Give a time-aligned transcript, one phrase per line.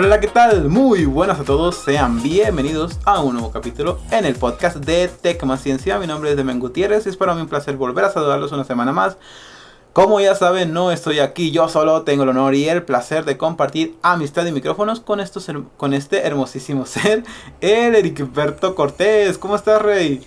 [0.00, 0.68] Hola, ¿qué tal?
[0.68, 5.42] Muy buenas a todos, sean bienvenidos a un nuevo capítulo en el podcast de Tech
[5.42, 5.98] Más Ciencia.
[5.98, 8.62] Mi nombre es Demen Gutiérrez y es para mí un placer volver a saludarlos una
[8.62, 9.16] semana más.
[9.92, 13.36] Como ya saben, no estoy aquí yo solo, tengo el honor y el placer de
[13.36, 17.24] compartir amistad y micrófonos con, estos, con este hermosísimo ser,
[17.60, 19.36] el Ericberto Cortés.
[19.36, 20.24] ¿Cómo estás, Rey?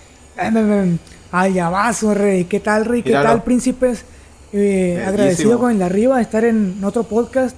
[1.32, 2.44] Ay, abazo, Rey.
[2.44, 3.04] ¿Qué tal, Rey?
[3.04, 4.04] ¿Qué tal, príncipes?
[4.52, 7.55] Eh, agradecido con el de arriba de estar en otro podcast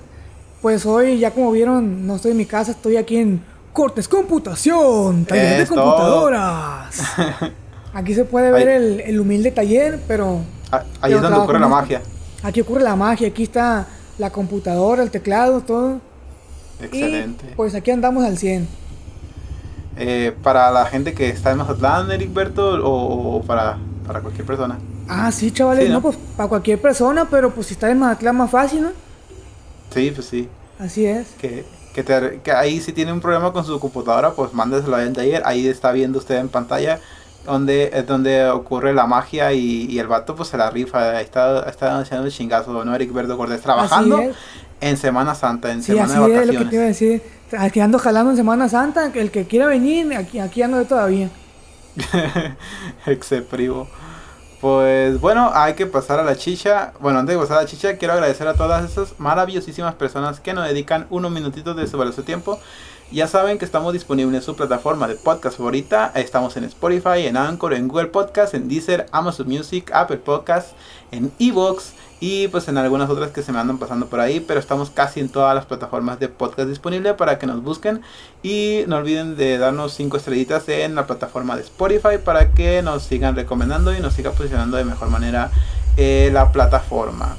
[0.64, 5.26] pues hoy, ya como vieron, no estoy en mi casa, estoy aquí en Cortes Computación,
[5.26, 7.04] taller de computadoras.
[7.94, 8.70] Aquí se puede ver
[9.06, 10.40] el, humilde taller, pero...
[10.72, 12.02] Ah, ahí es donde ocurre la magia.
[12.42, 16.00] Aquí ocurre la magia, aquí está la computadora, el teclado, todo.
[16.82, 17.54] Excelente.
[17.58, 18.68] pues aquí andamos al 100.
[19.98, 23.78] Eh, para la gente que está en Mazatlán, Eric Berto, o, para,
[24.08, 24.80] para, cualquier persona.
[25.10, 28.50] Ah, sí, chavales, no, pues para cualquier persona, pero pues si está en Mazatlán más
[28.50, 29.13] fácil, ¿no?
[29.94, 30.50] Sí, pues sí.
[30.80, 31.28] Así es.
[31.40, 35.44] Que, que, ahí si tiene un problema con su computadora, pues mándeselo a ayer.
[35.46, 37.00] Ahí está viendo usted en pantalla
[37.46, 41.18] donde es donde ocurre la magia y, el vato pues se la rifa.
[41.18, 42.96] Ahí está, está haciendo el chingazo, ¿no?
[42.96, 44.20] Eric Verdo Cortés trabajando
[44.82, 47.22] en Semana Santa, en sí, Semana así Es lo que te iba a decir.
[47.58, 49.12] Aquí ando jalando en Semana Santa.
[49.14, 51.30] El que quiera venir, aquí, aquí ando todavía.
[53.06, 53.88] Exceprivo.
[54.64, 56.94] Pues bueno, hay que pasar a la chicha.
[57.02, 60.54] Bueno, antes de pasar a la chicha, quiero agradecer a todas esas maravillosísimas personas que
[60.54, 62.58] nos dedican unos minutitos de su valioso tiempo.
[63.12, 66.14] Ya saben que estamos disponibles en su plataforma de podcast favorita.
[66.16, 70.70] Estamos en Spotify, en Anchor, en Google Podcast, en Deezer, Amazon Music, Apple Podcast,
[71.12, 71.92] en Evox
[72.26, 75.20] y pues en algunas otras que se me andan pasando por ahí, pero estamos casi
[75.20, 78.00] en todas las plataformas de podcast disponibles para que nos busquen
[78.42, 83.04] y no olviden de darnos 5 estrellitas en la plataforma de Spotify para que nos
[83.04, 85.52] sigan recomendando y nos siga posicionando de mejor manera
[85.98, 87.36] eh, la plataforma.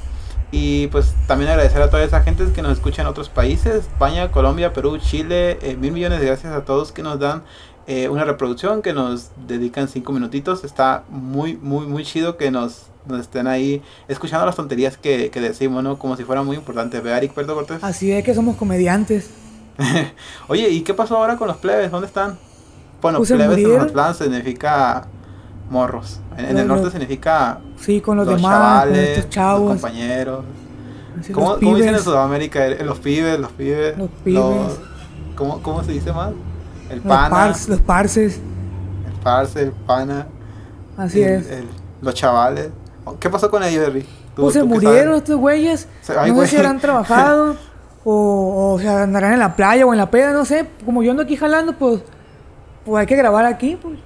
[0.51, 4.29] Y pues también agradecer a toda esa gente que nos escucha en otros países, España,
[4.29, 7.41] Colombia, Perú, Chile, eh, mil millones de gracias a todos que nos dan
[7.87, 10.63] eh, una reproducción, que nos dedican 5 minutitos.
[10.63, 15.83] Está muy, muy, muy chido que nos nos estén ahí escuchando las tonterías que, decimos,
[15.83, 15.97] ¿no?
[15.97, 16.99] Como si fuera muy importante.
[16.99, 17.83] ¿Ve, Eric Perdo Cortés?
[17.83, 19.29] Así es que somos comediantes.
[20.47, 21.91] Oye, ¿y qué pasó ahora con los plebes?
[21.91, 22.37] ¿Dónde están?
[23.01, 25.07] Bueno, pues plebes en plan significa
[25.69, 26.19] morros.
[26.37, 27.59] En, el norte significa.
[27.79, 29.73] Sí, con los, demás, chavales, chavos.
[29.73, 30.45] Los compañeros.
[31.31, 32.67] ¿Cómo, ¿Cómo, dicen en Sudamérica?
[32.83, 33.97] Los pibes, los pibes.
[33.97, 34.79] Los pibes.
[35.35, 36.33] ¿cómo, ¿Cómo se dice más?
[36.89, 37.47] El pana.
[37.67, 38.39] Los, parces.
[39.07, 40.27] El parce, el pana.
[40.97, 41.47] Así es.
[42.01, 42.69] los chavales.
[43.19, 44.05] ¿Qué pasó con ellos, Henry?
[44.35, 45.87] Pues se murieron estos güeyes.
[46.27, 47.55] no sé si habrán trabajado
[48.03, 50.67] o, o se andarán en la playa o en la peda, no sé.
[50.83, 52.01] Como yo ando aquí jalando, pues,
[52.83, 53.97] pues hay que grabar aquí, pues.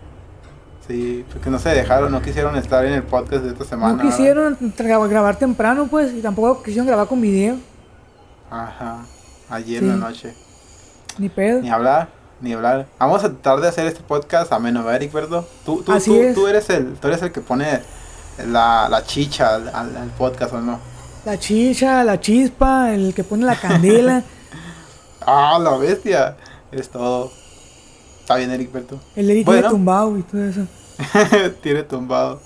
[0.89, 4.01] Sí, porque no se dejaron, no quisieron estar en el podcast de esta semana.
[4.01, 7.57] No quisieron grabar temprano, pues, y tampoco quisieron grabar con video.
[8.49, 9.05] Ajá,
[9.51, 10.33] ayer en la noche.
[11.19, 11.61] Ni pedo.
[11.61, 12.09] Ni hablar,
[12.41, 12.87] ni hablar.
[12.97, 15.43] Vamos a tratar de hacer este podcast a menos, Eric, ¿verdad?
[15.63, 17.81] Tú, tú, tú, tú, eres el, tú eres el que pone
[18.47, 20.79] la, la chicha al, al, podcast o no.
[21.25, 24.23] La chicha, la chispa, el que pone la candela.
[25.21, 26.37] ah, la bestia.
[26.71, 27.31] Es todo.
[28.21, 28.99] Está bien, Eric Berto.
[29.15, 30.67] El Eric tiene tumbado y todo eso.
[31.63, 32.41] tiene tumbado.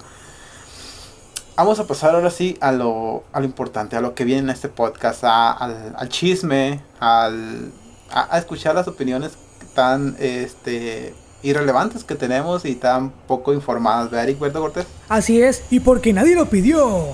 [1.56, 4.50] Vamos a pasar ahora sí a lo, a lo importante, a lo que viene en
[4.50, 7.72] este podcast, a, al, al, chisme, al,
[8.10, 9.34] a, a, escuchar las opiniones
[9.76, 14.88] tan este, irrelevantes que tenemos y tan poco informadas, ¿verdad, Eric Berto Cortés?
[15.10, 17.06] Así es, y porque nadie lo pidió.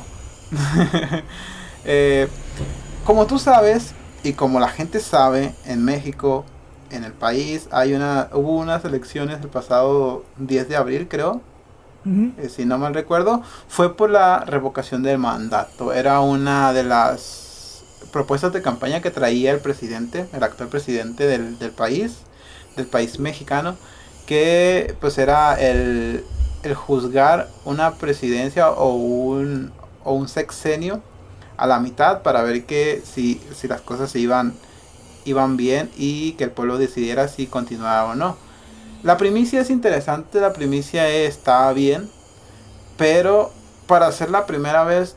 [1.85, 2.27] Eh,
[3.05, 6.43] como tú sabes, y como la gente sabe, en México,
[6.91, 11.41] en el país, hay una, hubo unas elecciones el pasado 10 de abril, creo.
[12.05, 15.93] Eh, si no mal recuerdo, fue por la revocación del mandato.
[15.93, 21.57] Era una de las propuestas de campaña que traía el presidente, el actual presidente del,
[21.57, 22.17] del país,
[22.75, 23.77] del país mexicano
[24.29, 26.23] que pues era el,
[26.75, 29.71] juzgar una presidencia o un,
[30.03, 31.01] o un sexenio
[31.57, 34.53] a la mitad para ver que si, si las cosas iban,
[35.25, 38.37] iban bien y que el pueblo decidiera si continuaba o no.
[39.01, 42.07] La primicia es interesante, la primicia está bien,
[42.97, 43.51] pero
[43.87, 45.15] para hacer la primera vez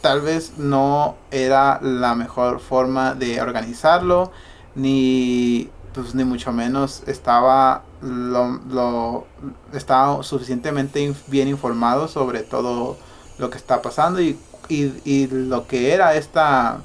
[0.00, 4.32] tal vez no era la mejor forma de organizarlo,
[4.74, 9.26] ni pues ni mucho menos estaba lo, lo
[9.72, 12.96] estaba suficientemente bien informado sobre todo
[13.38, 16.80] lo que está pasando y, y, lo que era esta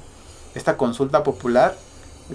[0.54, 1.76] esta consulta popular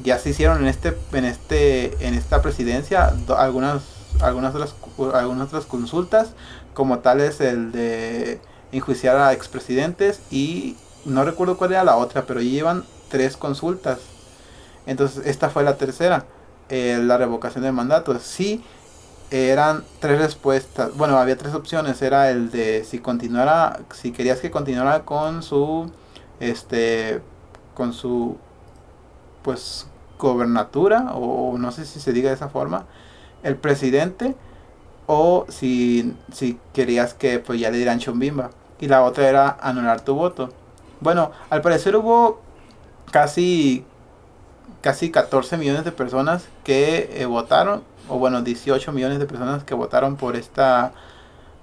[0.03, 3.83] ya se hicieron en este en este en esta presidencia algunas
[4.21, 4.75] algunas otras
[5.13, 6.33] algunas otras consultas
[6.73, 8.39] como tal es el de
[8.71, 13.99] enjuiciar a expresidentes y no recuerdo cuál era la otra pero llevan tres consultas.
[14.85, 16.25] Entonces, esta fue la tercera,
[16.69, 18.18] eh, la revocación del mandato.
[18.19, 18.63] Sí,
[19.31, 20.95] eran tres respuestas.
[20.95, 22.01] Bueno, había tres opciones.
[22.01, 25.92] Era el de si continuara, si querías que continuara con su,
[26.39, 27.21] este,
[27.74, 28.38] con su,
[29.44, 29.88] pues,
[30.18, 32.86] gobernatura, o no sé si se diga de esa forma,
[33.44, 34.36] el presidente,
[35.07, 38.51] o si, si querías que pues ya le dieran chumbimba.
[38.80, 40.50] Y la otra era anular tu voto.
[41.01, 42.42] Bueno, al parecer hubo
[43.12, 43.86] casi
[44.81, 49.73] casi 14 millones de personas que eh, votaron o bueno 18 millones de personas que
[49.73, 50.93] votaron por esta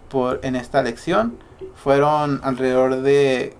[0.09, 1.39] por en esta elección.
[1.75, 3.57] Fueron alrededor de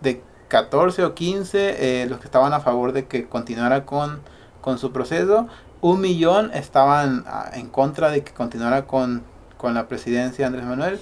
[0.00, 4.20] de 14 o 15 eh, los que estaban a favor de que continuara con
[4.60, 5.48] con su proceso.
[5.80, 9.22] Un millón estaban ah, en contra de que continuara con,
[9.58, 10.98] con la presidencia de Andrés Manuel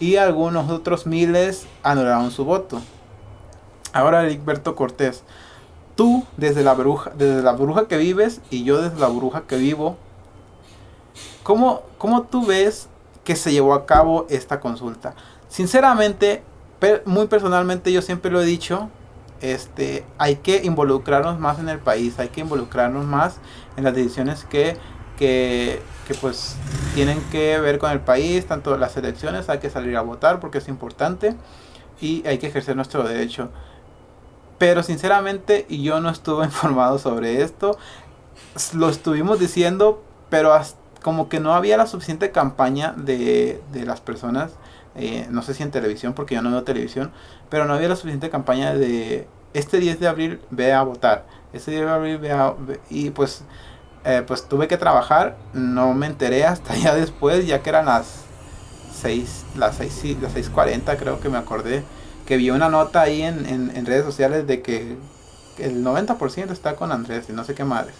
[0.00, 2.82] y algunos otros miles anularon su voto.
[3.92, 5.22] Ahora Egberto Cortés
[5.94, 9.56] tú desde la bruja, desde la bruja que vives y yo desde la bruja que
[9.56, 9.96] vivo,
[11.42, 12.88] ¿cómo, cómo tú ves
[13.24, 15.14] que se llevó a cabo esta consulta?
[15.48, 16.42] Sinceramente,
[17.04, 18.88] muy personalmente yo siempre lo he dicho,
[19.40, 23.36] este, hay que involucrarnos más en el país, hay que involucrarnos más
[23.76, 24.76] en las decisiones que,
[25.18, 26.56] que, que pues
[26.94, 30.58] tienen que ver con el país, tanto las elecciones, hay que salir a votar porque
[30.58, 31.34] es importante
[32.00, 33.50] y hay que ejercer nuestro derecho.
[34.64, 37.76] Pero sinceramente yo no estuve informado sobre esto.
[38.72, 40.58] Lo estuvimos diciendo, pero
[41.02, 44.52] como que no había la suficiente campaña de, de las personas.
[44.94, 47.12] Eh, no sé si en televisión, porque yo no veo televisión,
[47.50, 51.26] pero no había la suficiente campaña de este 10 de abril ve a votar.
[51.52, 52.54] Este 10 de abril ve a...
[52.88, 53.44] y pues,
[54.06, 58.22] eh, pues tuve que trabajar, no me enteré hasta ya después, ya que eran las
[59.02, 61.84] 6, las 6, las 6.40 creo que me acordé
[62.26, 64.96] que vi una nota ahí en, en, redes sociales de que
[65.58, 67.94] el 90% está con Andrés y no sé qué madres.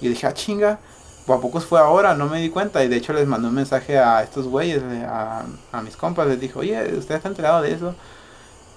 [0.00, 0.78] Y dije, ah, chinga,
[1.26, 2.14] ¿a pocos fue ahora?
[2.14, 2.84] No me di cuenta.
[2.84, 6.28] Y de hecho les mandé un mensaje a estos güeyes, a, a mis compas.
[6.28, 7.94] Les dijo, oye, ¿usted está enterado de eso?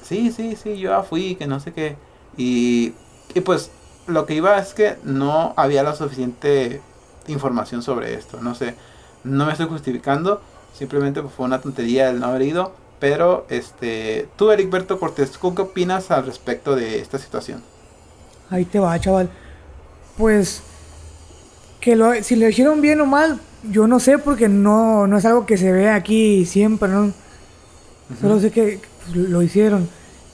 [0.03, 1.97] Sí, sí, sí, yo ya fui, que no sé qué.
[2.37, 2.93] Y,
[3.35, 3.71] y pues
[4.07, 6.81] lo que iba es que no había la suficiente
[7.27, 8.39] información sobre esto.
[8.41, 8.75] No sé,
[9.23, 10.41] no me estoy justificando.
[10.73, 12.73] Simplemente fue una tontería el no haber ido.
[12.99, 17.63] Pero, este, tú, Berto Cortés, ¿qué opinas al respecto de esta situación?
[18.49, 19.29] Ahí te va, chaval.
[20.17, 20.61] Pues,
[21.79, 25.25] que lo, si lo hicieron bien o mal, yo no sé porque no, no es
[25.25, 27.13] algo que se ve aquí siempre, ¿no?
[28.19, 29.87] Solo sé que pues, lo hicieron.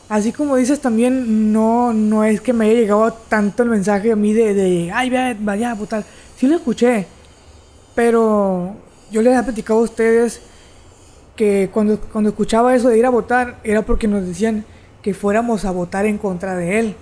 [0.08, 4.16] Así como dices también, no, no es que me haya llegado tanto el mensaje a
[4.16, 6.04] mí de, de ay, vaya, vaya a votar.
[6.38, 7.08] Sí lo escuché,
[7.96, 8.76] pero
[9.12, 10.42] yo les he platicado a ustedes
[11.36, 14.66] que cuando, cuando escuchaba eso de ir a votar era porque nos decían
[15.02, 16.96] que fuéramos a votar en contra de él.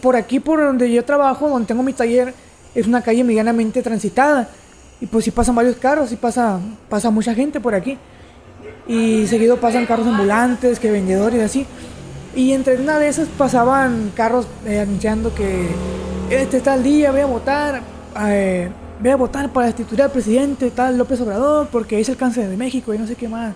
[0.00, 2.32] Por aquí, por donde yo trabajo, donde tengo mi taller,
[2.74, 4.48] es una calle medianamente transitada.
[5.00, 7.98] Y pues si pasan varios carros, si pasa, pasa mucha gente por aquí.
[8.86, 11.66] Y seguido pasan carros ambulantes, que vendedores, así.
[12.34, 15.68] Y entre una de esas pasaban carros eh, anunciando que
[16.30, 17.82] este está el día, voy a votar.
[18.28, 18.70] Eh,
[19.00, 22.56] voy a votar para destituir al presidente tal López Obrador porque es el cáncer de
[22.56, 23.54] México y no sé qué más.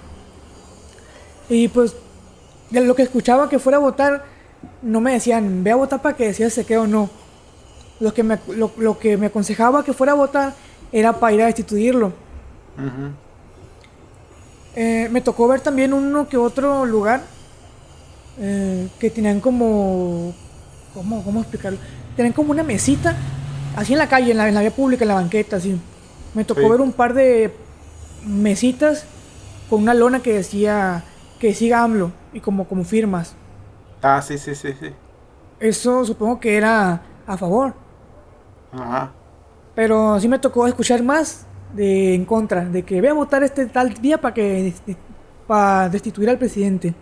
[1.49, 1.95] Y pues
[2.71, 4.25] de lo que escuchaba que fuera a votar,
[4.81, 7.11] no me decían, ve a votar para que decías se quede o no.
[8.01, 10.55] Lo que, me, lo, que me aconsejaba que fuera a votar
[10.91, 12.13] era para ir a destituirlo.
[14.75, 17.23] Eh, me tocó ver también uno que otro lugar
[18.39, 20.35] eh, que tenían como...
[20.95, 21.79] ¿Cómo, ¿Cómo explicarlo?
[22.17, 23.17] Tenían como una mesita
[23.77, 25.81] así en la calle, en la, vía pública, en la banqueta, así.
[26.35, 27.55] Me tocó ver un par de
[28.27, 29.07] mesitas
[29.71, 31.05] con una lona que decía
[31.39, 33.35] que siga AMLO y como, como firmas.
[34.03, 34.91] Ah, sí, sí, sí, sí.
[35.61, 37.75] Eso supongo que era a favor.
[38.73, 39.13] Ajá.
[39.75, 43.67] Pero sí me tocó escuchar más de en contra, de que voy a votar este
[43.67, 44.73] tal día para que
[45.47, 46.95] para destituir al presidente.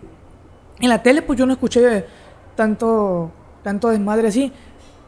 [0.81, 2.07] En la tele pues yo no escuché
[2.57, 3.31] tanto
[3.63, 4.53] tanto desmadre así,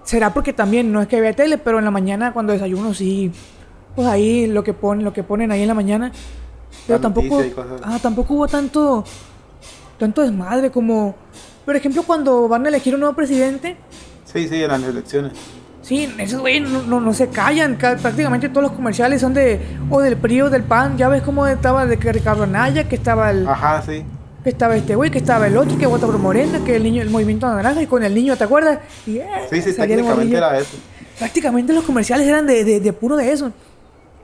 [0.04, 3.32] será porque también no es que vea tele, pero en la mañana cuando desayuno sí,
[3.96, 6.12] pues ahí lo que ponen, lo que ponen ahí en la mañana.
[6.86, 7.42] Pero tampoco,
[7.82, 9.04] ah, tampoco hubo tanto,
[9.98, 11.14] tanto desmadre como,
[11.64, 13.76] por ejemplo, cuando van a elegir un nuevo presidente.
[14.24, 15.32] Sí, sí, en las elecciones.
[15.80, 17.76] Sí, esos güey no, no, se callan.
[17.76, 20.96] Prácticamente todos los comerciales son de o del PRI o del PAN.
[20.96, 23.46] Ya ves cómo estaba de que Ricardo Anaya, que estaba el.
[23.46, 24.04] Ajá, sí
[24.44, 27.00] que estaba este güey, que estaba el otro, que vota por Morena, que el niño,
[27.00, 28.78] el movimiento naranja, y con el niño, ¿te acuerdas?
[29.06, 30.76] Y, eh, sí, sí, prácticamente era eso.
[31.18, 33.50] Prácticamente los comerciales eran de, de, puro de eso.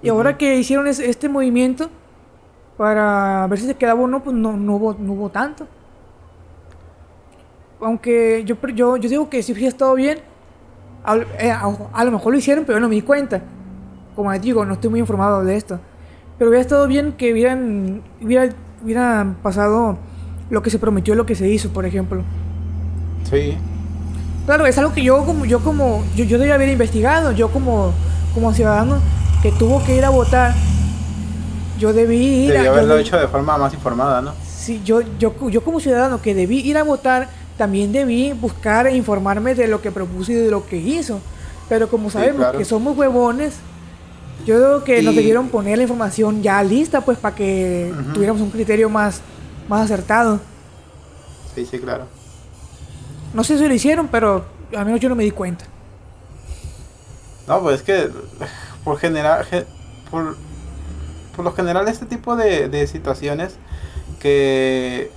[0.03, 1.89] Y ahora que hicieron este movimiento
[2.77, 5.67] para ver si se quedaba uno, pues no, no, hubo, no hubo tanto.
[7.81, 10.19] Aunque yo, yo, yo digo que sí ha estado bien,
[11.39, 13.41] Eh, a, lo mejor lo hicieron, pero no me di cuenta.
[14.15, 15.81] Como les digo, no estoy muy informado de esto.
[16.37, 19.97] Pero hubiera estado bien que hubieran, hubiera, pasado
[20.51, 22.23] lo que se prometió, lo que se hizo, por ejemplo.
[23.31, 23.57] Sí.
[24.47, 27.93] Claro, es algo que yo como, yo como, yo, yo debía haber investigado, yo como,
[28.35, 28.99] como ciudadano
[29.43, 30.55] que tuvo que ir a votar,
[31.79, 34.33] yo debí ir Debí haberlo hecho de forma más informada, ¿no?
[34.45, 38.97] Sí, yo, yo, yo como ciudadano que debí ir a votar, también debí buscar e
[38.97, 41.21] informarme de lo que propuso y de lo que hizo.
[41.69, 43.55] Pero como sabemos que somos huevones,
[44.45, 48.51] yo creo que nos debieron poner la información ya lista, pues, para que tuviéramos un
[48.51, 49.21] criterio más,
[49.71, 50.41] más acertado.
[51.55, 52.07] Sí, sí, claro.
[53.33, 54.45] No sé si lo hicieron, pero
[54.77, 55.65] al menos yo no me di cuenta.
[57.47, 58.11] No, pues es que
[58.85, 59.47] por general,
[60.11, 60.37] por,
[61.35, 63.55] por lo general este tipo de, de situaciones
[64.19, 65.11] que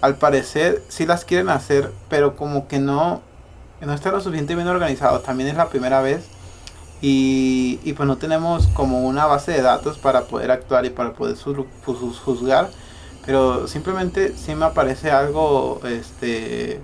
[0.00, 3.20] al parecer sí las quieren hacer, pero como que no,
[3.82, 5.20] no está lo suficientemente organizado.
[5.20, 6.24] También es la primera vez.
[7.02, 11.14] Y, y, pues no tenemos como una base de datos para poder actuar y para
[11.14, 12.68] poder juzgar.
[13.26, 16.80] Pero simplemente sí me parece algo este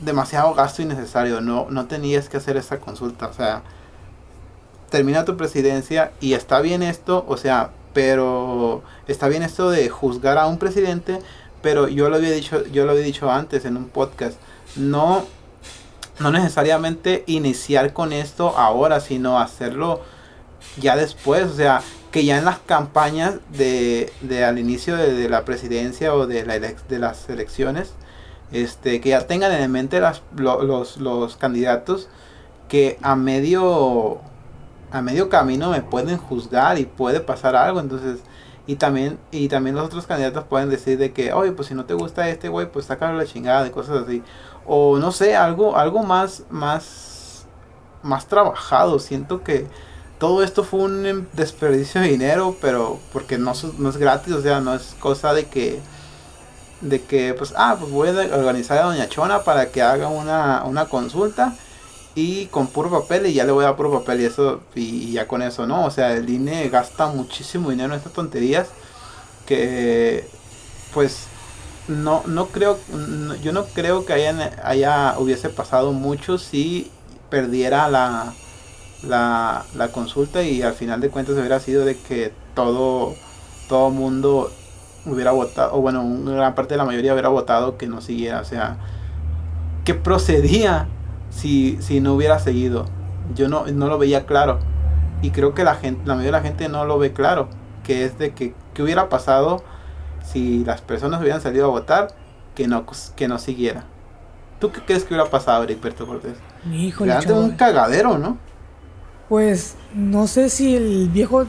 [0.00, 1.40] demasiado gasto innecesario.
[1.40, 3.28] No, no tenías que hacer esta consulta.
[3.28, 3.62] O sea,
[4.90, 7.24] termina tu presidencia y está bien esto.
[7.28, 11.20] O sea, pero está bien esto de juzgar a un presidente,
[11.62, 14.38] pero yo lo había dicho, yo lo había dicho antes en un podcast,
[14.76, 15.24] no,
[16.18, 20.00] no necesariamente iniciar con esto ahora, sino hacerlo
[20.76, 25.44] ya después, o sea, que ya en las campañas de, de al inicio de, la
[25.44, 27.94] presidencia o de, la de las elecciones,
[28.52, 32.08] este, que ya tengan en mente las, los, los candidatos
[32.68, 34.20] que a medio
[34.92, 38.20] a medio camino me pueden juzgar y puede pasar algo, entonces
[38.66, 41.84] y también y también los otros candidatos pueden decir de que, "Oye, pues si no
[41.84, 44.22] te gusta este güey, pues sácalo la chingada", de cosas así.
[44.66, 47.46] O no sé, algo algo más más
[48.02, 48.98] más trabajado.
[48.98, 49.66] Siento que
[50.20, 54.60] todo esto fue un desperdicio de dinero, pero porque no, no es gratis, o sea,
[54.60, 55.80] no es cosa de que
[56.82, 60.64] de que pues ah, pues voy a organizar a Doña Chona para que haga una
[60.64, 61.54] una consulta
[62.14, 65.12] y con puro papel y ya le voy a dar puro papel y eso y,
[65.12, 68.68] ya con eso no o sea el INE gasta muchísimo dinero en estas tonterías
[69.46, 70.26] que
[70.94, 71.26] pues
[71.88, 72.78] no no creo
[73.42, 74.14] yo no creo que
[74.62, 76.90] haya hubiese pasado mucho si
[77.28, 78.32] perdiera la,
[79.02, 83.14] la la consulta y al final de cuentas hubiera sido de que todo
[83.68, 84.50] todo mundo
[85.06, 88.40] hubiera votado o bueno una gran parte de la mayoría hubiera votado que no siguiera
[88.40, 88.76] o sea
[89.84, 90.86] que procedía
[91.30, 92.86] si, si no hubiera seguido.
[93.34, 94.58] Yo no, no lo veía claro.
[95.22, 97.48] Y creo que la gente, la mayoría de la gente no lo ve claro.
[97.84, 99.62] Que es de que qué hubiera pasado
[100.24, 102.08] si las personas hubieran salido a votar
[102.54, 102.84] que no,
[103.16, 103.84] que no siguiera.
[104.60, 106.36] ¿Tú qué crees que hubiera pasado, Heriberto Cortés?
[106.70, 108.36] Híjole, un cagadero, ¿no?
[109.30, 111.46] Pues no sé si el viejo.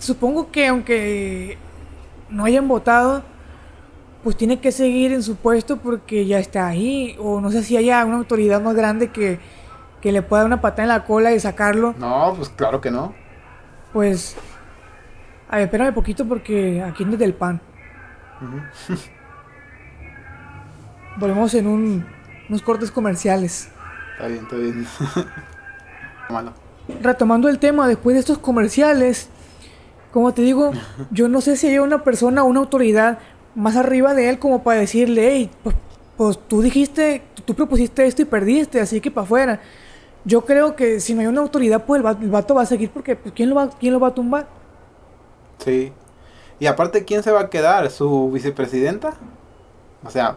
[0.00, 1.56] Supongo que aunque
[2.28, 3.22] no hayan votado,
[4.24, 7.16] pues tiene que seguir en su puesto porque ya está ahí.
[7.20, 9.38] O no sé si haya una autoridad más grande que,
[10.02, 11.94] le pueda dar una patada en la cola y sacarlo.
[11.96, 13.14] No, pues claro que no.
[13.92, 14.34] Pues.
[15.48, 17.60] A ver, espérame poquito porque aquí no es del pan.
[21.16, 22.06] Volvemos en un,
[22.48, 23.70] unos cortes comerciales.
[24.16, 24.86] Está bien, está bien.
[27.02, 29.28] Retomando el tema, después de estos comerciales,
[30.12, 30.72] como te digo,
[31.10, 33.18] yo no sé si hay una persona, una autoridad
[33.54, 35.74] más arriba de él como para decirle, hey, pues,
[36.16, 39.60] pues tú dijiste, tú propusiste esto y perdiste, así que para afuera.
[40.24, 43.16] Yo creo que si no hay una autoridad, pues el vato, va a seguir porque
[43.16, 44.46] pues, ¿quién, lo va, ¿quién lo va a tumbar?
[45.58, 45.92] Sí.
[46.60, 47.88] Y aparte, ¿quién se va a quedar?
[47.90, 49.14] ¿Su vicepresidenta?
[50.04, 50.36] O sea,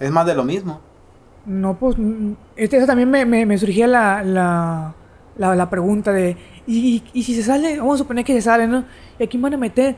[0.00, 0.80] es más de lo mismo.
[1.46, 1.96] No, pues,
[2.56, 4.94] este, también me, me, surgía la, la,
[5.36, 6.36] la, pregunta de,
[6.66, 7.78] ¿y, ¿y, si se sale?
[7.78, 8.84] Vamos a suponer que se sale, ¿no?
[9.18, 9.96] ¿Y a quién van a meter?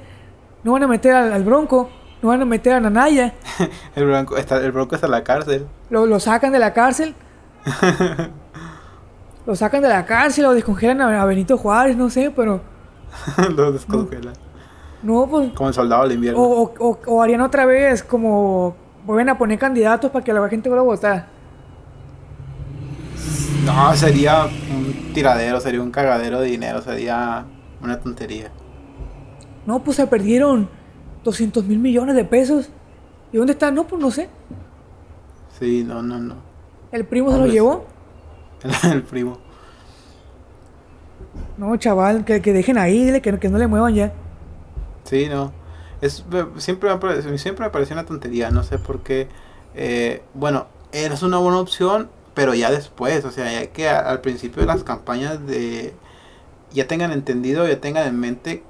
[0.64, 1.90] ¿No van a meter al bronco?
[2.23, 3.35] No van a meter a Nanaya.
[3.95, 5.66] el, bronco está, el bronco está en la cárcel.
[5.90, 7.14] Lo, lo sacan de la cárcel.
[9.47, 12.61] lo sacan de la cárcel o descongelan a, Benito Juárez, no sé, pero.
[13.57, 14.35] lo descongelan.
[15.02, 15.52] No, pues.
[15.52, 16.40] Como el soldado del invierno.
[16.40, 18.75] O, o, o, harían otra vez como.
[19.05, 21.36] Vuelven a poner candidatos para que la gente vuelva a votar.
[23.67, 27.45] No, sería un tiradero, sería un cagadero de dinero, sería
[27.83, 28.53] una tontería.
[29.67, 30.71] No, pues se perdieron
[31.25, 32.71] 200 mil millones de pesos.
[33.33, 33.73] ¿Y dónde está?
[33.73, 34.29] No, pues no sé.
[35.59, 36.37] Sí, no, no, no.
[36.93, 37.87] ¿El primo se lo llevó?
[38.85, 39.39] El, primo.
[41.59, 44.13] No, chaval, que, que dejen ahí, dile que, que no le muevan ya.
[45.03, 45.51] Sí, no.
[46.01, 46.25] Es,
[46.59, 49.29] siempre, me siempre me pareció una tontería, no sé por qué.
[49.75, 54.61] Eh, bueno, es una buena opción pero ya después, o sea, ya que al principio
[54.61, 55.95] de las campañas de
[56.71, 58.62] ya tengan entendido, ya tengan en mente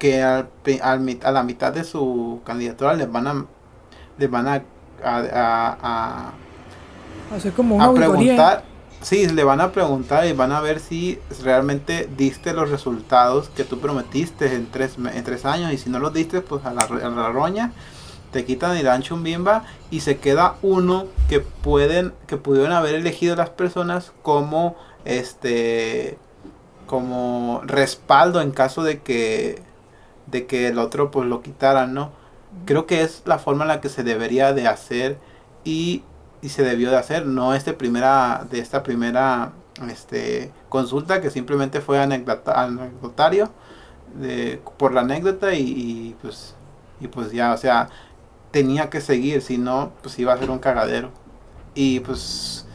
[0.00, 0.48] que al,
[0.82, 3.46] a la mitad de su candidatura les van a
[4.18, 4.62] les van a
[5.04, 6.32] a,
[7.32, 8.64] hacer como una preguntar
[9.02, 13.62] sí le van a preguntar y van a ver si realmente diste los resultados que
[13.62, 16.82] tú prometiste en tres en tres años y si no los diste pues a la,
[16.82, 17.72] a la roña
[18.30, 22.94] te quitan el ancho un bimba y se queda uno que pueden que pudieron haber
[22.94, 26.18] elegido las personas como este
[26.86, 29.62] como respaldo en caso de que
[30.26, 32.10] de que el otro pues lo quitaran no
[32.64, 35.18] creo que es la forma en la que se debería de hacer
[35.64, 36.02] y,
[36.42, 39.52] y se debió de hacer no este primera de esta primera
[39.90, 43.50] este consulta que simplemente fue anecdotario
[44.14, 46.54] de, por la anécdota y, y pues
[47.00, 47.88] y pues ya o sea
[48.50, 51.12] tenía que seguir, si no, pues iba a ser un cagadero.
[51.74, 52.66] Y pues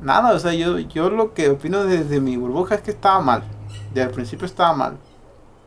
[0.00, 3.44] nada, o sea, yo, yo lo que opino desde mi burbuja es que estaba mal.
[3.94, 4.98] Desde el principio estaba mal.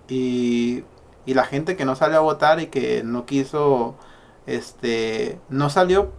[0.07, 0.83] Y,
[1.25, 3.95] y la gente que no salió a votar y que no quiso,
[4.45, 6.11] este, no salió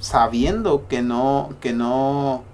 [0.00, 2.44] sabiendo que no, que no,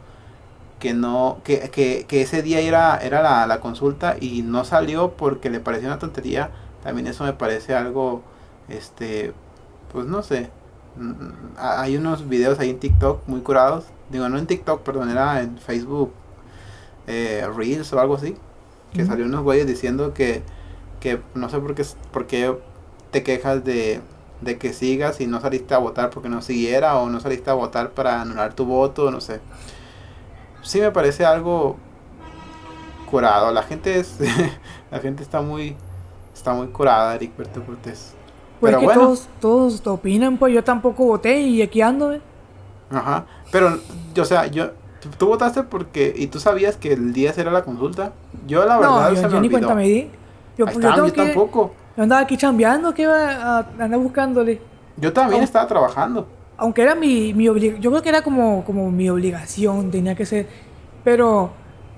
[0.80, 5.16] que no, que, que, que ese día era, era la, la consulta y no salió
[5.16, 6.50] porque le pareció una tontería.
[6.82, 8.22] También eso me parece algo,
[8.68, 9.34] este,
[9.94, 10.50] pues no sé.
[10.96, 13.86] Mm, hay unos videos ahí en TikTok muy curados.
[14.10, 16.12] Digo, no en TikTok, perdón, era en Facebook
[17.06, 18.36] eh, Reels o algo así.
[18.92, 20.42] Que salió unos güeyes diciendo que,
[21.00, 22.56] que no sé por qué, por qué
[23.10, 24.00] te quejas de,
[24.40, 27.54] de que sigas y no saliste a votar porque no siguiera o no saliste a
[27.54, 29.40] votar para anular tu voto, no sé.
[30.62, 31.76] Sí me parece algo
[33.10, 33.52] curado.
[33.52, 34.18] La gente es
[34.90, 35.76] la gente está muy
[36.34, 37.33] está muy curada, Eric
[37.64, 38.14] Cortés.
[38.60, 42.16] Pues que todos, todos opinan, pues yo tampoco voté y aquí ando,
[42.90, 43.78] Ajá, pero,
[44.18, 44.70] o sea, yo,
[45.18, 48.12] tú votaste porque, y tú sabías que el 10 era la consulta.
[48.46, 50.10] Yo la verdad no, yo, ni cuenta me di.
[50.56, 51.74] Yo, pues, yo, tampoco.
[51.96, 54.60] Yo andaba aquí chambeando, que iba a andar buscándole.
[54.96, 56.26] Yo también estaba trabajando.
[56.56, 60.24] Aunque era mi, mi obligación, yo creo que era como, como mi obligación, tenía que
[60.24, 60.46] ser.
[61.02, 61.50] Pero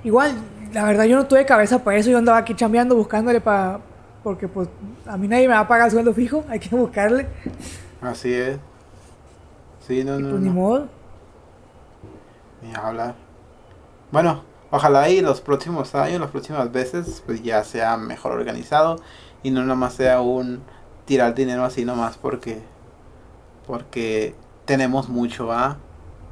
[0.03, 0.33] igual,
[0.73, 3.81] la verdad yo no tuve cabeza para eso, yo andaba aquí chambeando, buscándole para
[4.27, 4.69] porque pues
[5.07, 7.29] a mí nadie me va a pagar el sueldo fijo, hay que buscarle.
[8.01, 8.59] Así es.
[9.87, 10.31] Sí, no, no.
[10.31, 10.89] Pues ni modo.
[12.61, 13.15] Ni hablar.
[14.11, 18.97] Bueno, ojalá y los próximos años, las próximas veces, pues ya sea mejor organizado
[19.45, 20.61] y no nomás sea un
[21.05, 22.63] tirar dinero así nomás porque
[23.65, 24.35] porque
[24.65, 25.77] tenemos mucho, ¿ah?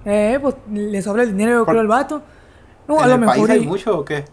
[0.05, 2.23] Eh, pues le sobra el dinero yo creo al vato.
[2.89, 4.25] No, a lo mejor hay mucho o qué?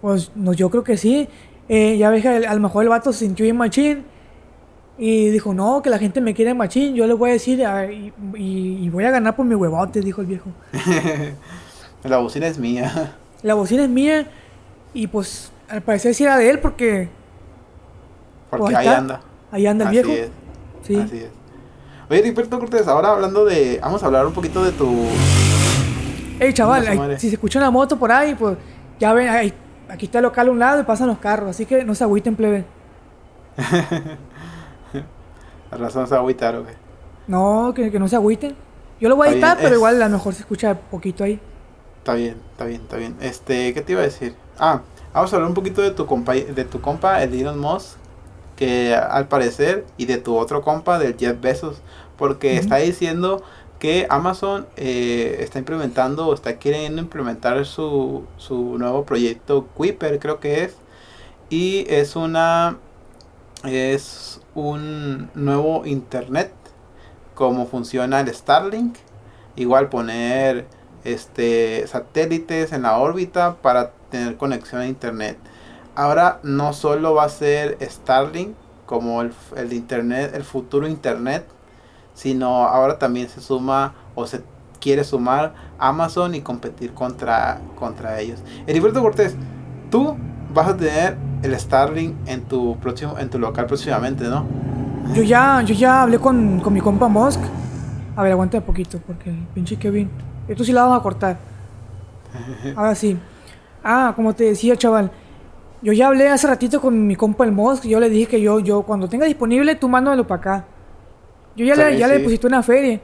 [0.00, 1.28] Pues no, yo creo que sí.
[1.68, 4.04] Eh, ya ves que a lo mejor el vato se sintió bien machín
[4.98, 7.64] y dijo, no, que la gente me quiere machín, yo le voy a decir
[8.36, 10.50] y, voy a ganar por mi huevote, dijo el viejo.
[12.04, 13.16] la bocina es mía.
[13.42, 14.26] La bocina es mía
[14.94, 17.08] y pues al parecer sí era de él porque...
[18.50, 19.20] Porque pues, ahí, anda.
[19.50, 20.10] Ahí anda el viejo.
[20.10, 20.30] Es.
[20.82, 20.96] Sí.
[20.96, 21.30] Así es.
[22.10, 23.78] Oye, Riperto Cortés, ahora hablando de...
[23.80, 25.06] Vamos a hablar un poquito de tu...
[26.38, 28.58] Ey, chaval, si se escucha una moto por ahí, pues
[28.98, 29.54] ya ven, ahí
[29.92, 32.04] aquí está el local a un lado y pasan los carros, así que no se
[32.04, 32.64] agüiten, plebe.
[35.70, 36.72] La razón se agüitar, ¿o qué?
[37.28, 38.56] No, que, no se agüiten.
[39.00, 41.40] Yo lo voy a editar, pero igual a lo mejor se escucha poquito ahí.
[41.98, 43.16] Está bien, está bien, está bien.
[43.20, 44.34] Este, ¿qué te iba a decir?
[44.58, 44.80] Ah,
[45.12, 47.96] vamos a hablar un poquito de tu compa, de tu compa, el Elon Musk,
[48.56, 51.80] que al parecer, y de tu otro compa, del Jeff Bezos,
[52.16, 53.42] porque está diciendo
[53.82, 60.38] que Amazon eh, está implementando o está queriendo implementar su, su nuevo proyecto Kuiper creo
[60.38, 60.76] que es.
[61.50, 62.76] Y es una
[63.64, 66.52] es un nuevo internet
[67.34, 68.98] como funciona el Starlink.
[69.56, 70.68] Igual poner
[71.02, 75.38] este satélites en la órbita para tener conexión a internet.
[75.96, 78.54] Ahora no solo va a ser Starlink
[78.86, 81.44] como el, el internet el futuro internet
[82.14, 84.42] sino ahora también se suma o se
[84.80, 88.42] quiere sumar Amazon y competir contra, contra ellos.
[88.66, 89.36] Heriberto Cortés,
[89.90, 90.16] tú
[90.52, 94.44] vas a tener el Starlink en tu próximo, en tu local próximamente, ¿no?
[95.14, 97.40] Yo ya, yo ya hablé con, con mi compa Musk.
[98.16, 100.10] A ver, aguanta un poquito, porque pinche Kevin.
[100.48, 101.38] Esto sí la vamos a cortar.
[102.76, 103.18] Ahora sí.
[103.82, 105.10] Ah, como te decía, chaval.
[105.82, 107.84] Yo ya hablé hace ratito con mi compa el Musk.
[107.84, 110.64] Yo le dije que yo, yo cuando tenga disponible, tú mándalo para acá.
[111.56, 113.00] Yo ya, le, ya le pusiste una feria.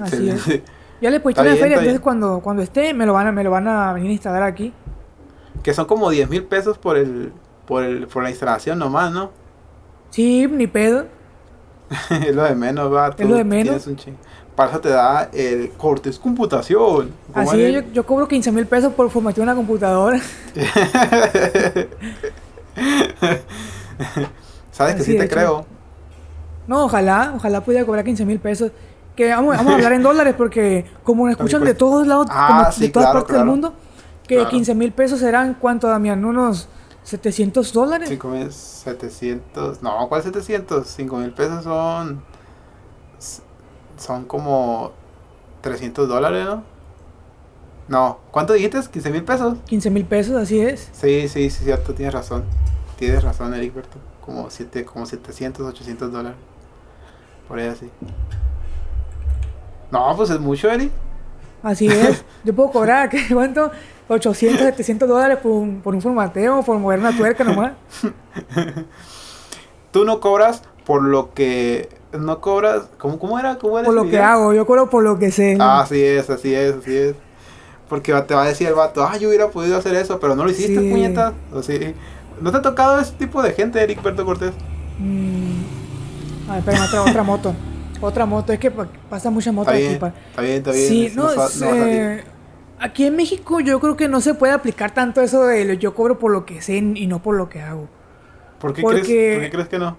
[0.00, 0.62] Así es.
[1.00, 3.50] Ya le pusiste una feria, entonces cuando, cuando esté me lo van a, me lo
[3.50, 4.72] van a venir a instalar aquí.
[5.62, 7.32] Que son como 10 mil pesos por el,
[7.66, 9.30] por el, por la instalación nomás, ¿no?
[10.10, 11.06] Sí, ni pedo.
[12.10, 13.14] es lo de menos, va.
[13.16, 13.88] Es lo de menos.
[14.54, 17.10] para eso te da el Cortes Computación.
[17.34, 20.20] Así yo, yo, cobro 15 mil pesos por formatear una computadora.
[24.72, 25.64] ¿Sabes que sí te creo?
[26.66, 28.72] No, ojalá, ojalá pudiera cobrar 15 mil pesos.
[29.14, 32.72] Que vamos, vamos, a hablar en dólares porque como nos escuchan de todos lados, ah,
[32.76, 33.74] de todas partes del mundo,
[34.26, 36.24] que 15 mil pesos serán, ¿cuánto, Damián?
[36.24, 36.68] ¿Unos
[37.02, 38.08] 700 dólares?
[38.08, 40.86] 5 mil 700, no, ¿cuál 700?
[40.86, 42.22] 5 mil pesos son,
[43.98, 44.92] son como
[45.60, 46.62] 300 dólares, ¿no?
[47.88, 48.78] No, ¿cuánto dijiste?
[48.78, 49.58] ¿15 mil pesos?
[49.66, 50.88] 15 mil pesos, así es.
[50.92, 52.44] Sí, sí, sí, cierto, tienes razón.
[52.96, 53.98] Tienes razón, Ericberto.
[54.24, 56.38] Como, siete, como 700, 800 dólares.
[57.48, 57.90] Por ahí así.
[59.90, 60.90] No, pues es mucho, Eri.
[61.62, 62.24] Así es.
[62.44, 63.26] Yo puedo cobrar, ¿qué?
[63.32, 63.70] ¿cuánto?
[64.08, 67.72] 800, 700 dólares por un, por un formateo, por mover una tuerca nomás.
[69.92, 71.88] Tú no cobras por lo que...
[72.12, 72.88] No cobras...
[72.98, 73.58] ¿Cómo, cómo era?
[73.58, 75.56] ¿Cómo era por lo que hago, yo cobro por lo que sé.
[75.60, 77.14] Ah, así es, así es, así es.
[77.88, 80.44] Porque te va a decir el vato, ah, yo hubiera podido hacer eso, pero no
[80.44, 81.34] lo hiciste, puñeta.
[81.52, 81.94] O sí.
[82.40, 84.52] ¿No te ha tocado ese tipo de gente, Eric Berto Cortés?
[84.98, 86.50] Mm.
[86.50, 87.54] A ver, espérame, otra, otra moto.
[88.02, 89.82] Otra moto, es que pasa mucha moto aquí.
[89.84, 90.88] Está bien, está bien.
[90.88, 91.28] Sí, no,
[92.80, 96.18] aquí en México yo creo que no se puede aplicar tanto eso de yo cobro
[96.18, 97.88] por lo que sé y no por lo que hago.
[98.58, 99.96] ¿Por qué, crees, ¿por qué crees que no?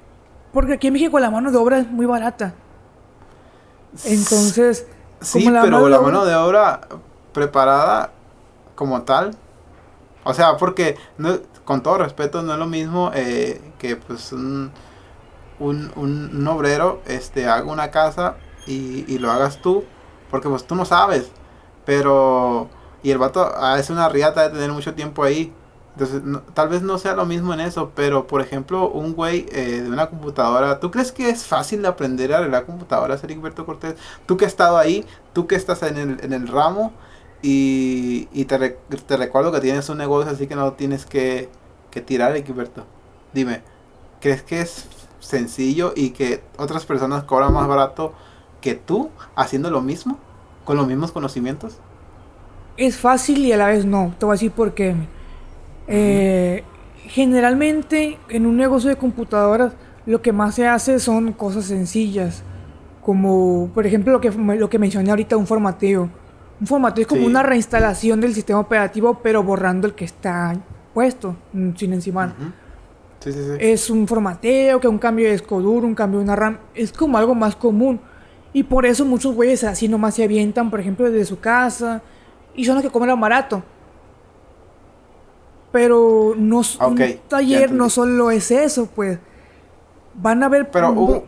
[0.52, 2.54] Porque aquí en México la mano de obra es muy barata.
[4.04, 4.86] Entonces,
[5.22, 6.82] sí, pero la mano de obra
[7.32, 8.12] preparada
[8.76, 9.36] como tal.
[10.24, 14.72] O sea, porque no, con todo respeto no es lo mismo eh, que pues un,
[15.60, 19.84] un, un, obrero este haga una casa y, y, lo hagas tú.
[20.30, 21.32] Porque pues tú no sabes.
[21.86, 22.70] Pero...
[23.04, 25.54] Y el vato hace una riata de tener mucho tiempo ahí.
[25.94, 26.24] Entonces,
[26.56, 29.90] tal vez no sea lo mismo en eso, pero por ejemplo, un güey eh, de
[29.90, 33.96] una computadora, ¿tú crees que es fácil aprender a arreglar computadoras, Ericberto Cortés?
[34.26, 36.94] Tú que has estado ahí, tú que estás en el, en el ramo,
[37.44, 38.58] y, y te,
[39.06, 41.50] te, recuerdo que tienes un negocio, así que no tienes que,
[41.92, 42.86] que tirar, Ericberto.
[43.34, 43.62] Dime,
[44.22, 44.88] ¿crees que es
[45.20, 48.14] sencillo y que otras personas cobran más barato
[48.62, 50.18] que tú haciendo lo mismo?
[50.64, 51.80] ¿Con los mismos conocimientos?
[52.78, 54.16] Es fácil y a la vez no.
[54.18, 54.96] Te voy a decir por qué.
[55.88, 56.64] Eh,
[57.08, 59.74] generalmente en un negocio de computadoras
[60.06, 62.42] lo que más se hace son cosas sencillas.
[63.02, 66.23] Como por ejemplo lo que, lo que mencioné ahorita, un formateo.
[66.60, 70.56] Un formateo es como una reinstalación del sistema operativo pero borrando el que está
[70.94, 72.34] puesto mm, sin encima.
[73.60, 76.58] es un formateo, que un cambio de escoduro, un cambio de una RAM.
[76.76, 78.00] Es como algo más común.
[78.54, 82.02] Y por eso muchos güeyes así nomás se avientan, por ejemplo, desde su casa.
[82.54, 83.64] Y son los que comen lo barato.
[85.72, 89.18] Pero no, un taller no solo es eso, pues.
[90.14, 90.70] Van a haber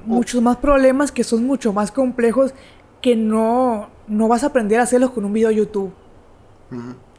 [0.05, 2.53] muchos más problemas que son mucho más complejos
[3.01, 5.93] que no, no vas a aprender a hacerlos con un video de YouTube.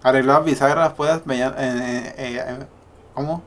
[0.02, 1.20] Arreglar bisagras puedes...
[1.28, 2.66] Eh,
[3.14, 3.42] ¿Cómo?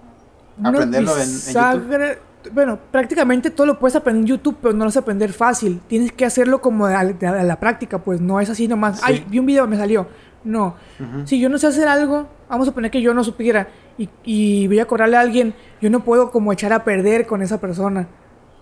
[0.63, 2.19] Aprenderlo en, YouTube
[2.53, 5.81] bueno, prácticamente todo lo puedes aprender en YouTube, pero no lo vas a aprender fácil.
[5.87, 9.01] Tienes que hacerlo como a, la práctica, pues no es así nomás.
[9.03, 10.07] Ay, vi un video, me salió.
[10.43, 10.75] No.
[11.25, 14.79] Si yo no sé hacer algo, vamos a poner que yo no supiera y, voy
[14.79, 18.07] a cobrarle a alguien, yo no puedo como echar a perder con esa persona.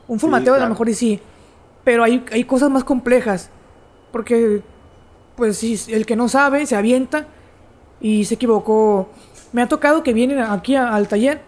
[0.08, 1.22] Un formateo a lo mejor y sí,
[1.84, 3.52] pero hay, hay cosas más complejas.
[4.18, 4.64] Porque,
[5.36, 7.28] pues, si el que no sabe se avienta
[8.02, 9.10] y se equivocó.
[9.54, 11.42] Me ha tocado que vienen aquí al taller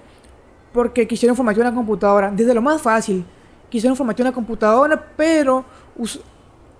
[0.71, 2.29] porque quisieron formatear una computadora.
[2.29, 3.25] Desde lo más fácil,
[3.71, 5.65] quisieron formatear una computadora, pero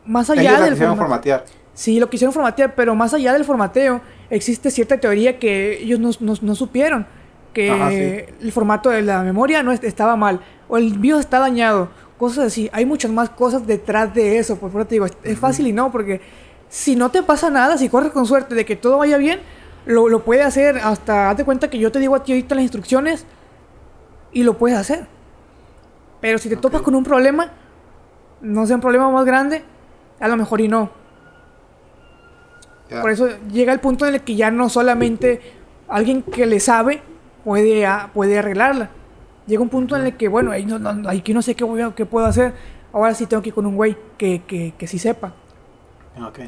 [0.06, 1.44] más allá del formatear.
[1.74, 4.00] Sí, lo quisieron formatear, pero más allá del formateo,
[4.30, 7.08] existe cierta teoría que ellos no, no, supieron.
[7.52, 12.46] Que el formato de la memoria no estaba mal, o el BIOS está dañado, cosas
[12.46, 12.70] así.
[12.72, 15.92] Hay muchas más cosas detrás de eso, por eso te digo, es, fácil y no,
[15.92, 16.22] porque
[16.68, 19.40] si no te pasa nada, si corres con suerte de que todo vaya bien,
[19.88, 22.62] lo, lo puede hacer hasta, hazte cuenta que yo te digo a ti ahorita las
[22.62, 23.26] instrucciones,
[24.32, 25.08] y lo puedes hacer.
[26.22, 27.52] Pero si te topas con un problema,
[28.42, 29.64] no sea un problema más grande,
[30.20, 30.92] a lo mejor y no.
[32.90, 35.42] Por eso llega el punto en el que ya no solamente
[35.88, 37.02] alguien que le sabe
[37.44, 38.90] puede, puede arreglarla.
[39.50, 41.82] Llega un punto en el que, bueno, ahí no, no, aquí no sé qué, voy
[41.82, 42.54] a, qué puedo hacer.
[42.94, 45.34] Ahora sí tengo que ir con un güey que, que, que sí sepa.
[46.24, 46.40] Ok.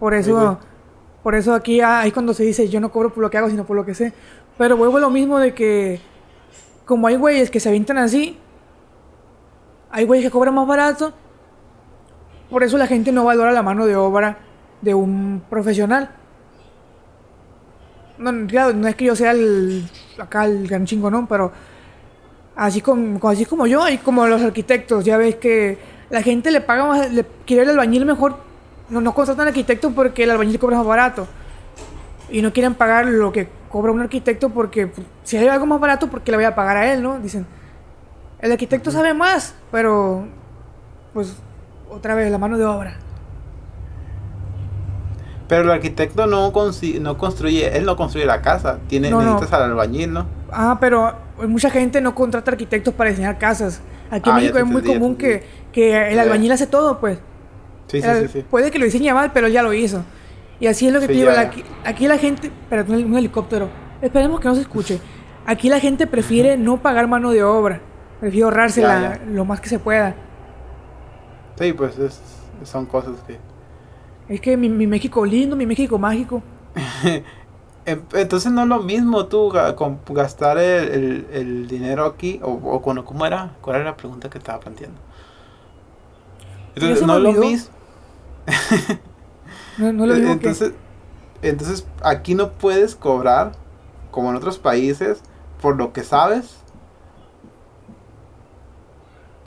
[0.00, 0.58] Por eso,
[1.22, 3.64] por eso aquí ahí cuando se dice yo no cobro por lo que hago, sino
[3.64, 4.12] por lo que sé.
[4.58, 6.00] Pero vuelvo a lo mismo de que,
[6.84, 8.36] como hay güeyes que se avientan así,
[9.92, 11.12] hay güeyes que cobran más barato.
[12.50, 14.38] Por eso la gente no valora la mano de obra
[14.80, 16.10] de un profesional.
[18.20, 21.26] No, no es que yo sea el, acá el gran chingo, ¿no?
[21.26, 21.50] Pero
[22.54, 25.78] así como, así como yo y como los arquitectos, ya ves que
[26.10, 28.36] La gente le paga más, le quiere el albañil mejor,
[28.90, 31.26] no, no contratan arquitecto porque el albañil cobra más barato.
[32.28, 35.80] Y no quieren pagar lo que cobra un arquitecto porque pues, si hay algo más
[35.80, 37.18] barato, porque le voy a pagar a él, no?
[37.20, 37.46] Dicen,
[38.40, 40.26] el arquitecto sabe más, pero
[41.14, 41.36] pues
[41.88, 42.96] otra vez la mano de obra.
[45.50, 46.52] Pero el arquitecto no,
[47.00, 50.24] no construye, él no construye la casa, tiene necesitas al albañil, ¿no?
[50.52, 51.16] Ah, pero
[51.48, 53.80] mucha gente no contrata arquitectos para diseñar casas.
[54.12, 57.18] Aquí en ah, México es muy común que, que, el albañil hace todo, pues.
[57.88, 60.04] Sí, sí, sí, Puede que lo diseñe mal, pero ya lo hizo.
[60.60, 61.32] Y así es lo que te digo.
[61.84, 62.52] Aquí, la gente.
[62.68, 63.68] Pero un helicóptero.
[64.00, 65.00] Esperemos que no se escuche.
[65.46, 67.80] Aquí la gente prefiere no pagar mano de obra.
[68.20, 70.14] Prefiere ahorrársela lo más que se pueda.
[71.58, 71.96] Sí, pues
[72.62, 73.49] son cosas que
[74.30, 76.42] es que mi, México lindo, mi México mágico.
[77.86, 79.50] Em, entonces no es lo mismo tú
[80.10, 83.56] gastar el, dinero aquí o, o ¿cómo era?
[83.62, 84.98] ¿Cuál era la pregunta que estaba planteando?
[86.74, 87.70] Entonces no es lo mismo.
[89.78, 90.74] no, no lo mismo entonces,
[91.40, 93.52] entonces aquí no puedes cobrar
[94.10, 95.22] como en otros países
[95.62, 96.59] por lo que sabes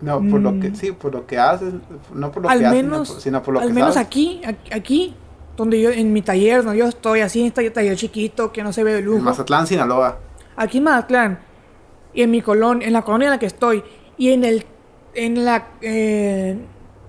[0.04, 0.76] no, por lo que, mm.
[0.76, 1.74] sí, por lo que haces,
[2.14, 5.16] no por lo que menos, haces, sino por lo al menos aquí, aquí,
[5.56, 8.74] donde yo, en mi taller, donde yo estoy así, en este taller chiquito, que no
[8.74, 9.20] se ve de lujo.
[9.20, 10.20] En Mazatlán, Sinaloa.
[10.58, 11.40] Aquí en Mazatlán,
[12.14, 13.82] y en mi colonia, en la colonia en la que estoy,
[14.18, 14.66] y en el,
[15.14, 16.58] en la, eh,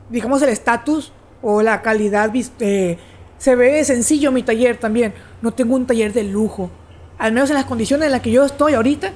[0.08, 2.96] digamos, el estatus o la calidad, eh,
[3.38, 5.14] se ve sencillo mi taller también.
[5.42, 6.70] No tengo un taller de lujo.
[7.18, 9.10] Al menos en las condiciones en las que yo estoy ahorita,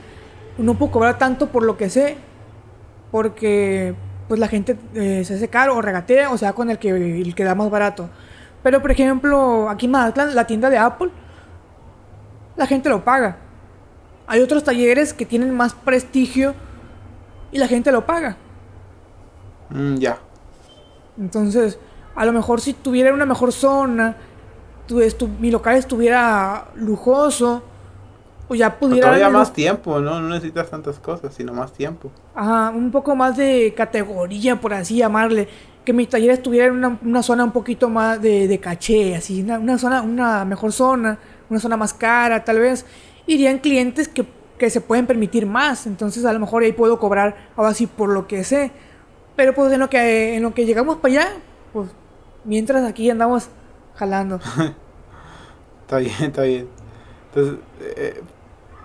[0.58, 2.16] no puedo cobrar tanto por lo que sé
[3.10, 3.94] porque
[4.28, 7.34] pues la gente eh, se hace caro o regatea o sea con el que, el
[7.34, 8.10] que da más barato.
[8.62, 11.10] Pero por ejemplo, aquí en Mazatlán, la tienda de Apple,
[12.56, 13.38] la gente lo paga.
[14.26, 16.54] Hay otros talleres que tienen más prestigio
[17.50, 18.36] y la gente lo paga.
[19.70, 20.18] Mm, ya.
[21.18, 21.78] Entonces,
[22.14, 24.16] a lo mejor si tuviera una mejor zona,
[25.38, 27.62] mi local estuviera lujoso,
[28.48, 29.08] pues ya pudiera...
[29.08, 30.20] Todavía más tiempo, ¿no?
[30.20, 32.10] No necesitas tantas cosas, sino más tiempo.
[32.34, 35.48] Ajá, un poco más de categoría, por así llamarle.
[35.84, 40.00] Que mi taller estuviera en una, zona un poquito más de, caché, así, una, zona,
[40.00, 41.18] una mejor zona,
[41.50, 42.86] una zona más cara, tal vez.
[43.26, 44.24] Irían clientes que,
[44.58, 48.08] que se pueden permitir más, entonces a lo mejor ahí puedo cobrar ahora sí por
[48.08, 48.72] lo que sé.
[49.36, 51.28] Pero pues en lo que, en lo que llegamos para allá,
[51.74, 51.90] pues
[52.44, 53.50] mientras aquí andamos
[53.94, 54.40] jalando.
[55.82, 56.68] está bien, está bien.
[57.28, 58.22] Entonces, eh,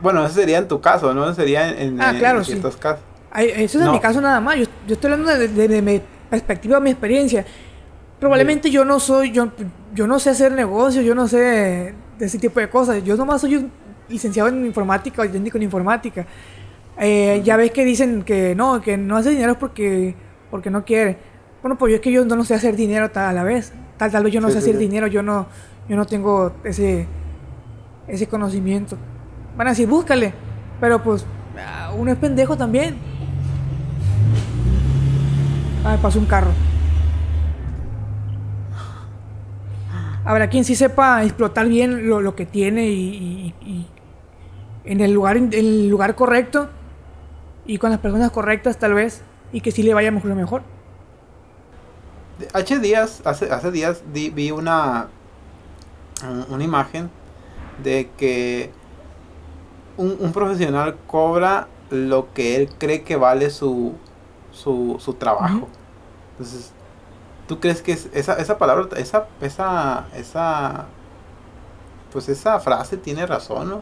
[0.03, 1.33] bueno, ese sería en tu caso, ¿no?
[1.33, 3.03] Sería en, ah, claro, ciertos casos.
[3.37, 4.57] eso es en mi caso nada más.
[4.57, 7.45] Yo, estoy hablando de, mi perspectiva, mi experiencia.
[8.19, 9.51] Probablemente yo no soy, yo,
[9.95, 13.01] yo no sé hacer negocios, yo no sé de ese tipo de cosas.
[13.05, 13.71] Yo nomás soy un
[14.09, 16.27] licenciado en informática o técnico en informática.
[16.99, 20.15] Eh, ya ves que dicen que no, que no hace dinero porque,
[20.51, 21.17] porque no quiere.
[21.61, 23.71] Bueno, pues yo es que yo no sé hacer dinero a la vez.
[23.95, 25.47] Tal, tal vez yo no sé hacer dinero, yo no,
[25.87, 27.07] yo no tengo ese,
[28.09, 28.97] ese conocimiento.
[29.55, 30.33] Van a decir, búscale.
[30.79, 31.25] Pero pues,
[31.57, 32.97] ah, uno es pendejo también.
[35.85, 36.51] Ah, pasó un carro.
[40.25, 43.53] Habrá quien sí sepa explotar bien lo, que tiene y,
[44.85, 46.69] en el lugar el lugar correcto
[47.65, 50.61] y con las personas correctas tal vez y que sí le vaya mejor mejor.
[52.53, 55.07] Hace días, hace, hace días vi una
[56.49, 57.09] una imagen
[57.83, 58.71] de que
[59.97, 63.93] un, profesional cobra lo que él cree que vale su,
[64.51, 65.67] su, su trabajo.
[66.31, 66.71] Entonces,
[67.47, 70.85] ¿tú crees que esa, esa palabra, esa, esa, esa,
[72.11, 73.81] pues esa frase tiene razón, ¿no?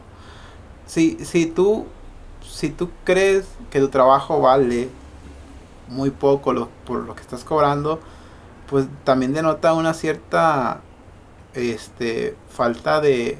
[0.86, 1.86] Si, si tú,
[2.46, 4.88] si tú crees que tu trabajo vale
[5.88, 8.00] muy poco lo, por lo que estás cobrando,
[8.68, 10.80] pues también denota una cierta,
[11.54, 13.38] este, falta de,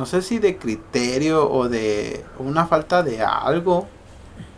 [0.00, 3.86] no sé si de criterio o de una falta de algo,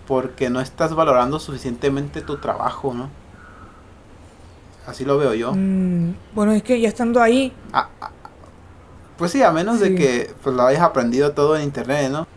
[0.06, 3.10] porque no estás valorando suficientemente tu trabajo, ¿no?
[4.86, 5.52] Así lo veo yo.
[5.52, 7.52] Mm, bueno, es que ya estando ahí...
[7.72, 8.12] Ah, ah,
[9.18, 12.28] pues sí, a menos de que pues, lo hayas aprendido todo en internet, ¿no?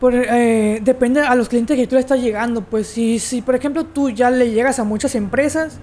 [0.00, 2.62] Por, eh, depende a los clientes que tú le estás llegando.
[2.62, 5.78] Pues si, si, por ejemplo, tú ya le llegas a muchas empresas,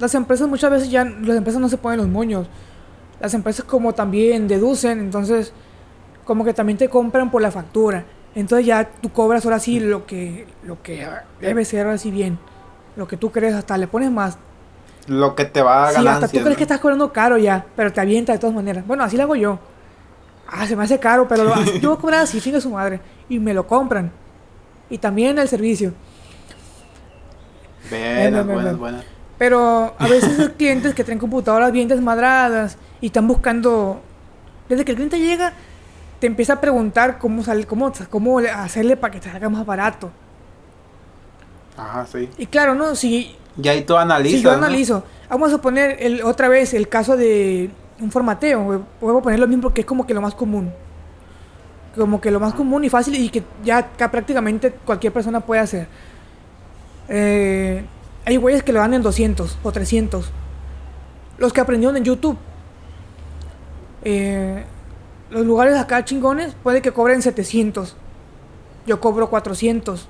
[0.00, 2.48] las empresas muchas veces ya, las empresas no se ponen los moños
[3.20, 5.52] las empresas como también deducen, entonces
[6.24, 8.04] como que también te compran por la factura.
[8.34, 11.06] Entonces ya tú cobras ahora sí lo que, lo que
[11.40, 12.38] debe ser así bien.
[12.96, 14.38] Lo que tú crees, hasta le pones más.
[15.06, 16.02] Lo que te va a ganar.
[16.02, 18.86] Sí, hasta tú crees que estás cobrando caro ya, pero te avienta de todas maneras.
[18.86, 19.58] Bueno, así lo hago yo.
[20.48, 21.44] Ah, se me hace caro, pero
[21.80, 23.00] yo voy a cobrar así, de su madre.
[23.28, 24.10] Y me lo compran.
[24.90, 25.94] Y también el servicio.
[27.88, 29.04] Buenas, buenas, buenas.
[29.38, 34.00] Pero a veces hay clientes que traen computadoras bien desmadradas y están buscando.
[34.68, 35.52] Desde que el cliente llega,
[36.18, 40.10] te empieza a preguntar cómo, sale, cómo, cómo hacerle para que te salga más barato.
[41.76, 42.28] Ajá, sí.
[42.38, 42.94] Y claro, ¿no?
[42.94, 43.36] Si.
[43.62, 44.38] Y ahí tú analizas.
[44.38, 45.04] Si yo analizo.
[45.28, 47.70] Vamos a poner el, otra vez el caso de
[48.00, 48.84] un formateo.
[49.00, 50.72] Voy a poner lo mismo que es como que lo más común.
[51.94, 55.88] Como que lo más común y fácil y que ya prácticamente cualquier persona puede hacer.
[57.08, 57.84] Eh,
[58.26, 60.30] hay güeyes que lo dan en 200 o 300.
[61.38, 62.36] Los que aprendieron en YouTube.
[64.02, 64.64] Eh,
[65.30, 67.96] los lugares acá chingones puede que cobren 700.
[68.84, 70.08] Yo cobro 400.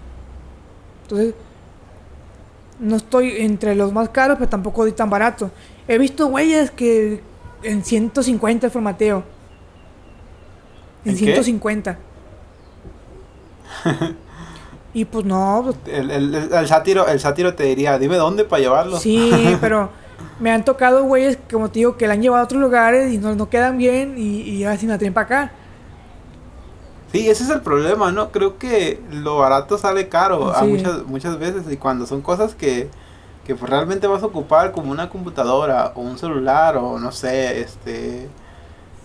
[1.03, 1.35] Entonces,
[2.81, 5.51] no estoy entre los más caros, pero tampoco doy tan barato.
[5.87, 7.21] He visto güeyes que
[7.63, 9.25] en 150 el formateo.
[11.05, 11.99] En, 150.
[14.97, 15.75] y pues no.
[15.85, 18.99] El, el, el, sátiro, el sátiro te diría, dime dónde para llevarlo.
[18.99, 19.31] Sí,
[19.61, 19.91] pero
[20.41, 23.19] me han tocado güeyes, como te digo, que la han llevado a otros lugares y
[23.19, 25.53] no, no quedan bien y, y así la traen para acá.
[27.13, 28.31] Sí, ese es el problema, ¿no?
[28.31, 32.89] Creo que lo barato sale caro a muchas, muchas veces y cuando son cosas que,
[33.47, 37.61] que pues realmente vas a ocupar como una computadora o un celular o no sé,
[37.61, 38.31] este...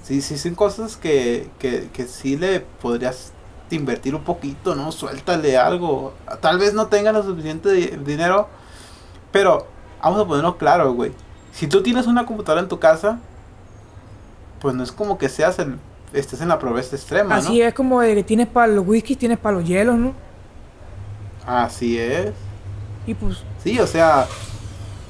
[0.03, 3.33] Sí, sí, son cosas que, que, que sí le podrías
[3.75, 4.91] invertir un poquito, ¿no?
[4.91, 6.13] Suéltale algo.
[6.41, 8.47] Tal vez no tengas lo suficiente dinero,
[9.31, 9.67] pero
[10.01, 11.11] vamos a ponerlo claro, güey.
[11.51, 13.19] Si tú tienes una computadora en tu casa,
[14.59, 15.77] pues no es como que seas el
[16.13, 19.37] estés en la pobreza extrema, Así es como de que tienes para los whisky, tienes
[19.37, 20.13] para los hielos, ¿no?
[21.45, 22.31] Así es.
[23.07, 23.43] Y pues...
[23.63, 24.27] Sí, o sea,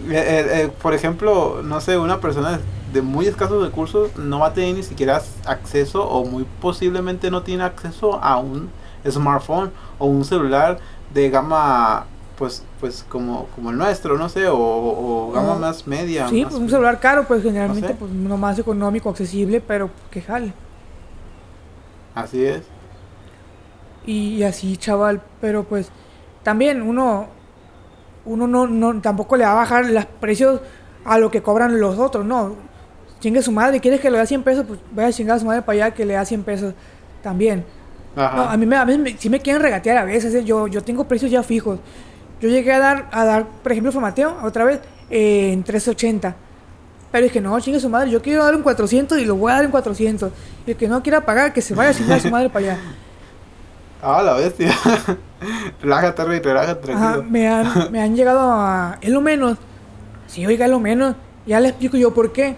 [0.10, 2.60] eh, eh, eh, por ejemplo, no sé, una persona
[2.94, 7.44] de muy escasos recursos no va a tener ni siquiera acceso o muy posiblemente no
[7.44, 8.70] tiene acceso a un
[9.10, 10.80] smartphone o un celular
[11.14, 12.06] de gama
[12.38, 16.70] pues pues como como el nuestro no sé o, gama más media sí pues un
[16.70, 20.54] celular caro pues generalmente pues no más económico accesible pero que jale
[22.16, 22.64] Así es.
[24.06, 25.92] Y, así, chaval, pero pues
[26.44, 27.28] también uno
[28.24, 30.62] uno no, no tampoco le va a bajar los precios
[31.06, 32.56] a lo que cobran los otros, no.
[33.22, 35.46] Chingue su madre, quieres que le dé 100 pesos, pues vaya a chingar a su
[35.46, 36.74] madre para allá que le da 100 pesos
[37.24, 37.64] también.
[38.18, 40.44] a mí, me, a mí sí me quieren regatear a veces, ¿eh?
[40.44, 41.80] yo, yo tengo precios ya fijos.
[42.42, 46.36] Yo llegué a dar, a dar por ejemplo, formateo otra vez eh, en 380
[47.12, 49.52] pero es que no, chingue su madre, yo quiero dar un 400 y lo voy
[49.52, 50.32] a dar en 400.
[50.66, 52.80] Y el que no quiera pagar, que se vaya a chingar su madre para allá.
[54.04, 54.74] Ah, la bestia.
[55.82, 57.24] relájate, rey, relájate, tranquilo.
[57.30, 58.98] me, han, me han llegado a.
[59.00, 59.60] Es lo menos.
[60.26, 61.16] Sí, oiga, es lo menos.
[61.46, 62.56] Ya le explico yo por qué.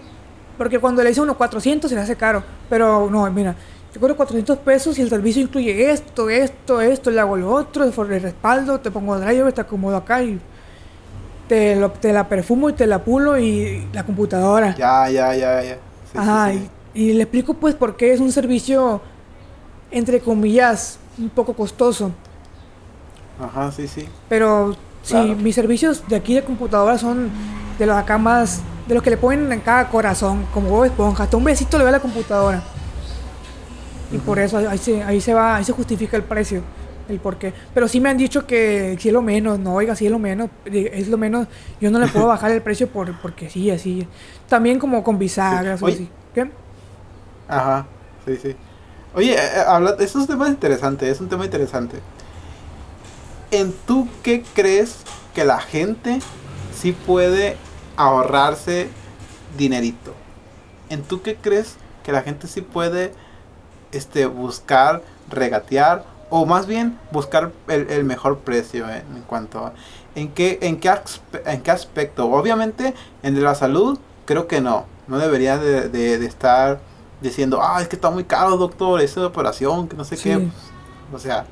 [0.57, 2.43] Porque cuando le dice unos 400 se le hace caro.
[2.69, 3.55] Pero no, mira,
[3.93, 7.83] yo cobro 400 pesos y el servicio incluye esto, esto, esto, le hago lo otro,
[7.83, 10.39] el respaldo, te pongo driver, te acomodo acá y
[11.47, 11.75] te,
[12.11, 14.75] la perfumo y te la pulo y la computadora.
[14.75, 15.77] Ya, ya, ya, ya.
[16.15, 16.53] Ajá,
[16.93, 19.01] Y, le explico pues por qué es un servicio,
[19.91, 22.11] entre comillas, un poco costoso.
[23.39, 24.07] Ajá, sí, sí.
[24.27, 27.29] Pero sí, mis servicios de aquí de computadora son
[27.77, 31.23] de los acá más, de los que le ponen en cada corazón, como Bob Esponja.
[31.23, 32.63] Hasta un besito le ve a la computadora.
[34.11, 36.61] Y por eso ahí se, ahí se va, ahí se justifica el precio
[37.09, 37.53] el por qué.
[37.73, 40.19] Pero sí me han dicho que si es lo menos, no, oiga, si es lo
[40.19, 41.47] menos, es lo menos,
[41.81, 44.07] yo no le puedo bajar el precio por, porque sí, así.
[44.47, 46.09] También como con bisagras o así.
[46.33, 46.49] ¿Qué?
[47.47, 47.85] Ajá,
[48.25, 48.55] sí, sí.
[49.15, 51.97] Oye, eh, eh, habla, es un tema interesante, es un tema interesante.
[53.51, 54.97] ¿En tú qué crees
[55.35, 56.19] que la gente
[56.75, 57.57] sí puede
[57.97, 58.89] ahorrarse
[59.57, 60.13] dinerito?
[60.89, 63.13] ¿En tú qué crees que la gente sí puede
[63.91, 69.73] este, buscar, regatear o más bien buscar el, mejor precio en, cuanto a
[70.15, 70.91] en qué en qué
[71.45, 74.85] en qué aspecto obviamente en la salud creo que no.
[75.07, 76.79] No debería de, estar
[77.21, 80.47] diciendo ah es que está muy caro doctor esa operación que no sé qué
[81.13, 81.45] o sea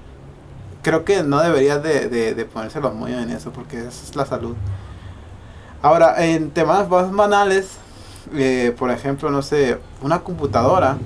[0.82, 4.26] creo que no debería de, de, ponerse los moños en eso porque esa es la
[4.26, 4.56] salud
[5.82, 7.78] ahora en temas más banales
[8.34, 10.98] eh, por ejemplo no sé una computadora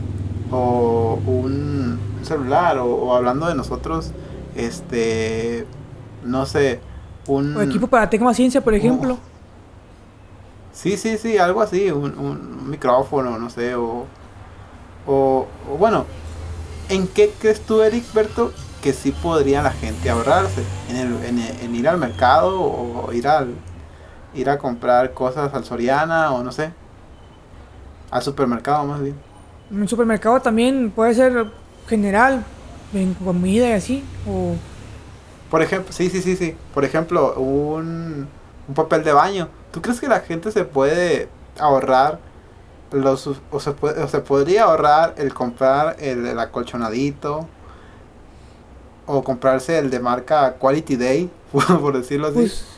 [0.52, 4.12] o un celular o, hablando de nosotros,
[4.56, 5.66] este,
[6.24, 6.80] no sé,
[7.28, 7.62] un...
[7.62, 9.18] equipo para ciencia por ejemplo.
[10.74, 14.06] sí, sí, sí, algo así, un, micrófono, no sé, o,
[15.08, 15.48] o,
[15.80, 16.06] bueno,
[16.90, 18.52] ¿en qué crees tú, Eric Berto,
[18.82, 20.64] que sí podría la gente ahorrarse?
[20.90, 23.50] ¿En, el, en, ir al mercado o ir al
[24.36, 26.72] ir a comprar cosas al Soriana o no sé?
[28.12, 29.16] Al supermercado más bien.
[29.72, 31.48] En el supermercado también puede ser
[31.88, 32.44] general,
[32.94, 34.04] en comida y así?
[34.28, 34.56] O...
[35.50, 36.56] Por ejemplo, sí, sí, sí, sí.
[36.74, 38.28] Por ejemplo, un,
[38.68, 39.50] un papel de baño.
[39.72, 41.30] ¿Tú crees que la gente se puede
[41.60, 42.20] ahorrar
[42.92, 47.48] los, o, se puede, o se podría ahorrar el comprar el, el acolchonadito
[49.06, 52.75] o comprarse el de marca Quality Day, por decirlo así, pues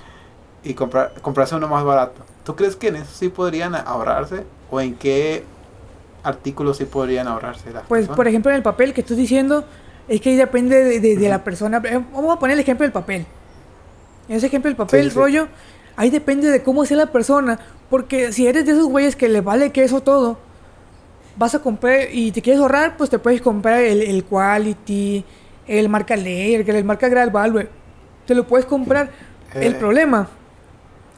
[0.64, 2.22] y comprar, comprarse uno más barato?
[2.44, 4.44] ¿Tú crees que en eso sí podrían ahorrarse?
[4.70, 5.44] ¿O en qué
[6.24, 7.72] artículos sí podrían ahorrarse?
[7.88, 9.66] pues, por ejemplo, en el papel que estoy diciendo,
[10.08, 11.82] es que ahí depende de, la persona.
[11.86, 13.26] Eh, vamos a poner el ejemplo del papel.
[14.30, 15.48] En ese ejemplo del papel, rollo,
[15.96, 17.60] ahí depende de cómo sea la persona.
[17.90, 20.38] Porque si eres de esos güeyes que le vale que eso todo,
[21.38, 25.24] vas a comprar y te quieres ahorrar, pues te puedes comprar el, Quality,
[25.68, 27.70] el marca Layer, el marca Graal Valve.
[28.26, 29.12] Te lo puedes comprar.
[29.54, 29.76] El eh.
[29.76, 30.30] problema,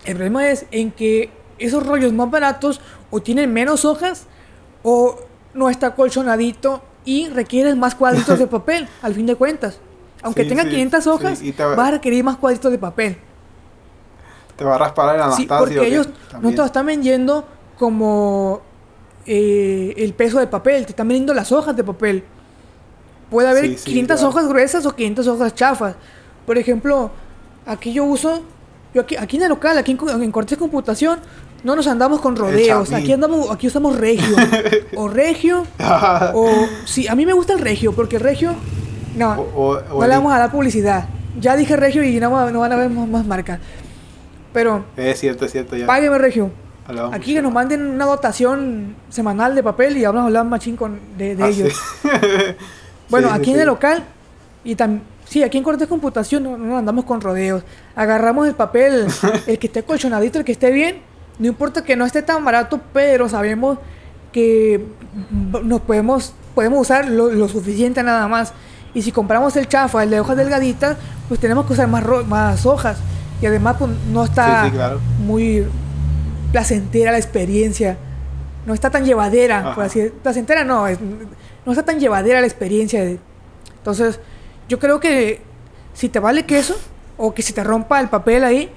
[0.05, 2.81] el problema es en que esos rollos más baratos
[3.11, 4.25] o tienen menos hojas
[4.83, 5.19] o
[5.53, 9.79] no está colchonadito y requieres más cuadritos de papel, al fin de cuentas.
[10.21, 13.17] Aunque tenga 500 hojas, vas a requerir más cuadritos de papel.
[14.57, 15.47] Te va a raspar el Anastasio.
[15.47, 16.09] Sí, porque ellos
[16.41, 17.45] no te lo están vendiendo
[17.77, 18.61] como
[19.25, 22.23] eh, el peso de papel, te están vendiendo las hojas de papel.
[23.29, 25.95] Puede haber 500 hojas gruesas o 500 hojas chafas.
[26.45, 27.11] Por ejemplo,
[27.65, 28.41] aquí yo uso,
[28.93, 31.19] yo aquí, aquí en el local, aquí en, en Cortes de Computación,
[31.63, 32.91] no nos andamos con rodeos.
[32.93, 34.35] Aquí andamos, aquí usamos regio.
[34.95, 35.65] o regio.
[36.33, 36.49] o
[36.85, 38.55] sí, a mí me gusta el regio, porque el regio.
[39.15, 41.07] No, no le vamos a dar publicidad.
[41.39, 43.59] Ya dije regio y no, no van a ver más, marcas.
[44.53, 44.85] Pero.
[44.95, 45.75] Es cierto, es cierto.
[45.75, 45.85] Ya.
[45.85, 46.51] Págueme regio.
[47.11, 50.99] Aquí que nos manden una dotación semanal de papel y vamos a hablar machín con,
[51.17, 51.73] de, de ah, ellos.
[53.09, 54.03] bueno, aquí en el local
[54.63, 55.03] y también.
[55.29, 57.63] Sí, aquí en Cortes de Computación no, no, andamos con rodeos.
[57.95, 59.05] Agarramos el papel,
[59.47, 61.03] el que esté colchonadito, el que esté bien,
[61.37, 63.77] no importa que no esté tan barato, pero sabemos
[64.31, 64.85] que
[65.63, 68.53] nos podemos, podemos usar lo, suficiente nada más.
[68.95, 72.65] Y si compramos el chafa, el de hojas delgaditas, pues tenemos que usar más, más
[72.65, 72.97] hojas.
[73.39, 75.63] Y además pues, no está muy
[76.51, 77.97] placentera la experiencia.
[78.65, 80.85] No está tan llevadera, por así Placentera no,
[81.65, 83.03] no está tan llevadera la experiencia.
[83.77, 84.19] entonces,
[84.69, 85.41] yo creo que
[85.93, 86.77] si te vale queso,
[87.17, 88.69] o que si te rompa el papel ahí,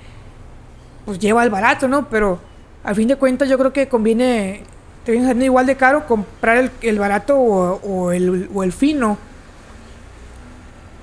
[1.05, 2.09] pues lleva el barato, ¿no?
[2.09, 2.40] Pero
[2.82, 4.64] a fin de cuentas yo creo que conviene,
[5.05, 9.18] te viene saliendo igual de caro comprar el, barato o, el, fino.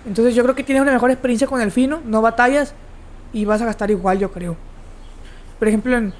[0.06, 2.74] Entonces yo creo que tienes una mejor experiencia con el fino, no batallas
[3.32, 4.58] y vas a gastar igual, yo creo.
[5.60, 6.14] Por ejemplo, en,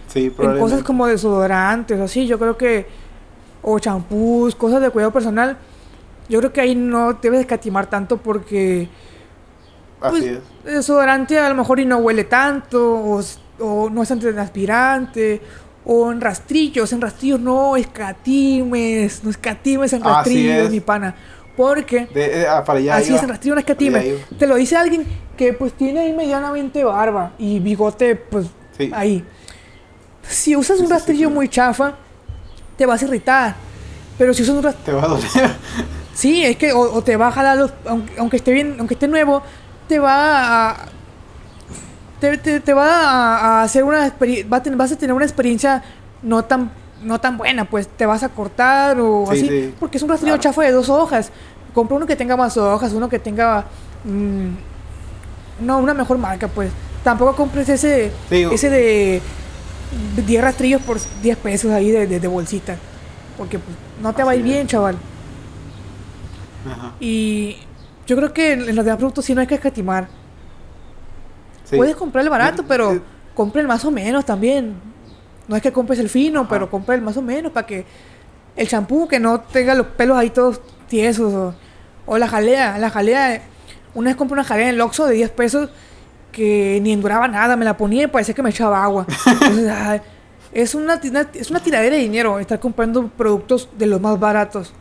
[0.60, 2.86] cosas como desodorantes, así, yo creo que,
[3.62, 5.58] o champús, cosas de cuidado personal,
[6.30, 8.88] yo creo que ahí no debes escatimar tanto porque...
[10.00, 10.40] Pues, Así es.
[10.64, 13.22] Desodorante a lo mejor y no huele tanto, o
[13.60, 15.42] o no es antitranspirante,
[15.86, 21.16] o en rastrillos, en rastrillos no escatimes, no escatimes en rastrillos, mi pana.
[21.56, 22.64] Porque eh, ah,
[22.94, 24.06] así es, en rastrillos no escatimes.
[24.38, 25.06] Te lo dice alguien
[25.36, 28.48] que pues tiene ahí medianamente barba y bigote pues
[28.94, 29.26] ahí.
[30.22, 31.96] Si usas un rastrillo muy chafa,
[32.78, 33.56] te vas a irritar.
[34.18, 35.00] Pero si usas un rastrillo...
[35.00, 35.56] Te va a doler.
[36.20, 37.72] Sí, es que o, te va a jalar los...
[37.86, 39.42] Aunque, aunque esté bien, aunque esté nuevo,
[39.88, 40.86] te va a
[42.20, 44.14] te, va a, hacer una
[44.46, 45.82] vas a tener una experiencia
[46.22, 50.10] no tan no tan buena, pues te vas a cortar o así, porque es un
[50.10, 51.32] rastrillo chafa de dos hojas.
[51.74, 53.64] Compra uno que tenga más hojas, uno que tenga
[54.04, 56.72] mm, no, una mejor marca, pues.
[57.02, 59.22] Tampoco compres ese ese de
[60.28, 62.76] 10 rastrillos por 10 pesos ahí de, bolsita,
[63.38, 64.98] porque pues, no te va a ir bien, chaval.
[67.00, 67.58] Y
[68.08, 70.08] yo creo que en los demás productos sí no hay que escatimar.
[71.76, 73.02] Puedes comprar el barato, pero
[73.36, 74.76] compre el más o menos también.
[75.48, 77.86] No es que compres el fino, pero compre el más o menos para que
[78.56, 81.54] el champú que no tenga los pelos ahí todos tiesos.
[82.06, 82.78] O, la jalea.
[82.78, 83.42] La jalea,
[83.94, 85.70] una vez compré una jalea en el Oxxo de 10 pesos
[86.32, 87.56] que ni enduraba nada.
[87.56, 89.06] Me la ponía y parecía que me echaba agua.
[90.52, 91.00] es, una,
[91.34, 94.74] es una tiradera de dinero estar comprando productos de los más baratos.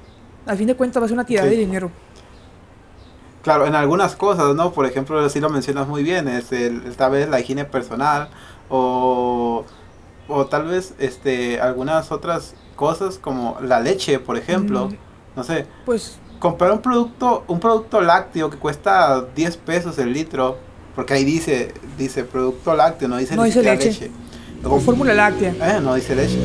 [0.49, 1.91] Al fin de cuentas va a ser una tiradera de dinero.
[3.43, 4.73] Claro, en algunas cosas, ¿no?
[4.73, 8.31] Por ejemplo, si lo mencionas muy bien, es el, tal vez la higiene personal
[8.71, 9.67] o,
[10.27, 14.89] o tal vez este algunas otras cosas como la leche, por ejemplo.
[14.89, 14.97] Mm.
[15.37, 15.67] No sé.
[15.85, 20.57] Pues comprar un producto un producto lácteo que cuesta 10 pesos el litro,
[20.95, 24.11] porque ahí dice dice producto lácteo, no dice, no dice leche.
[24.65, 25.51] O fórmula láctea.
[25.61, 26.39] Eh, no dice leche.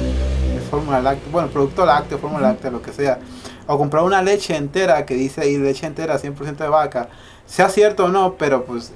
[0.57, 1.31] Es fórmula láctea.
[1.31, 3.19] Bueno, producto lácteo, fórmula láctea, lo que sea
[3.67, 7.09] o comprar una leche entera que dice ahí leche entera 100% de vaca,
[7.45, 8.93] sea cierto o no, pero pues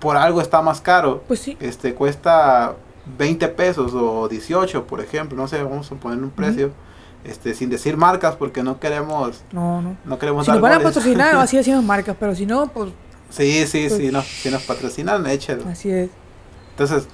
[0.00, 1.22] por algo está más caro.
[1.26, 1.56] Pues sí.
[1.60, 2.74] Este cuesta
[3.18, 6.72] 20 pesos o 18, por ejemplo, no sé, vamos a poner un precio.
[7.24, 10.80] Este, sin decir marcas porque no queremos no no no queremos si nos van a
[10.80, 12.92] patrocinar así decimos marcas pero si no pues
[13.30, 15.68] Sí, sí, sí, no, si nos patrocinan, échelo.
[15.68, 16.10] Así es.
[16.70, 17.08] Entonces,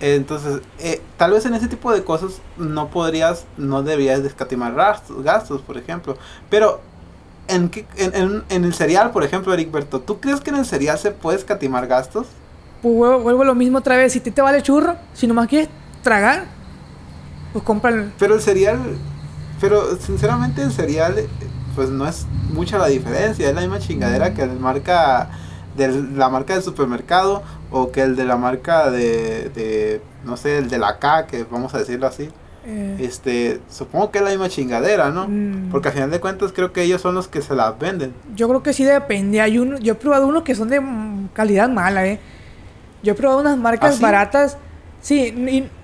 [0.00, 5.60] entonces, eh, tal vez en ese tipo de cosas no podrías, no deberías descatimar gastos,
[5.62, 6.16] por ejemplo.
[6.48, 6.80] Pero
[7.48, 11.10] en, en, en, el cereal, por ejemplo, Ericberto, ¿tú crees que en el cereal se
[11.10, 12.26] puede escatimar gastos?
[12.82, 14.12] Pues vuelvo, lo mismo otra vez.
[14.12, 15.68] Si te, te vale churro, si nomás quieres
[16.02, 16.44] tragar,
[17.52, 18.78] pues compra Pero el cereal,
[19.60, 21.26] pero sinceramente el cereal,
[21.74, 23.48] pues no es mucha la diferencia.
[23.48, 25.30] Es la misma chingadera que el marca
[25.76, 30.58] de la marca del supermercado o que el de la marca de, de no sé,
[30.58, 32.30] el de la K, que vamos a decirlo así.
[32.66, 32.96] Eh.
[33.00, 35.26] Este, supongo que es la misma chingadera, ¿no?
[35.26, 35.70] Mm.
[35.70, 38.12] Porque al final de cuentas creo que ellos son los que se las venden.
[38.34, 39.40] Yo creo que sí depende.
[39.40, 40.82] Hay uno, yo he probado unos que son de
[41.32, 42.20] calidad mala, ¿eh?
[43.02, 44.58] Yo he probado unas marcas ¿Ah, baratas.
[45.00, 45.32] Sí,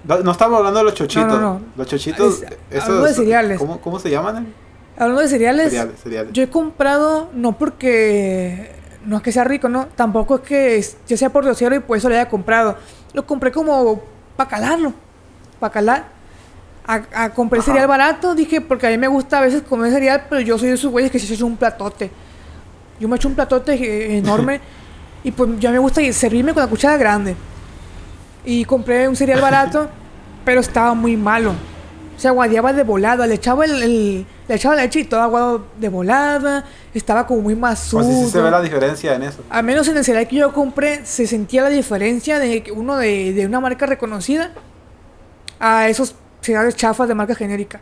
[0.05, 1.61] no, estamos hablando de los chochitos.
[1.77, 3.59] Los chochitos, esos, de cereales.
[3.59, 4.53] ¿cómo, ¿Cómo se llaman?
[4.97, 5.75] Hablando de cereales,
[6.33, 8.74] yo he comprado, no porque
[9.07, 9.87] no es que sea rico, ¿no?
[9.87, 12.77] Tampoco es que yo sea por y por eso lo haya comprado.
[13.13, 14.03] Lo compré como
[14.37, 14.93] para calarlo,
[15.61, 16.05] para calar.
[16.87, 20.27] A, a compré cereal barato, dije, porque a mí me gusta a veces comer cereal,
[20.29, 22.11] pero yo soy de esos güeyes que se echan un platote.
[23.01, 24.61] Yo me echo un platote enorme
[25.25, 27.35] y pues ya me gusta servirme con la cuchara grande.
[28.45, 29.89] Y compré un cereal barato,
[30.45, 31.53] pero estaba muy malo.
[32.19, 36.65] Se aguadeaba de volada, le echaba el, le echaba leche y todo aguado de volada,
[36.93, 39.43] estaba como muy más Pues sí, se ve la diferencia en eso.
[39.49, 43.33] Al menos en el cereal que yo compré se sentía la diferencia de uno de,
[43.33, 44.53] de una marca reconocida
[45.61, 47.81] a esos cereales chafas de marca genérica.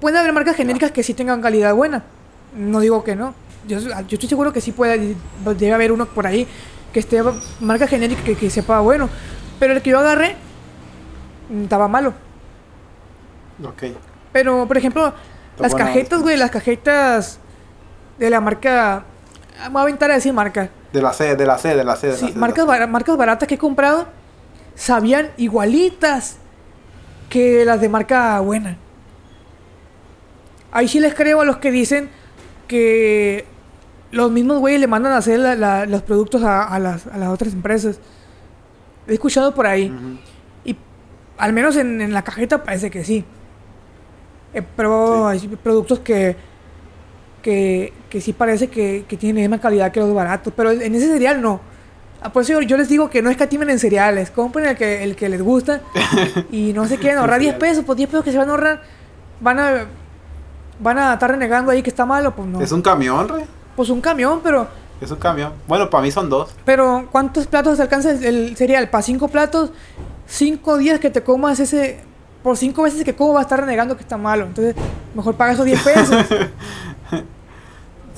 [0.00, 2.04] Puede haber marcas genéricas que sí tengan calidad buena,
[2.56, 3.34] no digo que no.
[3.66, 6.46] Yo, yo estoy seguro que sí puede, debe haber uno por ahí
[6.92, 7.22] que esté
[7.60, 9.08] marca genérica que, que sepa bueno.
[9.58, 10.36] Pero el que yo agarré
[11.48, 12.12] mm, estaba malo.
[13.64, 13.84] Ok.
[14.34, 15.14] Pero, por ejemplo,
[15.58, 17.38] las cajetas, güey, las cajetas
[18.18, 19.04] de la marca.
[19.62, 20.68] Me voy a aventar a decir marca.
[20.92, 22.16] De la C, de la C, de la C.
[22.16, 24.08] sí, marcas, marcas baratas que he comprado
[24.74, 26.38] sabían igualitas
[27.28, 28.76] que las de marca buena.
[30.72, 32.10] Ahí sí les creo a los que dicen
[32.66, 33.46] que
[34.10, 35.38] los mismos güeyes le mandan a hacer
[35.88, 38.00] los productos a, las, otras empresas.
[39.06, 39.92] He escuchado por ahí.
[40.64, 40.76] Y
[41.38, 43.24] al menos en, la cajeta parece que sí.
[44.62, 46.36] Pero hay productos que,
[47.42, 50.52] que, que sí parece que, que tienen la misma calidad que los baratos.
[50.56, 51.60] Pero en ese cereal no.
[52.32, 54.30] Por eso yo les digo que no escatimen en cereales.
[54.30, 55.80] Compren el que, el que les gusta.
[56.50, 57.84] y no se quieren ahorrar 10 pesos.
[57.84, 58.82] Pues 10 pesos que se van a ahorrar.
[59.40, 59.86] Van a,
[60.80, 62.34] van a estar renegando ahí que está malo.
[62.34, 62.60] Pues no.
[62.62, 63.44] ¿Es un camión, re?
[63.76, 64.66] Pues un camión, pero...
[65.00, 65.52] Es un camión.
[65.66, 66.54] Bueno, para mí son dos.
[66.64, 68.88] Pero ¿cuántos platos alcanza el, cereal?
[68.88, 69.70] Para cinco platos,
[70.26, 72.00] cinco días que te comas ese...
[72.44, 74.44] Por cinco veces que como va a estar renegando que está malo.
[74.44, 74.76] Entonces,
[75.14, 76.26] mejor paga esos 10 pesos.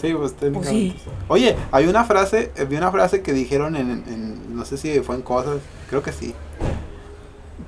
[0.03, 0.97] sí, pues, pues sí.
[1.29, 5.23] Oye, hay una frase, vi una frase que dijeron en, no sé si fue en
[5.23, 5.59] cosas,
[5.89, 6.35] creo que sí.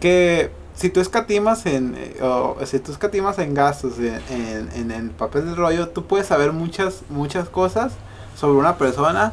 [0.00, 5.10] Que si tú escatimas en eh, o, si tú escatimas en gastos en, en, el
[5.10, 7.92] papel de rollo, tú puedes saber muchas muchas cosas
[8.36, 9.32] sobre una persona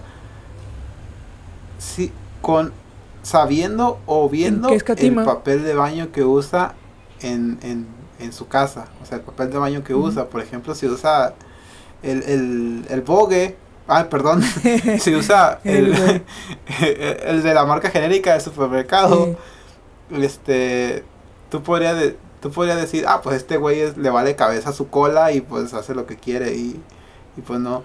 [1.79, 2.11] si
[2.41, 2.71] con
[3.23, 6.75] sabiendo o viendo el papel de baño que usa
[7.21, 7.87] en, en,
[8.19, 11.33] en, su casa, o sea, el papel de baño que usa, por ejemplo, si usa
[12.03, 13.55] el, el, el bogue,
[13.87, 14.43] ah, perdón,
[14.99, 15.93] si usa el,
[16.81, 19.35] el, de la marca genérica de supermercado,
[20.11, 21.03] este
[21.49, 25.31] tú podrías, tú podrías decir, ah, pues este güey le vale cabeza a su cola
[25.31, 26.81] y pues hace lo que quiere y,
[27.37, 27.83] y pues no.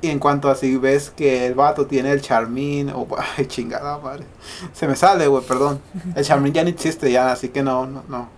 [0.00, 3.98] Y en cuanto a si ves que el vato tiene el charmín, o ay, chingada,
[3.98, 4.26] madre.
[4.72, 5.80] Se me sale, güey, perdón.
[6.14, 8.28] El charmín ya no existe ya, así que no, no, no.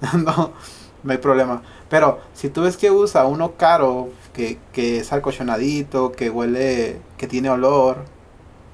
[0.24, 0.52] no,
[1.02, 1.62] no hay problema.
[1.88, 7.26] Pero si tú ves que usa uno caro, que, que es alcochonadito, que huele, que
[7.26, 7.98] tiene olor,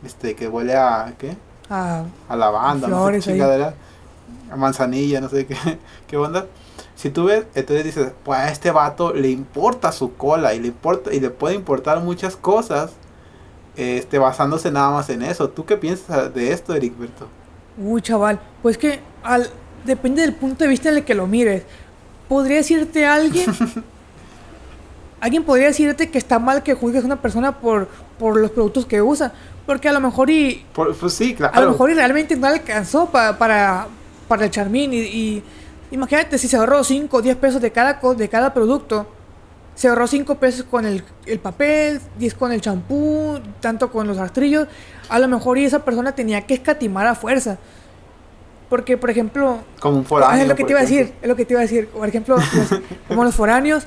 [0.04, 1.36] este, que huele a, ¿qué?
[1.70, 3.74] A, a lavanda, no sé, chingadera
[4.54, 5.56] manzanilla, no sé qué,
[6.06, 6.46] qué onda.
[6.94, 10.68] Si tú ves, entonces dices, pues a este vato le importa su cola y le
[10.68, 12.92] importa y le puede importar muchas cosas,
[13.76, 15.50] este, basándose nada más en eso.
[15.50, 17.26] ¿Tú qué piensas de esto, Ericberto?
[17.76, 19.50] Uy, chaval, pues que al,
[19.86, 21.62] depende del punto de vista en el que lo mires.
[22.28, 23.46] ¿Podría decirte alguien?
[25.20, 28.86] alguien podría decirte que está mal que juzgues a una persona por, por los productos
[28.86, 29.32] que usa.
[29.64, 30.64] Porque a lo mejor y...
[30.74, 31.56] pues sí, claro.
[31.56, 33.88] A lo mejor y realmente no alcanzó para
[34.26, 34.92] para el Charmín.
[34.92, 35.42] Y,
[35.90, 39.06] imagínate si se ahorró 5 o 10 pesos de cada, de cada producto.
[39.74, 44.16] Se ahorró 5 pesos con el, el papel, 10 con el champú, tanto con los
[44.16, 44.68] rastrillos.
[45.08, 47.58] A lo mejor y esa persona tenía que escatimar a fuerza.
[48.68, 49.60] Porque, por ejemplo...
[49.80, 50.42] Como un foráneo.
[50.42, 51.88] Es lo que te iba a decir, es lo que te iba a decir.
[51.88, 52.36] Por ejemplo,
[53.08, 53.86] como los foráneos,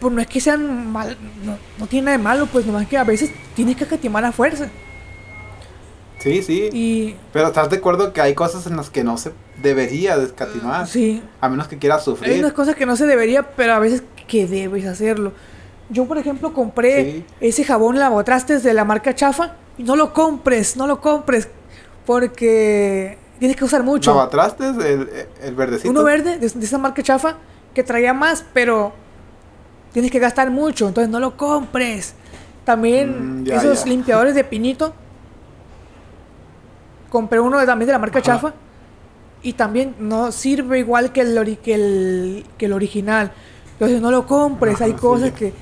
[0.00, 2.96] pues no es que sean mal, no, no tiene nada de malo, pues nomás que
[2.96, 4.68] a veces tienes que escatimar a fuerza.
[6.18, 6.68] Sí, sí.
[6.72, 7.16] Y...
[7.32, 9.32] Pero estás de acuerdo que hay cosas en las que no se
[9.62, 10.86] debería de escatimar.
[10.86, 11.22] Sí.
[11.40, 12.32] A menos que quieras sufrir.
[12.32, 15.32] Hay unas cosas que no se debería, pero a veces que debes hacerlo.
[15.90, 19.54] Yo, por ejemplo, compré ese jabón lavotrastes de la marca Chafa.
[19.78, 21.48] Y no lo compres, no lo compres.
[22.04, 24.10] Porque tienes que usar mucho.
[24.10, 24.76] ¿Lavatrastes?
[24.76, 25.08] El,
[25.42, 25.90] el verdecito.
[25.90, 27.36] Uno verde de, esa marca Chafa
[27.74, 28.92] que traía más, pero
[29.92, 30.88] tienes que gastar mucho.
[30.88, 32.14] Entonces no lo compres.
[32.64, 34.92] También mm, esos limpiadores de pinito
[37.08, 38.52] compré uno también de la marca Chafa
[39.42, 43.32] y también no sirve igual que el, que el, que el original.
[43.72, 45.52] Entonces no lo compres, hay cosas que,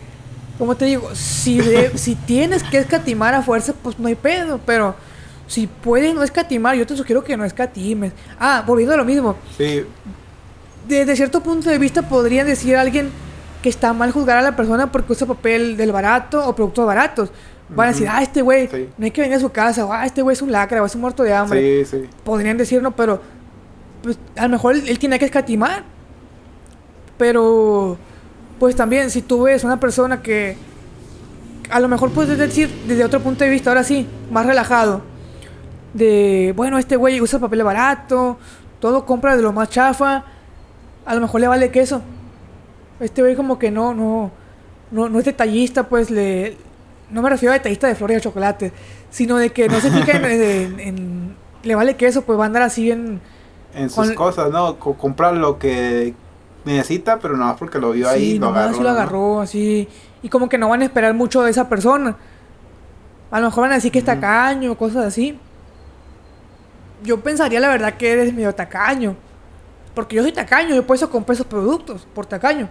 [0.59, 1.61] como te digo, si,
[1.95, 4.95] si tienes que escatimar a fuerza, pues no hay pedo, pero
[5.47, 8.13] si puedes no escatimar, yo te sugiero que no escatimes.
[8.39, 9.37] Ah, volviendo a lo mismo.
[9.57, 9.85] Sí.
[10.89, 13.11] Desde cierto punto de vista podría decir alguien
[13.63, 17.31] que está mal juzgar a la persona porque usa papel del barato o productos baratos.
[17.69, 20.07] Van a decir, ah, este güey, no hay que venir a su casa, o ah,
[20.07, 21.85] este güey es un lacra, o es un muerto de hambre.
[21.85, 22.09] Sí, sí.
[22.23, 23.21] Podrían decirlo, pero
[24.03, 25.83] pues, a lo mejor él, tiene que escatimar.
[27.19, 27.99] Pero,
[28.61, 30.57] pues también, si tú ves una persona que
[31.71, 35.03] a lo mejor puedes decir desde otro punto de vista, ahora sí, más relajado,
[35.97, 38.39] de, bueno, este güey usa papel barato,
[38.81, 40.25] todo compra de lo más chafa,
[41.05, 42.03] a lo mejor le vale queso.
[43.01, 44.31] Este güey como que no, no,
[44.91, 46.57] no, no es detallista, pues le,
[47.11, 48.73] no me refiero a detallista de flores de chocolate,
[49.11, 52.63] sino de que no se fija en, le vale que eso, pues va a andar
[52.63, 53.21] así en...
[53.75, 54.79] En sus cosas, ¿no?
[54.79, 56.15] comprar lo que
[56.65, 58.75] necesita, pero nada más porque lo vio ahí, lo agarró.
[58.75, 59.89] Sí, lo agarró, así.
[60.23, 62.17] Y como que no van a esperar mucho de esa persona.
[63.31, 65.39] A lo mejor van a decir que es tacaño, cosas así.
[67.07, 69.17] Yo pensaría la verdad que eres medio tacaño.
[69.95, 72.69] Porque yo soy tacaño, yo por eso compro esos productos, por tacaño.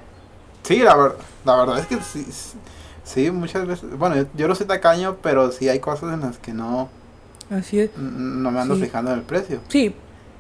[0.62, 1.14] Sí, la, ver
[1.44, 2.24] la verdad es que sí,
[3.04, 3.98] Sí, muchas veces.
[3.98, 6.90] Bueno, yo, no soy tacaño, pero sí hay cosas en las que no.
[7.50, 7.96] Así es.
[7.98, 9.62] No me ando fijando en el precio.
[9.70, 9.96] Sí.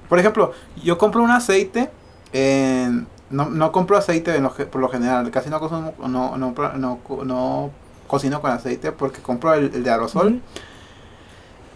[0.09, 0.51] Por ejemplo,
[0.83, 1.89] yo compro un aceite.
[2.33, 4.39] En, no, no compro aceite
[4.71, 5.29] por lo general.
[5.31, 7.71] Casi no, consumo, no, no, no, no
[8.07, 10.41] cocino con aceite porque compro el, de aerosol.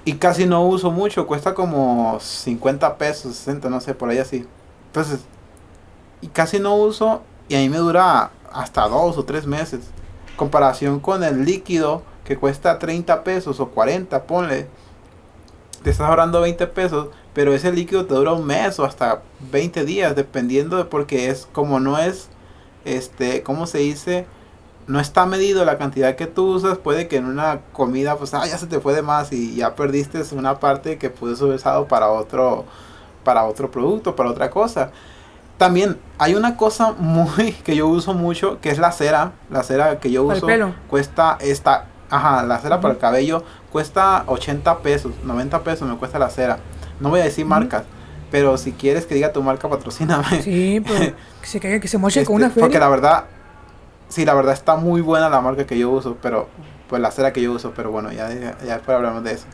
[0.05, 1.27] Y casi no uso mucho.
[1.27, 4.47] Cuesta como 50 pesos, 60, no sé, por ahí así.
[4.87, 5.21] Entonces,
[6.21, 7.21] y casi no uso.
[7.47, 9.81] Y a mí me dura hasta dos o tres meses
[10.39, 14.67] comparación con el líquido que cuesta 30 pesos o 40, ponle,
[15.83, 19.21] te estás ahorrando 20 pesos, pero ese líquido te dura un mes o hasta
[19.51, 22.29] 20 días, dependiendo de porque es como no es,
[22.85, 24.27] este, ¿cómo se dice?
[24.89, 28.47] No está medido la cantidad que tú usas, puede que en una comida, pues, ah,
[28.47, 31.87] ya se te fue de más y ya perdiste una parte que puedes haber usado
[31.87, 32.65] para otro,
[33.23, 34.89] para otro producto, para otra cosa.
[35.59, 39.33] También hay una cosa muy que yo uso mucho, que es la cera.
[39.51, 40.47] La cera que yo uso
[40.89, 46.17] cuesta esta, ajá, la cera para el cabello cuesta 80 pesos, 90 pesos me cuesta
[46.17, 46.57] la cera.
[46.99, 47.83] No voy a decir marcas,
[48.31, 50.41] pero si quieres que diga tu marca, patrocíname.
[50.41, 52.63] Sí, pues que se caiga, que se moche con una feria.
[52.63, 53.25] Porque la verdad,
[54.09, 56.49] sí, la verdad está muy buena la marca que yo uso, pero
[56.87, 59.45] pues la cera que yo uso, pero bueno, ya, ya después hablamos de eso.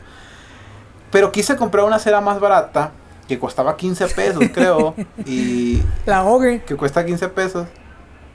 [1.10, 2.90] Pero quise comprar una cera más barata
[3.28, 4.94] que costaba 15 pesos, creo.
[5.24, 5.82] y.
[6.04, 6.62] La Ogue.
[6.64, 7.66] Que cuesta 15 pesos.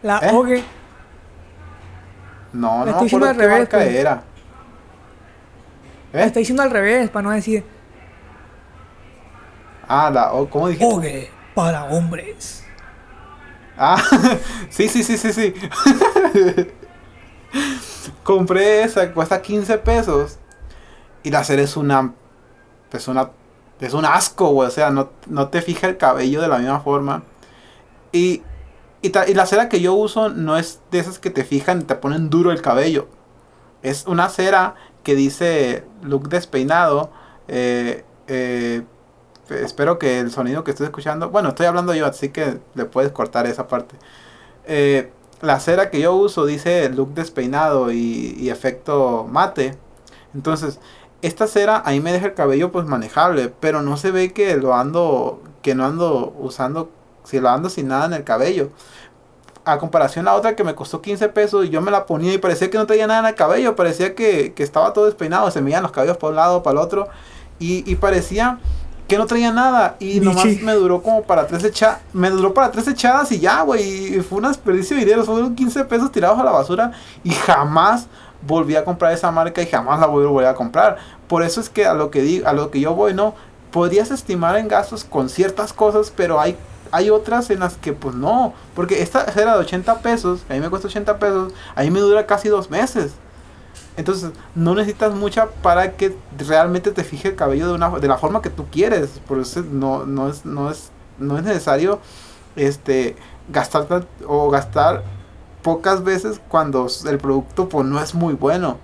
[0.01, 0.31] La ¿Eh?
[0.33, 0.63] Ogue.
[2.53, 3.93] No, no, por al revés, marca pues.
[3.93, 4.23] era.
[6.13, 6.23] ¿Eh?
[6.23, 7.63] Está diciendo al revés, para no decir.
[9.87, 10.83] Ah, la ¿cómo dije?
[10.85, 12.60] Ogue para hombres.
[13.83, 13.99] Ah,
[14.69, 15.53] sí, sí, sí, sí, sí.
[18.23, 20.37] Compré esa, cuesta 15 pesos.
[21.23, 22.13] Y la serie es una.
[22.93, 23.31] Es una
[23.79, 24.67] es un asco, güey.
[24.67, 25.09] O sea, no,
[25.49, 27.23] te fija el cabello de la misma forma.
[28.11, 28.43] Y,
[29.01, 31.95] y, la cera que yo uso no es de esas que te fijan y te
[31.95, 33.07] ponen duro el cabello.
[33.81, 37.11] Es una cera que dice look despeinado.
[37.47, 38.83] Eh, eh,
[39.51, 41.29] espero que el sonido que estoy escuchando.
[41.29, 43.95] Bueno, estoy hablando yo, así que le puedes cortar esa parte.
[44.65, 49.77] Eh, la cera que yo uso dice look despeinado y, efecto mate.
[50.33, 50.79] Entonces,
[51.21, 54.75] esta cera ahí me deja el cabello pues manejable, pero no se ve que lo
[54.75, 56.89] ando, que no ando usando,
[57.23, 58.69] si lo ando sin nada en el cabello.
[59.63, 62.39] A comparación a otra que me costó 15 pesos y yo me la ponía y
[62.39, 65.69] parecía que no tenía nada en el cabello, parecía que, estaba todo despeinado, se me
[65.69, 67.09] iban los cabellos para un lado, para el otro
[67.61, 68.59] y, parecía
[69.11, 69.97] que no traía nada.
[69.99, 73.61] Y nomás me duró como para tres echadas, me duró para tres echadas y ya,
[73.61, 78.07] güey, fue un desperdicio de dinero, fueron 15 pesos tirados a la basura y jamás
[78.41, 80.95] volví a comprar esa marca y jamás la voy a volver a comprar.
[81.27, 83.35] Por eso es que a lo que digo, a lo que yo voy, no,
[83.69, 86.55] podrías estimar en gastos con ciertas cosas, pero hay
[86.93, 90.61] hay otras en las que pues no, porque esta cera de 80 pesos, a mí
[90.61, 93.11] me cuesta 80 pesos, a mí me dura casi dos meses.
[94.01, 98.17] Entonces, no necesitas mucha para que realmente te fije el cabello de, una, de la
[98.17, 99.21] forma que tú quieres.
[99.27, 100.89] Por eso no, no, es, no, es,
[101.19, 101.99] no es necesario
[102.55, 103.15] este,
[103.49, 105.03] gastar o gastar
[105.61, 108.77] pocas veces cuando el producto pues, no es muy bueno.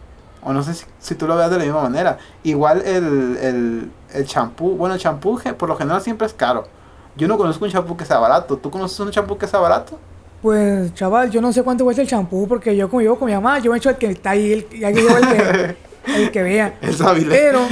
[0.43, 2.19] O no sé si, tú lo veas de la misma manera.
[2.43, 3.91] Igual el
[4.25, 6.67] champú, el bueno, el champú por lo general siempre es caro.
[7.15, 8.57] Yo no conozco un champú que sea barato.
[8.57, 9.99] ¿Tú conoces un champú que sea barato?
[10.41, 13.59] Pues, chaval, yo no sé cuánto cuesta el champú porque yo como con mi mamá,
[13.59, 15.75] yo me echo el que está ahí, el, ya que el que,
[16.15, 16.77] el que vea.
[16.81, 17.67] El Pero,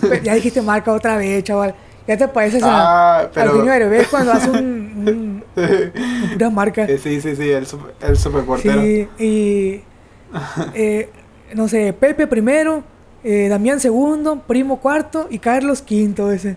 [0.00, 1.74] pues, ya dijiste marca otra vez, chaval.
[2.06, 3.50] Ya te pareces a, ah, pero...
[3.50, 5.42] al niño de cuando hace un,
[6.36, 6.84] una marca.
[6.84, 8.80] Eh, sí, sí, sí, el, super, el superportero.
[8.80, 9.82] Sí, y
[10.74, 11.10] eh,
[11.54, 12.84] no sé, Pepe primero,
[13.24, 16.56] eh, Damián segundo, Primo cuarto y Carlos quinto ese.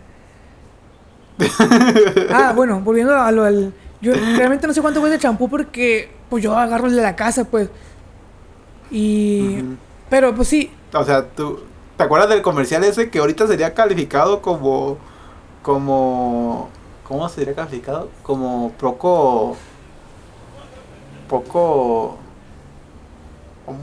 [2.31, 6.11] ah, bueno, volviendo a lo del yo realmente no sé cuánto cuesta el champú porque
[6.29, 7.69] pues yo agarro el de la casa, pues.
[8.91, 9.63] Y...
[10.09, 10.71] Pero pues sí.
[10.93, 11.59] O sea, tú...
[11.97, 14.97] ¿Te acuerdas del comercial ese que ahorita sería calificado como...
[15.61, 16.69] Como...
[17.03, 18.09] ¿Cómo sería calificado?
[18.23, 19.57] Como poco...
[21.27, 22.17] Poco...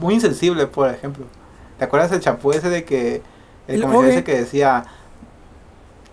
[0.01, 1.25] Muy insensible, por ejemplo.
[1.77, 3.21] ¿Te acuerdas del champú ese de que...
[3.67, 4.83] El, comercial ese que decía...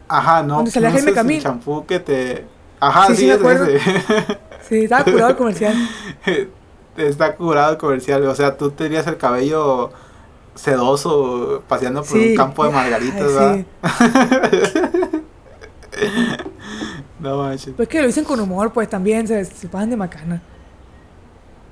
[0.08, 0.56] Ajá, no.
[0.56, 2.53] ¿Dónde salía no El champú que te
[2.88, 3.80] Ajá, sí, sí, ese.
[4.68, 5.74] Sí, está curado el comercial.
[6.96, 8.26] está curado el comercial.
[8.26, 9.90] O sea, tú tenías el cabello
[10.54, 13.64] sedoso paseando por un campo de margaritas, ¿verdad?
[17.20, 17.74] no manches.
[17.76, 20.40] Pues que lo dicen con humor, pues también se, se pasan de macana.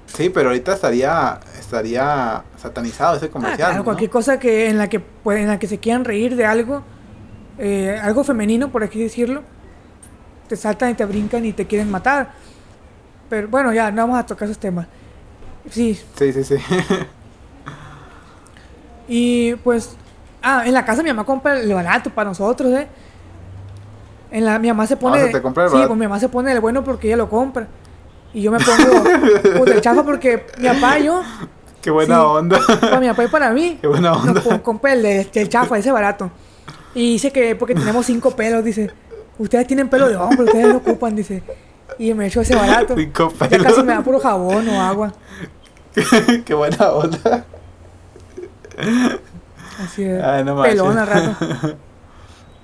[0.07, 3.63] Sí, pero ahorita estaría estaría satanizado ese comercial.
[3.63, 6.37] Ah, claro, cualquier cosa que en la que pues, en la que se quieran reír
[6.37, 6.83] de algo,
[7.59, 9.43] eh, algo femenino, por así decirlo,
[10.53, 12.31] te saltan y te brincan y te quieren matar.
[13.31, 14.87] Pero bueno, ya, no vamos a tocar esos temas.
[15.71, 15.99] Sí.
[16.15, 16.57] Sí, sí, sí.
[19.09, 19.97] y pues,
[20.43, 22.87] ah, en la casa mi mamá compra el barato para nosotros, ¿eh?
[24.31, 25.29] En la, mi mamá se pone...
[25.29, 27.67] ¿te compra el sí, pues mi mamá se pone el bueno porque ella lo compra.
[28.35, 29.05] Y yo me pongo
[29.59, 31.23] pues, el chafa porque mi papá y yo...
[31.81, 32.61] Qué buena onda.
[32.79, 33.79] Para mi papá y para mí.
[33.81, 34.43] Qué buena onda.
[34.51, 36.31] No, compré el, el chafa, ese barato.
[36.95, 38.93] Y dice que porque tenemos cinco pelos, dice
[39.43, 41.43] ustedes tienen pelo de hombre, ustedes lo ocupan, dice.
[41.99, 42.97] Y me echo ese barato.
[42.97, 45.13] Ya casi me da puro jabón o agua.
[46.45, 47.45] Qué buena onda.
[49.79, 50.23] Así es.
[50.23, 51.37] Ay, no Pelón al rato.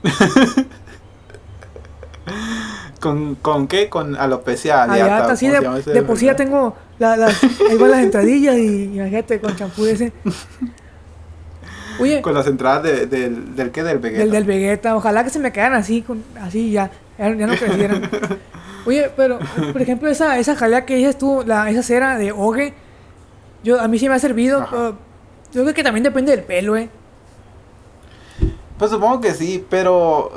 [3.00, 3.88] ¿Con, ¿Con qué?
[3.88, 5.32] Con alopecia areata.
[5.32, 9.40] así de, de por sí ya tengo la, las, ahí van las entradillas y imagínate
[9.40, 10.12] con champú ese.
[12.22, 14.22] Con las entradas de, del qué, del Vegeta.
[14.22, 14.96] Del, del Vegeta.
[14.96, 18.08] Ojalá que se me quedan así, con, así ya, ya, no crecieran.
[18.86, 19.38] Oye, pero,
[19.72, 22.74] por ejemplo, esa, esa jalea que dices tú, la, esa cera de Oge,
[23.62, 24.66] yo, a mí sí me ha servido.
[25.52, 26.88] yo creo que también depende del pelo, ¿eh?
[28.78, 30.32] Pues supongo que sí, pero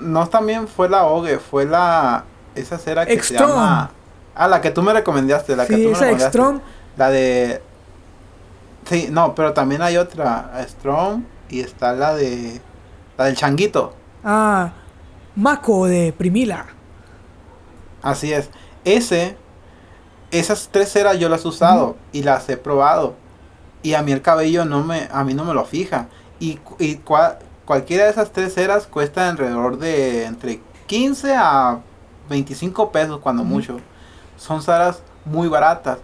[0.00, 2.24] no también fue la Oge, fue la
[2.54, 3.90] esa cera que se llama
[4.36, 6.62] Ah, la que tú me recomendaste, la que tú me esa recomendaste.
[6.98, 7.62] La de
[8.88, 12.60] Sí, no, pero también hay otra, Strong, y está la de.
[13.18, 13.94] La del changuito.
[14.22, 14.72] Ah,
[15.34, 16.66] Maco de Primila.
[18.02, 18.50] Así es.
[18.84, 19.36] Ese,
[20.30, 23.14] esas tres ceras yo las he usado y las he probado.
[23.82, 26.08] Y a mí el cabello no me, a mí no me lo fija.
[26.38, 27.00] Y, y
[27.64, 31.80] cualquiera de esas tres ceras cuesta alrededor de entre 15 a
[32.28, 33.78] 25 pesos cuando mucho.
[34.36, 35.98] Son ceras muy baratas.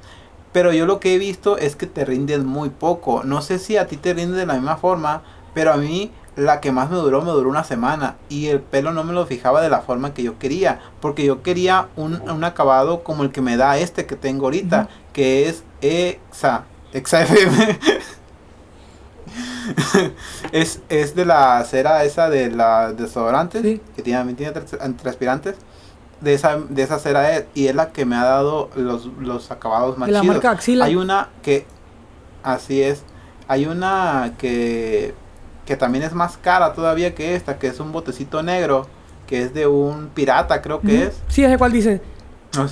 [0.53, 3.23] Pero yo lo que he visto es que te rinden muy poco.
[3.25, 5.23] No sé si a ti te rinde de la misma forma,
[5.55, 8.93] pero a mí la que más me duró me duró una semana y el pelo
[8.93, 13.03] no me lo fijaba de la forma que yo quería, porque yo quería un, acabado
[13.03, 17.79] como el que me da este que tengo ahorita, que es EXA, EXA-FM.
[20.53, 25.57] es, es de la cera esa de la desodorantes, que tiene, tiene transpirantes
[26.23, 29.51] de esa, de esa cera es, y es la que me ha dado los, los
[29.51, 30.85] acabados más la Marca Axila.
[30.85, 31.67] Hay una que,
[32.43, 33.03] así es,
[33.49, 35.15] hay una que,
[35.67, 38.87] que también es más cara todavía que esta, que es un botecito negro,
[39.27, 41.21] que es de un pirata, creo que es.
[41.29, 42.01] Sí, es cuál dice.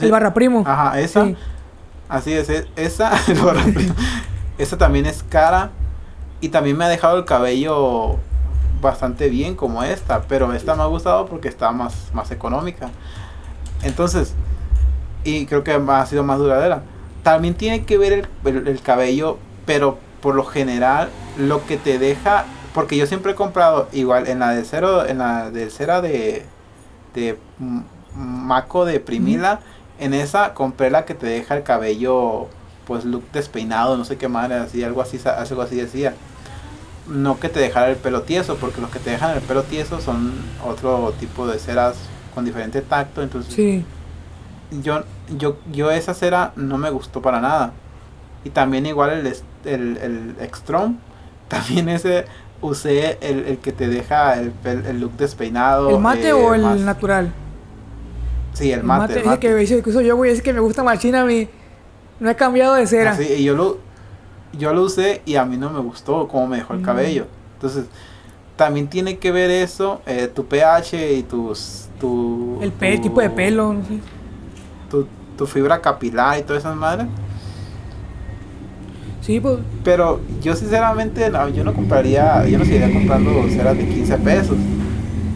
[0.01, 0.62] El barra primo.
[0.66, 1.26] Ajá, esa.
[2.09, 3.94] Así es, esa, el barra primo.
[4.59, 5.70] esa también es cara
[6.40, 8.18] y también me ha dejado el cabello
[8.80, 12.90] bastante bien como esta, pero esta me ha gustado porque está más, más económica.
[13.83, 14.35] Entonces,
[15.24, 16.83] y creo que ha sido más duradera.
[17.22, 22.97] También tiene que ver el, cabello, pero por lo general lo que te deja, porque
[22.97, 26.45] yo siempre he comprado igual en la de cero, en la de cera de,
[27.14, 27.39] de
[28.14, 29.61] maco de Primila.
[29.99, 32.49] En esa compré la que te deja el cabello,
[32.87, 36.14] pues look despeinado, no sé qué madre, así, algo así, algo así decía.
[37.07, 40.01] No que te dejara el pelo tieso, porque los que te dejan el pelo tieso
[40.01, 40.33] son
[40.64, 41.97] otro tipo de ceras
[42.35, 43.55] con diferente tacto, entonces...
[43.55, 43.85] Sí.
[44.83, 45.03] Yo,
[45.37, 47.72] yo, yo esa cera no me gustó para nada.
[48.45, 49.26] Y también igual el,
[49.64, 50.97] el, el Extrom,
[51.49, 52.26] también ese
[52.61, 55.91] usé el, el que te deja el, el, look despeinado.
[55.91, 57.33] ¿El mate eh, o el natural?
[58.53, 59.20] Sí, el, mate.
[59.20, 61.49] El que dice que yo, güey, es que me gusta machina a mí.
[62.18, 63.16] No he cambiado de cera.
[63.16, 63.78] sí, y yo lo,
[64.53, 66.85] yo lo usé y a mí no me gustó cómo me dejó el mm.
[66.85, 67.26] cabello.
[67.55, 67.87] Entonces,
[68.57, 71.87] también tiene que ver eso, eh, tu pH y tus...
[72.01, 73.98] Tu, el tipo de pelo, no sé.
[74.90, 77.07] Tu, tu fibra capilar y todas esas madres.
[79.20, 79.59] Sí, pues.
[79.84, 84.57] Pero yo sinceramente no, yo no compraría, yo no seguiría comprando ceras de 15 pesos.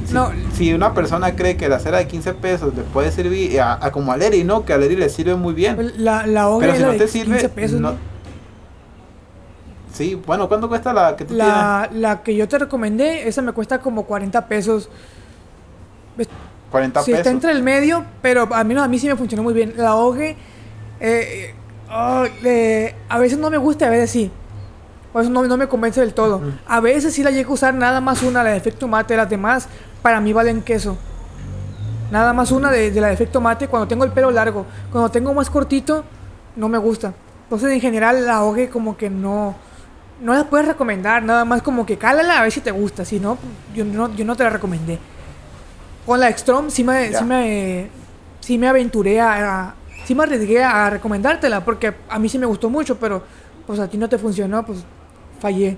[0.07, 0.31] Si, no.
[0.55, 4.13] si una persona cree que la cera de 15 pesos le puede servir a, como
[4.13, 5.77] a Leri, no, que a Leri le sirve muy bien.
[5.77, 7.95] Pues, la, la hoja Pero si no te sirve, 15 pesos, no,
[9.95, 13.53] Sí, bueno, ¿cuánto cuesta la que tú la, La que yo te recomendé, esa me
[13.53, 14.89] cuesta como 40 pesos.
[16.75, 17.19] 40 sí, pesos.
[17.21, 19.75] está entre el medio, pero a mí, a mí sí me funcionó muy bien.
[19.77, 20.35] La hoja
[20.99, 21.55] eh,
[21.97, 22.25] Oh,
[23.09, 24.31] a veces no me gusta, a veces sí.
[25.13, 26.43] Por eso no, me convence del todo.
[26.67, 29.17] A veces sí la llego a usar nada más una, la de efecto mate.
[29.17, 29.69] Las demás,
[30.03, 30.97] para mí valen queso.
[32.11, 34.67] Nada más una de, la de efecto mate cuando tengo el pelo largo.
[34.91, 36.05] Cuando tengo más cortito,
[36.57, 37.15] no me gusta.
[37.45, 39.55] Entonces, en general, la hogue como que no.
[40.21, 41.23] No la puedes recomendar.
[41.23, 43.05] Nada más como que cálala a ver si te gusta.
[43.05, 43.39] Si no,
[43.73, 44.99] yo no, yo no te la recomendé.
[46.07, 47.89] Con la Extrom sí me, sí me,
[48.41, 49.75] sí me aventuré a
[50.05, 53.23] sí me arriesgué a recomendártela porque a mí sí me gustó mucho, pero
[53.67, 54.85] pues a ti no te funcionó, pues
[55.41, 55.77] fallé.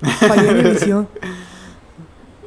[0.00, 1.08] Fallé mi misión.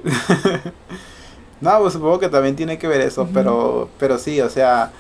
[1.62, 4.92] no, pues supongo que también tiene que ver eso, pero, pero sí, o sea,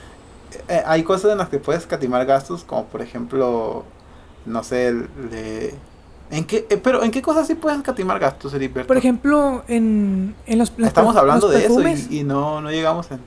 [0.67, 3.83] eh, hay cosas en las que puedes catimar gastos, como por ejemplo,
[4.45, 5.73] no sé, de...
[6.31, 8.87] ¿En qué, eh, pero ¿en qué cosas sí puedes catimar gastos, Heriberto?
[8.87, 13.19] Por ejemplo, en, en los, Estamos hablando de eso y, y, no, no llegamos en...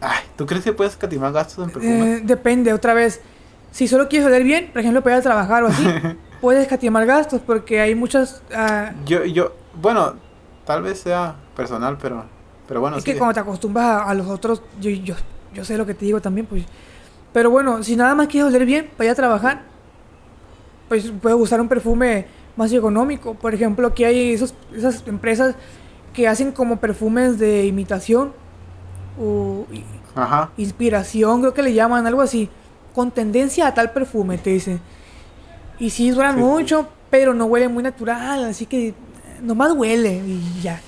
[0.00, 2.12] Ay, ¿tú crees que puedes catimar gastos en perfume?
[2.14, 3.20] Eh, depende, otra vez.
[3.72, 5.84] Si solo quieres oler bien, por ejemplo, para ir a trabajar o así,
[6.40, 8.42] puedes catimar gastos porque hay muchas...
[8.50, 8.94] Uh...
[9.04, 10.14] Yo, yo, bueno,
[10.64, 12.24] tal vez sea personal, pero,
[12.68, 12.96] pero bueno.
[12.96, 15.16] Es que cuando te acostumbras a, los otros, yo, yo,
[15.52, 16.64] yo sé lo que te digo también, pues...
[17.32, 19.62] Pero bueno, si nada más quieres oler bien para ir a trabajar,
[20.88, 22.26] pues puedes usar un perfume
[22.56, 23.34] más económico.
[23.34, 25.54] Por ejemplo, aquí hay esos, esas empresas
[26.12, 28.32] que hacen como perfumes de imitación
[29.20, 29.66] o
[30.56, 32.48] inspiración, creo que le llaman algo así,
[32.94, 34.80] con tendencia a tal perfume, te dicen.
[35.78, 38.94] Y sí duran mucho, pero no huele muy natural, así que
[39.42, 40.80] nomás huele y ya.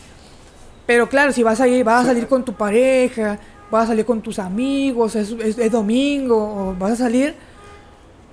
[0.86, 3.38] Pero claro, si vas a ir, vas a salir con tu pareja,
[3.70, 7.36] vas a salir con tus amigos, es, domingo, o vas a salir,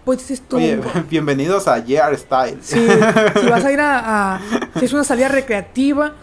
[0.07, 0.55] pues es tu...
[0.55, 0.79] Oye,
[1.09, 2.59] bienvenidos a Year Style.
[2.61, 2.77] si
[3.49, 4.41] vas a ir a, a,
[4.79, 6.13] Si es una salida recreativa,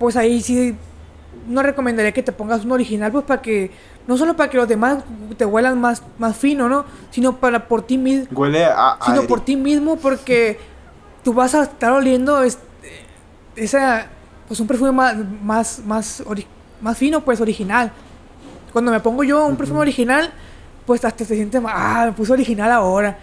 [0.00, 0.74] pues ahí sí
[1.46, 3.70] no recomendaría que te pongas un original, pues para que,
[4.08, 5.04] no solo para que los demás
[5.36, 6.86] te huelan más, más fino, ¿no?
[7.12, 8.36] Sino para por ti mismo.
[8.36, 8.98] Huele a...
[9.06, 10.58] Sino por ti mismo, porque
[11.22, 12.66] tú vas a estar oliendo este,
[13.54, 14.08] esa,
[14.48, 16.24] pues un perfume más, más, más,
[16.80, 17.92] más fino, pues original.
[18.72, 20.32] Cuando me pongo yo un perfume original,
[20.86, 23.18] pues hasta se siente más, ah, me puse original ahora.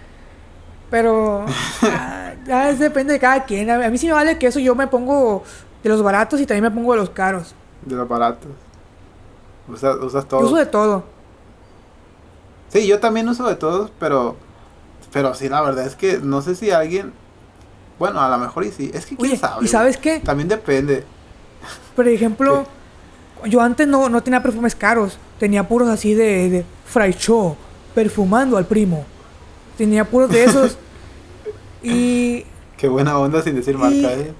[0.90, 1.46] Pero
[1.84, 3.70] ah, ya depende de cada quien.
[3.70, 5.44] A mí sí me vale que eso yo me pongo
[5.82, 8.52] de los baratos y también me pongo de los caros de los baratos.
[9.68, 10.42] Usas, usas todo.
[10.42, 11.04] uso de todo.
[12.70, 14.36] Sí, yo también uso de todos, pero.
[15.12, 17.12] Pero sí, la verdad es que no sé si alguien.
[18.00, 18.92] Bueno, a lo mejor y sí.
[18.94, 19.66] Es que quién sabe.
[19.66, 20.20] ¿Y sabes qué?
[20.20, 21.04] También depende.
[21.96, 22.66] Por ejemplo,
[23.46, 25.18] yo antes no, no tenía perfumes caros.
[25.40, 27.56] Tenía puros así de, de Fry Show,
[27.96, 29.06] perfumando al primo.
[29.78, 30.78] Tenía puros de esos.
[31.84, 32.46] y.
[32.78, 34.34] Qué buena onda sin decir marca, ¿eh?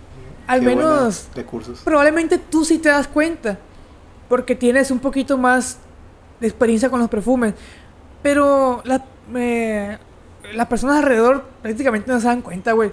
[0.52, 1.80] al menos recursos.
[1.80, 3.58] probablemente tú sí te das cuenta
[4.28, 5.78] porque tienes un poquito más
[6.40, 7.54] de experiencia con los perfumes
[8.22, 12.92] pero las personas alrededor prácticamente no se dan cuenta güey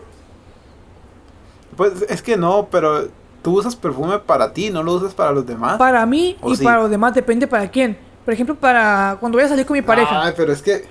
[1.76, 3.08] pues es que no pero
[3.42, 6.82] tú usas perfume para ti no lo usas para los demás para mí y para
[6.82, 7.98] los demás depende para quién
[8.28, 10.84] por ejemplo para cuando voy a salir con mi pareja Ay, pero es que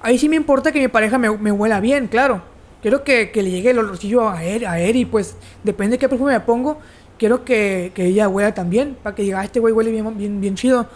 [0.00, 2.40] ahí sí me importa que mi pareja me, me huela bien claro
[2.86, 5.34] quiero que, le llegue el olorcillo a él, a y pues
[5.64, 6.78] depende de qué perfume me pongo,
[7.18, 10.54] quiero que, ella huela también, para que diga, ah, este güey huele bien, bien, bien
[10.54, 10.86] chido.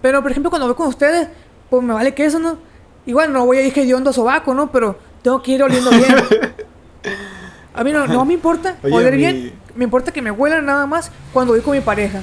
[0.00, 1.26] Pero, por ejemplo, cuando voy con ustedes,
[1.70, 2.58] pues me vale que eso, ¿no?
[3.04, 4.70] Igual no voy a ir de hondo sobaco, ¿no?
[4.70, 6.14] Pero tengo que ir oliendo bien.
[7.74, 11.52] A mí no, me importa oler bien, me importa que me huelan nada más cuando
[11.52, 12.20] voy con mi pareja.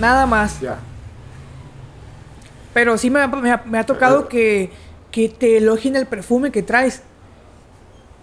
[0.00, 0.60] Nada más.
[0.60, 0.80] Ya.
[2.74, 3.28] Pero sí me ha,
[3.64, 4.70] me ha, tocado que,
[5.10, 7.02] que, te elogien el perfume que traes.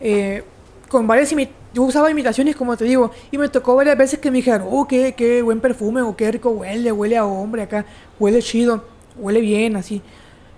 [0.02, 0.44] Eh,
[0.90, 1.34] con varias
[1.74, 4.86] yo usaba imitaciones, como te digo, y me tocó varias veces que me dijeron, oh,
[4.88, 7.86] qué, qué buen perfume, o qué rico huele, huele a hombre acá,
[8.20, 8.84] huele chido,
[9.16, 10.02] huele bien, así.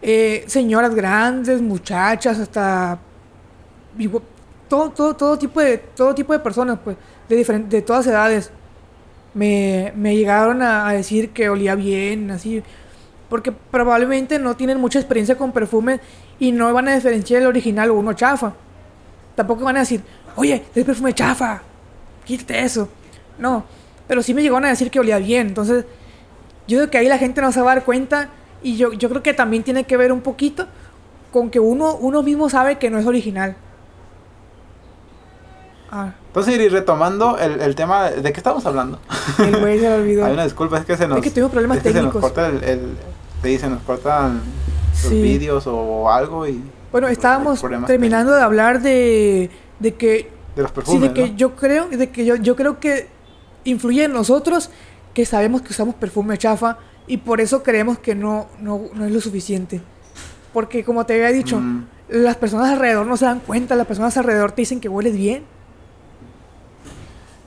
[0.01, 2.99] Eh, señoras grandes, muchachas, hasta
[4.67, 6.97] todo, todo, todo, tipo de, todo tipo de personas, pues,
[7.29, 8.51] de, de todas edades,
[9.35, 12.63] me, me llegaron a, a, decir que olía bien, así,
[13.33, 15.99] porque probablemente no tienen mucha experiencia con perfumes
[16.37, 18.53] y no van a diferenciar el original o uno chafa.
[19.33, 20.03] Tampoco van a decir,
[20.35, 21.63] oye, es perfume chafa,
[22.25, 22.89] quítate eso.
[23.39, 23.63] No,
[24.07, 25.47] pero sí me llegaron a decir que olía bien.
[25.47, 25.83] Entonces,
[26.67, 28.29] yo creo que ahí la gente no se va a dar cuenta.
[28.61, 30.67] Y yo, yo creo que también tiene que ver un poquito
[31.31, 33.55] con que uno, uno mismo sabe que no es original.
[35.89, 36.13] Ah.
[36.27, 38.99] Entonces, y retomando el, el, tema, ¿de qué estamos hablando?
[39.39, 40.25] El güey se olvidó.
[40.27, 41.17] Hay una disculpa, es que se nos...
[41.17, 42.11] Es que tuvimos problemas técnicos.
[42.11, 42.97] se nos corta el, el,
[43.43, 44.41] te dicen, nos cortan
[45.03, 46.63] los vídeos o algo y...
[46.91, 50.31] Bueno, estábamos terminando de hablar de, de que...
[50.55, 53.09] De los perfumes, Sí, de que yo creo, de que yo, yo creo que
[53.65, 54.69] influye en nosotros
[55.13, 59.11] que sabemos que usamos perfume chafa y por eso creemos que no, no, no es
[59.11, 59.81] lo suficiente.
[60.53, 61.87] Porque como te había dicho, mm.
[62.09, 65.43] las personas alrededor no se dan cuenta, las personas alrededor te dicen que hueles bien.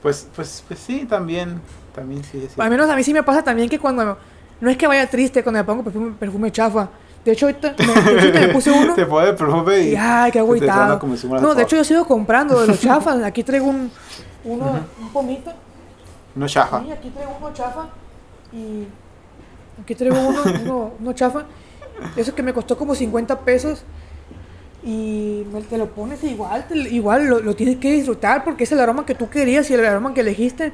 [0.03, 1.61] Pues, pues, pues sí, también,
[1.94, 4.18] también sí, Al menos a mí sí me pasa también que cuando,
[4.61, 6.88] no es que vaya triste cuando me pongo perfume, perfume chafa,
[7.26, 8.94] de hecho, ahorita me, me puse uno.
[8.94, 9.96] Te pone el perfume y.
[9.96, 11.00] Ay, qué agüitado.
[11.40, 13.20] No, de hecho, yo sigo comprando de los chafas.
[13.24, 13.90] Aquí traigo un.
[14.44, 15.52] Uno, un pomito.
[16.36, 16.82] Uno chafa.
[16.84, 17.88] Sí, aquí traigo uno chafa.
[18.52, 18.86] Y.
[19.82, 21.46] Aquí traigo uno, uno, uno chafa.
[22.14, 23.82] Eso que me costó como 50 pesos.
[24.84, 29.04] Y te lo pones igual, igual lo, lo, tienes que disfrutar porque es el aroma
[29.04, 30.72] que tú querías y el aroma que elegiste.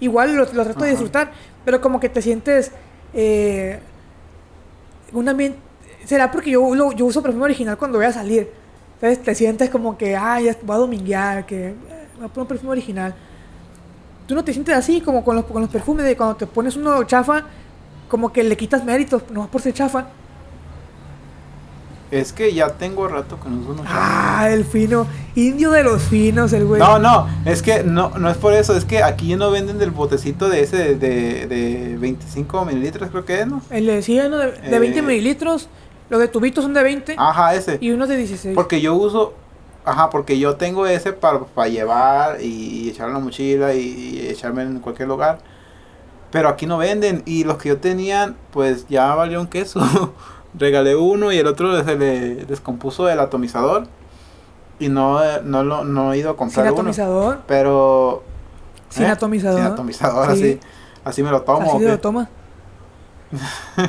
[0.00, 1.30] Igual lo, lo trato de disfrutar,
[1.64, 2.72] pero como que te sientes
[3.14, 3.80] eh,
[5.12, 5.58] un ambiente,
[6.04, 8.50] será porque yo, uso perfume original cuando voy a salir.
[8.94, 11.74] Entonces te sientes como que, ay, ya voy a dominguear, que eh,
[12.16, 13.14] voy a poner un perfume original.
[14.26, 16.76] Tú no te sientes así como con los, con los perfumes de cuando te pones
[16.76, 17.44] uno chafa,
[18.08, 20.08] como que le quitas méritos, no por ser chafa.
[22.10, 25.06] Es que ya tengo rato que no uso Ah, el fino.
[25.34, 26.80] Indio de los finos, el güey.
[26.80, 28.74] No, no, es que no, no es por eso.
[28.76, 33.40] Es que aquí no venden del botecito de ese de, de, 25 mililitros, creo que
[33.40, 33.60] es, ¿no?
[33.70, 35.68] El de, sí, de, de 20 eh, mililitros.
[36.08, 37.16] Los de tubitos son de 20.
[37.18, 37.76] Ajá, ese.
[37.80, 38.54] Y unos de 16.
[38.54, 39.34] Porque yo uso.
[39.84, 44.28] Ajá, porque yo tengo ese para, para llevar y, echar en la mochila y, y
[44.28, 45.40] echarme en cualquier lugar.
[46.30, 47.22] Pero aquí no venden.
[47.26, 49.80] Y los que yo tenía, pues ya valió un queso.
[50.54, 53.86] regalé uno y el otro se le descompuso el atomizador
[54.78, 57.40] y no, no, lo, no he ido a comprar ¿Sin atomizador?
[57.46, 58.22] pero...
[58.88, 59.10] Sin ¿eh?
[59.10, 59.58] atomizador.
[59.60, 60.60] Sin atomizador, así,
[61.04, 61.74] así me lo tomo.
[61.74, 62.28] ¿Así lo tomas?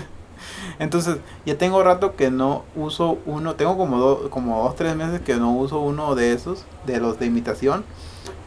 [0.79, 5.21] Entonces, ya tengo rato que no uso uno, tengo como, do, como dos, tres meses
[5.21, 7.83] que no uso uno de esos, de los de imitación,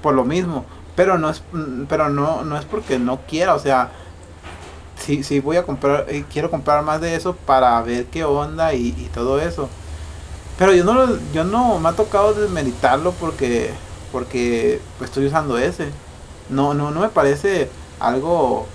[0.02, 0.64] por lo mismo.
[0.96, 1.42] Pero no es,
[1.88, 3.90] pero no, no es porque no quiera, o sea,
[4.96, 8.74] sí, sí voy a comprar, eh, quiero comprar más de eso para ver qué onda
[8.74, 9.68] y, todo eso.
[10.58, 13.70] Pero yo no yo no me ha tocado desmeditarlo porque
[14.12, 15.90] porque pues, estoy usando ese.
[16.50, 18.66] No, no, no me parece algo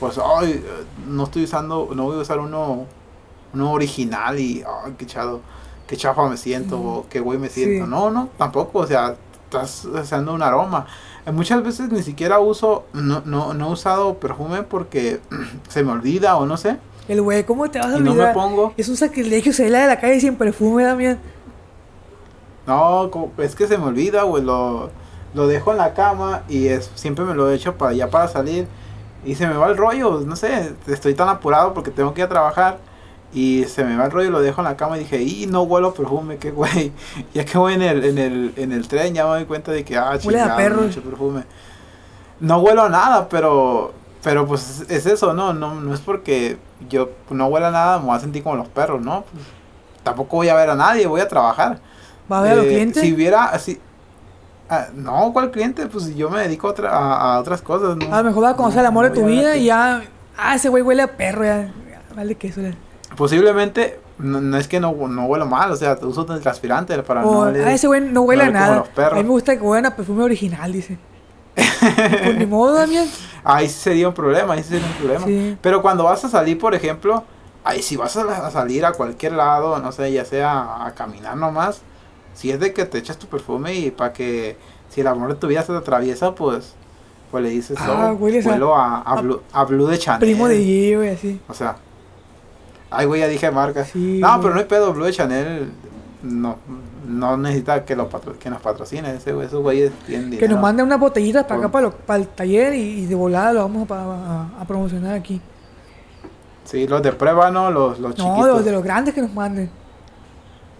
[0.00, 0.64] pues ay,
[1.06, 2.86] no estoy usando, no voy a usar uno,
[3.54, 5.40] uno original y ay, qué chado,
[5.86, 7.86] qué chafa me siento, o qué güey me siento.
[7.86, 10.86] No, no, tampoco, o sea, estás usando un aroma.
[11.32, 15.20] Muchas veces ni siquiera uso, no, no, no he usado perfume porque
[15.68, 16.76] se me olvida o no sé.
[17.08, 18.16] El güey, ¿cómo te vas a olvidar?
[18.16, 18.74] no me pongo.
[18.76, 21.18] Es un sacrilegio salir de la calle sin perfume, Damián.
[22.66, 24.42] No, es que se me olvida, güey.
[24.42, 24.90] Lo,
[25.34, 28.26] lo dejo en la cama y es, siempre me lo he hecho para ya para
[28.26, 28.66] salir.
[29.24, 32.26] Y se me va el rollo, no sé, estoy tan apurado porque tengo que ir
[32.26, 32.78] a trabajar.
[33.36, 35.46] Y se me va el rollo y lo dejo en la cama y dije, y
[35.46, 36.90] no huelo perfume, qué güey.
[37.34, 39.84] Ya que voy en el, en el, en el tren, ya me doy cuenta de
[39.84, 41.42] que, ah, chingada, mucho perfume.
[42.40, 45.52] No huelo a nada, pero, pero pues es eso, ¿no?
[45.52, 46.56] No, no es porque
[46.88, 49.26] yo no huela a nada, me voy a sentir como los perros, ¿no?
[49.30, 49.44] Pues,
[50.02, 51.78] tampoco voy a ver a nadie, voy a trabajar.
[52.32, 53.02] ¿Va a ver a los eh, clientes?
[53.02, 53.78] Si hubiera así...
[54.70, 55.86] Ah, no, ¿cuál cliente?
[55.88, 58.14] Pues yo me dedico a, otra, a, otras cosas, ¿no?
[58.14, 60.04] A lo mejor va a conocer el amor de tu vida y ya...
[60.38, 61.70] Ah, ese güey huele a perro, ya.
[62.16, 62.62] Vale que eso
[63.16, 67.40] posiblemente no, es que no, no huelo mal, o sea, uso el transpirante para no
[67.40, 67.68] oler.
[67.68, 68.84] Ah, ese güey no huele a nada.
[68.96, 70.98] A mí me gusta que huela a perfume original, dice.
[71.54, 73.08] pues ni modo, Damián.
[73.44, 75.56] Ahí sí sería un problema, ahí sí sería un problema.
[75.60, 77.24] Pero cuando vas a salir, por ejemplo,
[77.64, 81.82] ahí si vas a, salir a cualquier lado, no sé, ya sea a caminar nomás,
[82.34, 84.56] si es de que te echas tu perfume y para que
[84.88, 86.74] si el amor de tu vida se te atraviesa, pues
[87.30, 90.20] pues le dices, ah, oh, huelo a, a, Blue, a, Blue, de Chanel.
[90.20, 91.40] Primo de G, güey, así.
[91.48, 91.76] O sea,
[92.90, 93.84] ay, güey, ya dije marca.
[93.84, 95.72] Sí, no, pero no hay pedo, Blue de Chanel
[96.26, 96.56] no,
[97.06, 98.08] no necesita que, lo
[98.38, 100.40] que nos patrocine, ese, esos güeyes tienen dinero.
[100.40, 103.60] Que nos manden unas botellitas para acá, para, para el taller y, de volada lo
[103.62, 105.40] vamos a, a, promocionar aquí.
[106.64, 107.70] Sí, los de prueba, ¿no?
[107.70, 108.38] Los, los chiquitos.
[108.38, 109.70] No, los de los grandes que nos manden.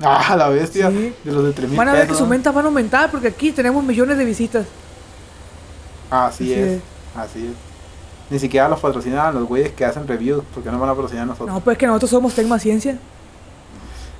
[0.02, 0.90] Ah, la bestia.
[0.90, 3.50] De los de 3000 Van a ver que sus ventas van a aumentar porque aquí
[3.50, 4.66] tenemos millones de visitas.
[6.10, 6.82] Así, es,
[7.16, 7.65] así es.
[8.28, 11.26] Ni siquiera los patrocinan los güeyes que hacen reviews porque no van a patrocinar a
[11.26, 11.54] nosotros.
[11.54, 12.98] No, pues que nosotros somos Tecma Ciencia.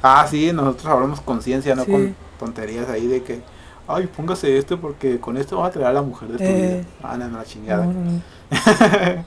[0.03, 3.41] Ah, sí, nosotros hablamos con ciencia, no con tonterías ahí de que,
[3.89, 6.67] ay, póngase esto porque con esto vas a traer a la mujer de tu vida.
[6.67, 7.89] Eh, ah, no, la chingada.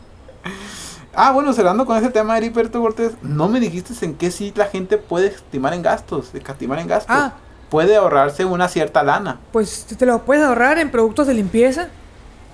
[1.14, 4.54] ah, bueno, cerrando con ese tema de Heriberto Cortés, no me dijiste en qué sí
[4.56, 7.16] la gente puede estimar en gastos, estimar en gastos.
[7.18, 7.34] Ah.
[7.70, 9.40] Puede ahorrarse una cierta lana.
[9.52, 11.90] Pues te lo puedes ahorrar en productos de limpieza.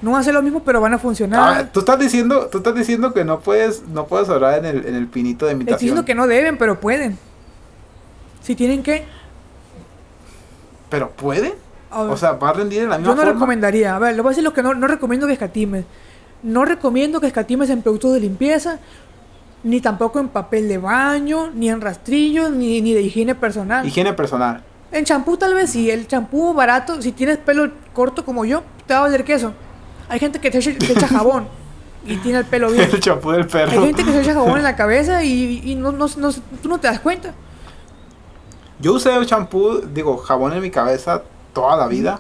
[0.05, 1.41] No va a ser lo mismo, pero van a funcionar.
[1.41, 4.85] Ah, tú estás diciendo, tú estás diciendo que no puedes, no puedes ahorrar en el,
[4.85, 5.73] en el pinito de imitación.
[5.73, 7.17] Estoy diciendo que no deben, pero pueden.
[8.43, 9.03] Si tienen que.
[10.91, 11.55] ¿Pero puede?
[11.89, 13.95] O sea, ¿va a rendir en la misma Yo no recomendaría.
[13.95, 15.85] A ver, lo voy a decir lo que no, no recomiendo que escatimes.
[16.43, 18.77] No recomiendo que escatimes en productos de limpieza,
[19.63, 23.87] ni tampoco en papel de baño, ni en rastrillos, ni, ni de higiene personal.
[23.87, 24.61] Higiene personal.
[24.91, 25.89] En champú tal vez sí.
[25.89, 29.53] El champú barato, si tienes pelo corto como yo, te va a valer queso.
[30.09, 31.47] Hay gente que te echa, jabón
[32.05, 32.89] y tiene el pelo bien.
[32.93, 33.71] el champú del perro.
[33.71, 36.69] Hay gente que se echa jabón en la cabeza y, y no, no, no, tú
[36.69, 37.33] no te das cuenta.
[38.79, 42.19] Yo usé el champú, digo, jabón en mi cabeza toda la vida.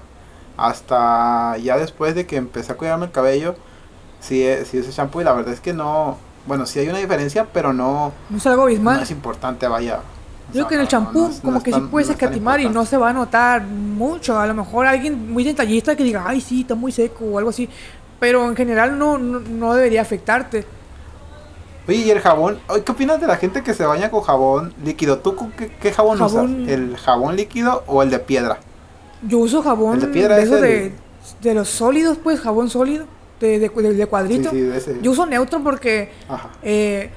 [0.57, 3.55] Hasta ya después de que empecé a cuidarme el cabello,
[4.21, 6.99] sí, eh, sí ese champú y la verdad es que no, bueno, sí hay una
[6.99, 8.13] diferencia, pero no...
[8.29, 8.97] No es algo abismal.
[8.97, 9.99] No es importante, vaya.
[10.47, 13.09] Yo creo que en el champú como que sí puedes escatimar y no se va
[13.09, 14.39] a notar mucho.
[14.39, 17.49] A lo mejor alguien muy detallista que diga, ay, sí, está muy seco o algo
[17.49, 17.67] así.
[18.19, 20.65] Pero en general no, no debería afectarte.
[21.87, 22.59] Oye, ¿y el jabón?
[22.83, 25.19] ¿Qué opinas de la gente que se baña con jabón líquido?
[25.19, 26.45] ¿Tú qué, jabón, usas?
[26.67, 28.57] ¿El jabón líquido o el de piedra?
[29.27, 30.93] Yo uso jabón de, piedra de,
[31.41, 33.05] de, los sólidos, pues, jabón sólido,
[33.39, 34.49] de, de, cuadrito.
[34.49, 34.99] Sí, ese.
[35.01, 36.11] Yo uso neutro porque,
[36.63, 37.11] eh,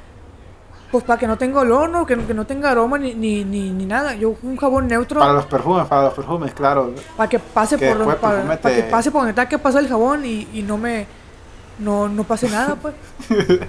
[0.91, 2.07] pues, para que no tenga olor, ¿no?
[2.07, 4.15] Que, no tenga aroma ni, ni, ni, nada.
[4.15, 5.21] Yo un jabón neutro.
[5.21, 6.95] Para los perfumes, para los perfumes, claro.
[7.17, 10.49] Para que pase por, para, que pase por donde está que pasa el jabón y,
[10.53, 11.07] y no me,
[11.79, 12.95] no, no pase nada, pues.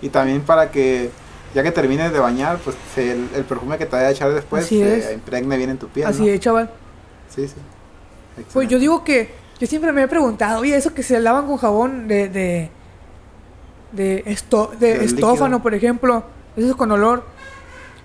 [0.00, 1.10] Y también para que,
[1.54, 5.12] ya que termines de bañar, pues el, perfume que te vaya a echar después se
[5.12, 6.06] impregne bien en tu piel.
[6.06, 6.70] Así es, chaval.
[7.28, 7.56] Sí, sí.
[8.52, 11.58] Pues yo digo que, yo siempre me he preguntado, oye, eso que se lavan con
[11.58, 12.70] jabón de, de,
[13.94, 16.24] de, esto, de estófano, por ejemplo,
[16.56, 17.24] eso es con olor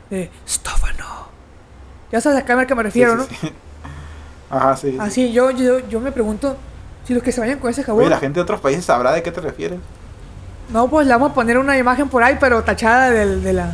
[0.09, 1.29] de estófano.
[2.11, 3.25] Ya sabes a qué me refiero, ¿no?
[4.49, 4.97] Ajá, sí.
[4.99, 6.57] Así, yo, yo, yo me pregunto
[7.05, 8.01] si los que se bañan con ese jabón.
[8.01, 9.79] Oye, la gente de otros países sabrá de qué te refieres.
[10.69, 13.73] No, pues le vamos a poner una imagen por ahí, pero tachada de, de la...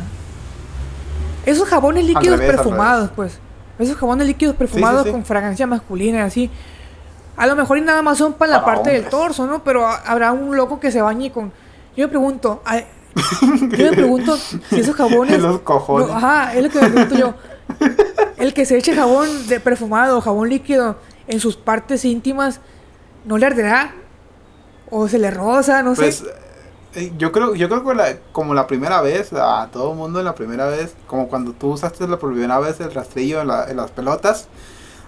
[1.44, 3.38] Esos jabones líquidos perfumados, pues.
[3.78, 6.50] Esos jabones líquidos perfumados con fragancia masculina, así.
[7.36, 9.62] A lo mejor y nada más son para la parte del torso, ¿no?
[9.62, 11.52] Pero habrá un loco que se bañe con...
[11.96, 12.62] Yo me pregunto...
[13.42, 15.40] yo me pregunto si esos jabones...
[15.40, 16.10] Los cojones.
[16.10, 17.34] ajá, es lo que me pregunto yo.
[18.36, 20.96] El que se eche jabón de perfumado, jabón líquido
[21.26, 22.60] en sus partes íntimas,
[23.24, 23.94] ¿no le arderá?
[24.90, 25.82] ¿O se le rosa?
[25.82, 26.46] No pues, sé
[26.96, 30.22] eh, yo creo, yo creo que la, como la primera vez, a todo el mundo
[30.22, 34.48] la primera vez, como cuando tú usaste la primera vez el rastrillo en, las pelotas,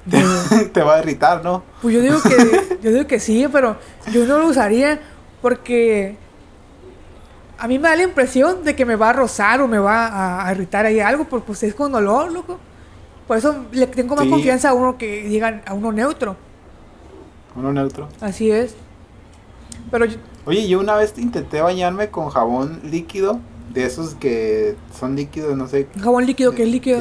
[0.73, 1.63] te, va a irritar, ¿no?
[1.81, 3.79] Pues yo digo que, yo digo que sí, pero
[4.13, 5.01] yo no lo usaría
[5.41, 6.19] porque
[7.59, 10.47] a mí me da la impresión de que me va a rozar o me va
[10.47, 12.59] a, irritar ahí algo, porque pues es con dolor, loco.
[13.27, 16.37] Por eso le tengo más confianza a uno que digan a uno neutro.
[17.57, 18.09] Uno neutro.
[18.21, 18.75] Así es.
[19.91, 20.07] Pero
[20.47, 23.41] Oye, yo una vez intenté bañarme con jabón líquido,
[23.75, 25.89] de esos que son líquidos, no sé.
[26.01, 27.01] ¿Jabón líquido que es líquido?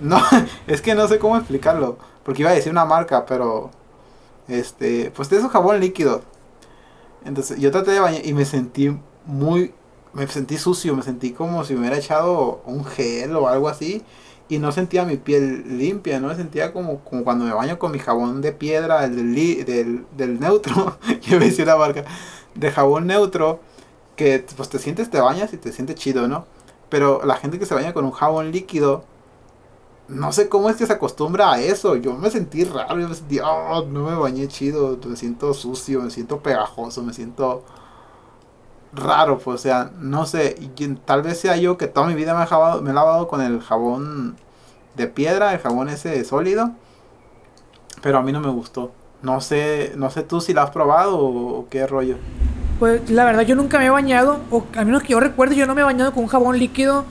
[0.00, 0.20] No,
[0.66, 3.70] es que no sé cómo explicarlo, porque iba a decir una marca, pero
[4.48, 6.22] este, pues de esos jabón líquido.
[7.24, 8.96] Entonces, yo traté de bañar y me sentí
[9.26, 9.72] muy
[10.12, 14.02] me sentí sucio, me sentí como si me hubiera echado un gel o algo así
[14.48, 17.92] y no sentía mi piel limpia, no me sentía como, como cuando me baño con
[17.92, 22.04] mi jabón de piedra, el del, del, del neutro, yo me decía la marca,
[22.54, 23.60] de jabón neutro,
[24.16, 26.46] que pues te sientes, te bañas y te sientes chido, ¿no?
[26.90, 29.04] Pero la gente que se baña con un jabón líquido,
[30.12, 31.96] no sé cómo es que se acostumbra a eso.
[31.96, 36.02] Yo me sentí raro, yo me sentí, oh, no me bañé chido, me siento sucio,
[36.02, 37.64] me siento pegajoso, me siento
[38.92, 40.56] raro, pues, o sea, no sé,
[41.04, 43.60] tal vez sea yo que toda mi vida me he, me he lavado con el
[43.60, 44.36] jabón
[44.96, 46.72] de piedra, el jabón ese sólido,
[48.02, 48.92] pero a mí no me gustó.
[49.22, 52.16] No sé, no sé tú si la has probado o, qué rollo.
[52.78, 55.66] Pues la verdad yo nunca me he bañado, o a menos que yo recuerde, yo
[55.66, 57.04] no me he bañado con un jabón líquido.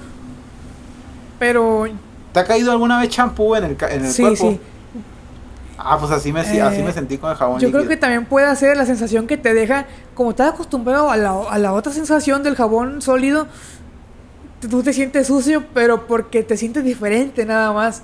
[1.39, 1.87] Pero...
[2.33, 4.59] ¿Te ha caído alguna vez champú en el, en el sí, Sí,
[5.83, 7.59] Ah, pues así me, así me eh, sentí con el jabón.
[7.59, 11.17] Yo creo que también puede ser la sensación que te deja, como estás acostumbrado a
[11.17, 13.47] la, a la otra sensación del jabón sólido,
[14.69, 18.03] tú te sientes sucio, pero porque te sientes diferente nada más.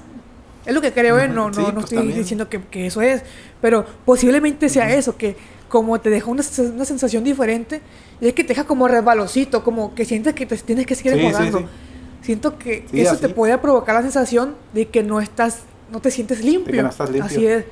[0.65, 1.27] Es lo que creo, ¿eh?
[1.27, 3.21] No, no, no pues estoy diciendo que, que, eso es,
[3.61, 5.37] pero posiblemente sea eso, que
[5.69, 6.43] como te deja una,
[6.73, 7.81] una, sensación diferente,
[8.19, 11.13] y es que te deja como resbalosito, como que sientes que te tienes que seguir
[11.13, 11.65] sí,
[12.27, 16.43] Siento que eso te puede provocar la sensación de que no estás, no te sientes
[16.43, 16.83] limpio.
[16.83, 17.23] No estás limpio.
[17.23, 17.63] Así es.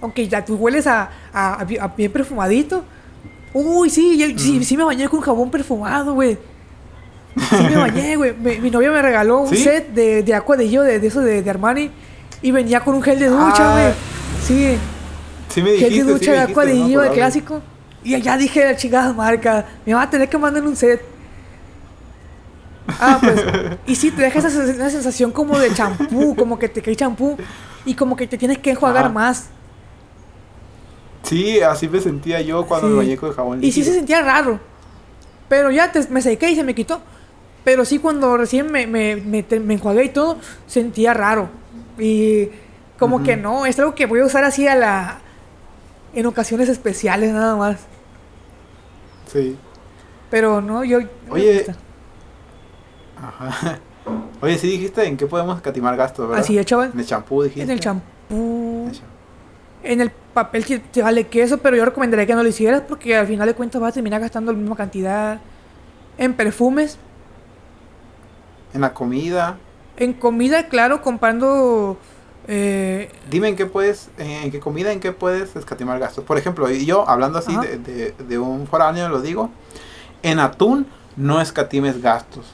[0.00, 1.64] Aunque ya tú hueles a, a,
[1.96, 2.84] bien perfumadito.
[3.52, 6.38] Uy, sí, sí, sí me bañé con jabón perfumado, güey.
[7.34, 8.34] Sí me bañé, güey.
[8.36, 11.42] Mi, novia me regaló un set de, de agua de yo, de, de eso de,
[11.42, 11.90] de, Armani.
[12.42, 13.92] Y venía con un gel de ducha, güey.
[14.46, 14.78] Sí.
[15.48, 17.60] Sí me dijiste, Gel de ducha de agua de yo, de clásico.
[18.04, 21.09] Y allá dije, la chingada marca, me va a tener que mandar un set.
[23.00, 23.44] Ah, pues.
[23.86, 24.50] y sí, te deja esa,
[24.90, 27.36] sensación como de champú, como que te cae champú.
[27.84, 29.48] Y como que te tienes que enjuagar más.
[31.22, 33.62] Sí, así me sentía yo cuando me bañé con jabón.
[33.62, 34.60] Y sí se sentía raro.
[35.48, 37.00] Pero ya me sequé y se me quitó.
[37.64, 39.44] Pero sí, cuando recién me, me, me,
[39.74, 41.50] enjuagué y todo, sentía raro.
[41.98, 42.48] Y
[42.98, 45.20] como que no, es algo que voy a usar así a la.
[46.14, 47.80] en ocasiones especiales nada más.
[49.30, 49.56] Sí.
[50.30, 51.00] Pero no, yo.
[51.28, 51.66] Oye.
[53.22, 53.78] Ajá.
[54.40, 56.42] Oye, sí dijiste en qué podemos catimar gastos, ¿verdad?
[56.42, 56.90] Así es, chaval.
[56.92, 57.62] En el champú dijiste.
[57.62, 58.90] En el champú.
[59.82, 63.16] En el papel que te vale queso, pero yo recomendaría que no lo hicieras porque
[63.16, 65.40] al final de cuentas vas a terminar gastando la misma cantidad.
[66.18, 66.98] En perfumes,
[68.72, 69.58] en la comida.
[69.96, 71.98] En comida, claro, comprando...
[72.48, 76.24] Eh, Dime en qué puedes, en qué comida, en qué puedes escatimar gastos.
[76.24, 79.50] Por ejemplo, yo hablando así de, de, un foráneo lo digo,
[80.22, 80.86] en atún
[81.16, 82.46] no escatimes gastos.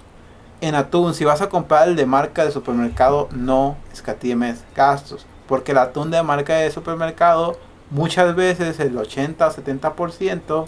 [0.60, 5.26] En atún, si vas a comprar el de marca de supermercado, no escatimes gastos.
[5.46, 7.58] Porque el atún de marca de supermercado,
[7.90, 10.66] muchas veces el 80-70%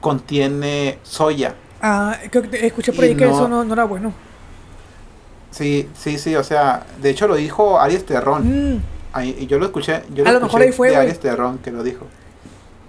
[0.00, 1.54] contiene soya.
[1.80, 4.12] Ah, escuché por ahí que eso no, no, era bueno.
[5.50, 8.74] Sí, sí, sí, o sea, de hecho lo dijo Aries Terrón.
[8.74, 8.82] Mm.
[9.22, 11.82] y yo lo escuché, yo a lo, mejor ahí fue, de Aries Terrón que lo
[11.82, 12.06] dijo.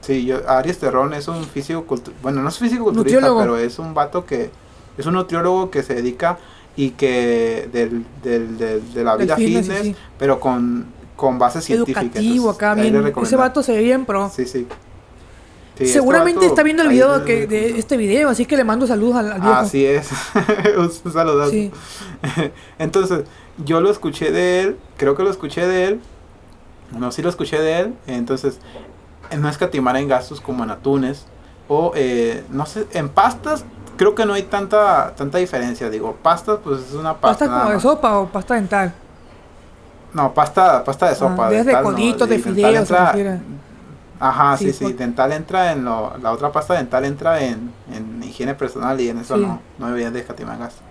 [0.01, 1.85] Sí, yo, Aries Terrón es un físico
[2.22, 4.49] bueno, no es físico culturista, pero es un vato que
[4.97, 6.38] es un nutriólogo que se dedica
[6.76, 10.85] y que del, del, de la vida fitness, pero con,
[11.15, 12.01] con base científica.
[12.01, 13.13] Educativo acá, bien.
[13.22, 14.30] Ese vato se ve bien pro.
[14.34, 14.67] Sí, sí.
[15.73, 19.41] Este Seguramente está viendo el video de este video, así que le mando saludos al,
[19.41, 19.55] viejo.
[19.55, 20.09] Así es,
[20.77, 21.51] un saludo.
[22.80, 23.26] Entonces,
[23.57, 25.99] yo lo escuché de él, creo que lo escuché de él,
[26.97, 28.59] no, sí lo escuché de él, entonces,
[29.38, 31.26] no escatimar en gastos como en atunes,
[31.67, 33.65] o eh, no sé, en pastas
[33.97, 37.45] creo que no hay tanta tanta diferencia, digo, pastas pues es una pasta.
[37.45, 38.93] ¿Pasta como de sopa o pasta dental?
[40.13, 41.47] No, pasta, pasta de sopa.
[41.47, 42.89] Ah, de coditos, de fideos,
[44.17, 44.93] Ajá, sí, sí.
[44.93, 49.19] Dental entra en lo, la otra pasta dental entra en, en higiene personal y en
[49.19, 50.81] eso no, no deberían de escatimar gasto.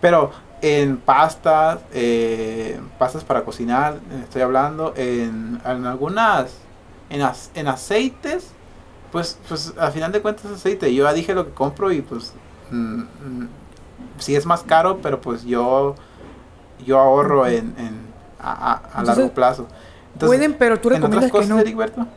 [0.00, 0.30] Pero
[0.62, 6.52] en pastas, eh, pastas para cocinar, estoy hablando, en, en algunas,
[7.10, 7.20] en,
[7.54, 8.53] en aceites,
[9.14, 10.92] pues, pues al final de cuentas aceite.
[10.92, 12.32] Yo ya dije lo que compro y pues
[12.72, 13.48] mm, mm,
[14.18, 15.94] sí es más caro, pero pues yo,
[16.84, 17.96] yo ahorro en, en
[18.40, 19.68] a, a largo plazo.
[20.18, 22.08] Pueden, pero tú recomiendas que no.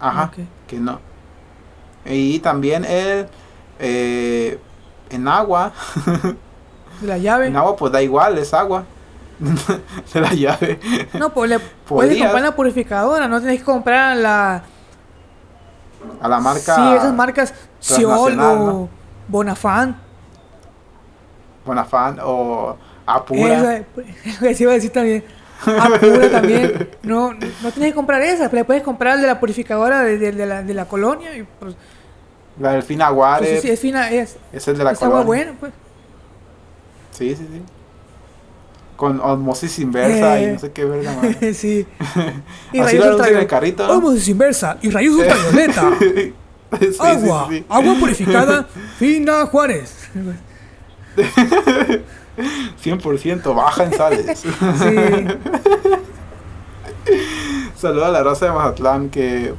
[0.00, 0.32] Ajá,
[0.66, 0.98] que no.
[2.04, 3.28] Y también el
[3.78, 4.58] eh,
[5.08, 5.72] en agua.
[7.00, 7.46] De la llave.
[7.46, 8.82] En agua pues da igual, es agua.
[10.12, 10.80] de la llave.
[11.12, 14.64] No, pues le puedes comprar la purificadora, no tienes que comprar la
[16.20, 16.74] a la marca.
[16.74, 18.88] Sí, esas marcas Ciol o
[19.28, 19.96] Bonafán.
[21.64, 23.84] Bonafán o Apura.
[24.42, 25.24] Eso, iba a decir también.
[25.64, 26.90] Apura también.
[27.02, 30.46] No, no tienes que comprar esa, le puedes comprar el de la purificadora de, de,
[30.46, 31.36] la, de la colonia.
[31.36, 31.76] Y pues,
[32.58, 33.46] la del Finaguare.
[33.46, 34.36] Pues sí, es fina, es.
[34.52, 35.72] Es el de la es agua buena, pues.
[37.10, 37.62] Sí, sí, sí.
[38.96, 41.36] Con osmosis inversa y eh, no sé qué verga más.
[41.56, 41.86] sí.
[42.72, 43.88] y Así lo en el carrito.
[43.88, 45.90] Osmosis inversa y rayos ultravioleta.
[46.00, 46.34] sí,
[46.98, 48.66] agua, agua purificada,
[48.98, 50.08] Fina Juárez.
[52.84, 54.38] 100% baja en sales.
[54.40, 54.48] sí.
[57.76, 59.54] Saluda a la Rosa de Mazatlán, que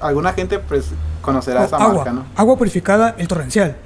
[0.00, 0.86] alguna gente pues,
[1.20, 2.26] conocerá oh, esa marca, ¿no?
[2.36, 3.76] Agua purificada, el torrencial.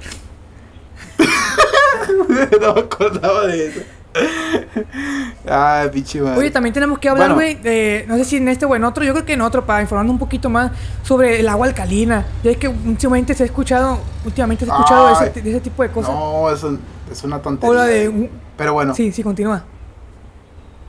[2.61, 3.81] no me acordaba de eso.
[5.47, 6.39] ah, pinche madre.
[6.39, 8.05] Oye, también tenemos que hablar, güey, de.
[8.07, 10.09] No sé si en este o en otro, yo creo que en otro, para informar
[10.09, 10.71] un poquito más
[11.03, 12.25] sobre el agua alcalina.
[12.43, 13.99] Ya es que últimamente se ha escuchado.
[14.25, 16.13] Últimamente se ha escuchado ese, de ese, tipo de cosas.
[16.13, 16.63] No, es,
[17.11, 17.83] es una tontería.
[17.83, 18.29] de.
[18.57, 18.93] Pero bueno.
[18.93, 19.63] Sí, sí, continúa.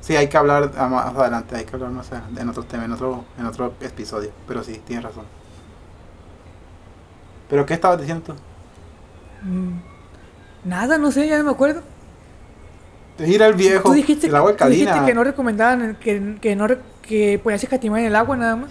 [0.01, 2.93] Sí, hay que hablar más adelante, hay que hablar no sé, en otro tema, en
[2.93, 4.31] otro, en otro episodio.
[4.49, 5.25] Pero sí, tienes razón.
[7.49, 8.35] ¿Pero qué estabas diciendo tú?
[9.43, 9.81] Mm,
[10.65, 11.83] nada, no sé, ya no me acuerdo.
[13.27, 13.89] Ir al viejo.
[13.89, 14.93] Tú dijiste, el agua alcalina.
[14.93, 16.67] dijiste que no recomendaban, que, que no
[17.03, 18.71] que podías escatimar en el agua nada más.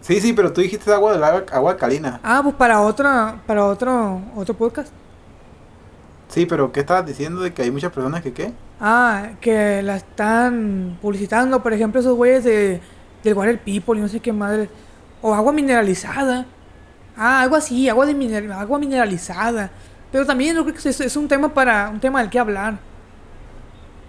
[0.00, 2.20] Sí, sí, pero tú dijiste agua del agua, agua alcalina.
[2.22, 4.92] Ah, pues para otra, para otro, otro podcast.
[6.28, 8.52] Sí, pero ¿qué estabas diciendo de que hay muchas personas que qué?
[8.80, 12.80] Ah, que la están publicitando, por ejemplo, esos güeyes de,
[13.22, 14.68] del Water People y no sé qué madre.
[15.20, 16.46] O agua mineralizada.
[17.16, 19.70] Ah, algo así, agua, de agua mineralizada.
[20.10, 22.78] Pero también yo creo que es, un tema para un tema del que hablar.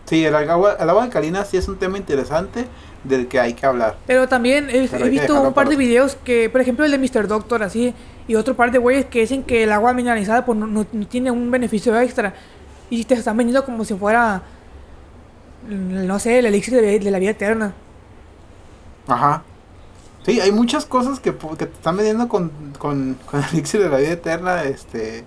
[0.06, 2.68] Sí, el agua, el agua alcalina sí es un tema interesante
[3.04, 3.98] del que hay que hablar.
[4.06, 7.28] Pero también he, visto un par de videos que, por ejemplo, el de Mr.
[7.28, 7.94] Doctor, así,
[8.28, 11.52] y otro par de güeyes que dicen que el agua mineralizada pues, no, tiene un
[11.52, 12.34] beneficio extra.
[12.90, 14.44] Y te están vendiendo como si fuera,
[15.68, 17.74] no sé, el elixir de, la vida eterna.
[19.08, 19.44] Ajá.
[20.26, 23.98] Sí, hay muchas cosas que, te están vendiendo con, con, con el elixir de la
[23.98, 25.24] vida eterna, este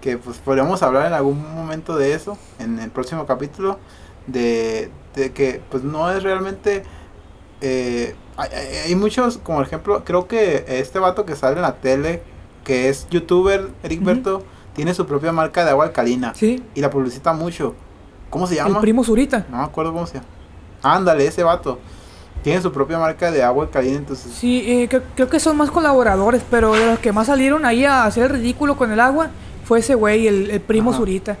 [0.00, 3.78] que pues podríamos hablar en algún momento de eso, en el próximo capítulo,
[4.32, 6.84] de, de que pues no es realmente
[7.60, 12.22] eh, hay, muchos, como ejemplo, creo que este vato que sale en la tele,
[12.64, 14.42] que es youtuber, Eric Berto,
[14.74, 16.32] tiene su propia marca de agua alcalina.
[16.34, 16.62] Sí.
[16.74, 17.74] Y la publicita mucho.
[18.30, 18.76] ¿Cómo se llama?
[18.76, 19.46] El primo Zurita.
[19.50, 20.26] No me acuerdo cómo se llama.
[20.82, 21.78] Ándale, ese vato.
[22.42, 24.32] Tiene su propia marca de agua alcalina, entonces.
[24.32, 28.04] Sí, eh, creo, que son más colaboradores, pero de los que más salieron ahí a
[28.04, 29.28] hacer el ridículo con el agua
[29.64, 31.36] fue ese güey, el, el primo Zurita.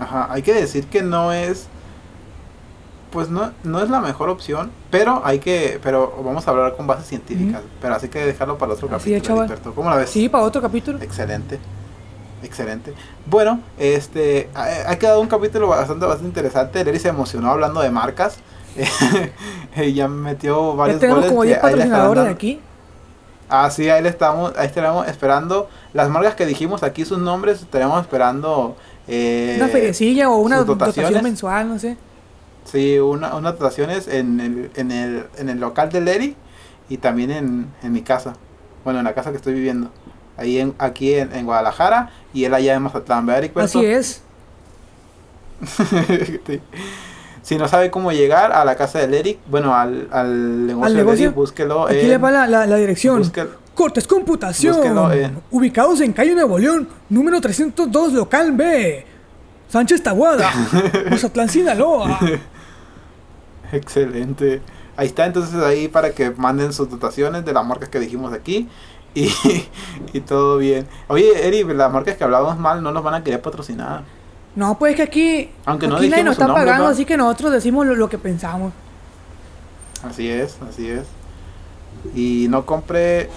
[0.00, 1.68] Ajá, hay que decir que no es
[3.10, 6.86] pues no, no es la mejor opción, pero hay que, pero vamos a hablar con
[6.86, 9.46] bases científicas, pero así que dejarlo para otro capítulo.
[9.74, 10.10] ¿Cómo la ves?
[10.10, 10.98] Sí, para otro capítulo.
[11.02, 11.58] Excelente.
[12.42, 12.94] Excelente.
[13.26, 16.84] Bueno, este ha, quedado un capítulo bastante bastante interesante.
[16.84, 18.38] Leri se emocionó hablando de marcas.
[19.94, 22.60] ya metió varios ya tenemos como 10 patrocinadores de aquí.
[23.48, 27.60] Ah, sí, ahí le estamos, ahí estaremos esperando las marcas que dijimos aquí sus nombres,
[27.60, 28.76] estaremos esperando
[29.10, 31.96] eh, una feriecilla o una dotación mensual, no sé.
[32.64, 36.36] Sí, una, unas dotaciones en el, en, el, en el local de Leri
[36.88, 38.34] y también en, en mi casa.
[38.84, 39.90] Bueno, en la casa que estoy viviendo.
[40.36, 44.22] Ahí en, aquí en, Guadalajara y él allá en Mazatlán, ¿verdad, Así es.
[47.42, 51.12] Si no sabe cómo llegar a la casa de Eric, bueno, al, al negocio, de
[51.12, 53.22] Eric, búsquelo Aquí le va la, la, dirección.
[53.80, 55.42] Cortes Computación.
[55.50, 59.06] Ubicados en Calle Nuevo León, número 302, local B.
[59.70, 60.52] Sánchez Tahuada,
[61.10, 62.18] Mazatlán, Sinaloa.
[63.72, 64.60] Excelente.
[64.98, 68.68] Ahí está, entonces ahí para que manden sus dotaciones de las marcas que dijimos aquí.
[69.14, 69.32] Y,
[70.12, 70.86] y todo bien.
[71.08, 74.02] Oye, Eri, las marcas que hablábamos mal no nos van a querer patrocinar.
[74.56, 77.86] No, pues que aquí, Aunque no aquí nadie nos está pagando, así que nosotros decimos
[77.86, 78.74] lo, que pensamos.
[80.02, 81.06] Así es, así es.
[82.14, 83.30] Y no compre.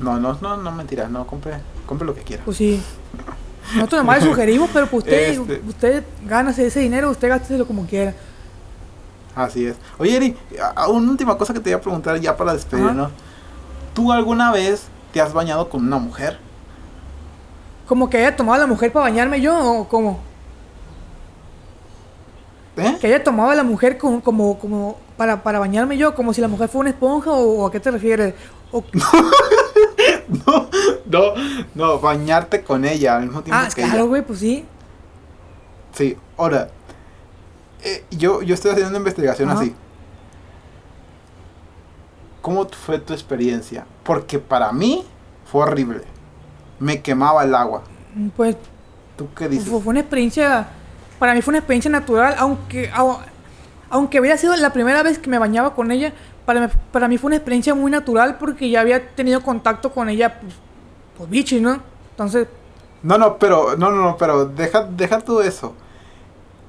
[0.00, 1.54] No, no, no, no mentira, no compre,
[1.86, 2.42] compre lo que quiera.
[2.44, 2.82] Pues sí.
[3.74, 5.62] Nosotros nomás le sugerimos, pero pues usted, este...
[5.68, 8.14] usted gana ese dinero, usted gásteselo como quiera.
[9.34, 9.76] Así es.
[9.98, 10.36] Oye, Eri,
[10.88, 13.12] una última cosa que te voy a preguntar ya para despedirnos.
[13.94, 16.38] ¿Tú alguna vez te has bañado con una mujer?
[17.86, 20.20] ¿Como que haya tomado a la mujer para bañarme yo o cómo?
[22.76, 22.96] ¿Eh?
[23.00, 26.40] Que haya tomado a la mujer como, como, como para, para bañarme yo, como si
[26.40, 28.34] la mujer fuera una esponja o, a qué te refieres?
[30.46, 30.70] no,
[31.06, 31.34] no,
[31.74, 34.64] no, bañarte con ella al mismo tiempo ah, claro, güey, pues sí.
[35.92, 36.70] Sí, ahora,
[37.82, 39.74] eh, yo, yo estoy haciendo una investigación así.
[42.40, 43.86] ¿Cómo fue tu experiencia?
[44.02, 45.04] Porque para mí
[45.50, 46.02] fue horrible.
[46.78, 47.82] Me quemaba el agua.
[48.36, 48.56] Pues.
[49.16, 49.68] ¿Tú qué dices?
[49.68, 50.68] Fue una experiencia.
[51.18, 52.90] Para mí fue una experiencia natural, aunque.
[53.92, 56.12] Aunque había sido la primera vez que me bañaba con ella,
[56.54, 60.40] para, para mí fue una experiencia muy natural porque ya había tenido contacto con ella,
[60.40, 60.54] pues,
[61.16, 61.80] pues bichi, ¿no?
[62.10, 62.48] Entonces.
[63.02, 65.74] No, no, pero, no, no, no, pero deja, deja todo eso.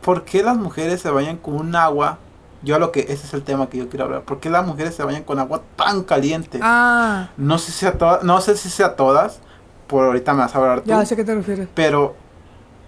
[0.01, 2.17] ¿por qué las mujeres se bañan con un agua?
[2.63, 4.21] Yo lo que ese es el tema que yo quiero hablar.
[4.21, 6.59] ¿Por qué las mujeres se bañan con agua tan caliente?
[6.61, 7.29] Ah.
[7.37, 9.39] No sé si a todas, no sé si sea todas,
[9.87, 10.89] por ahorita me vas a hablar tú.
[10.89, 11.67] Ya sé a qué te refieres.
[11.73, 12.15] Pero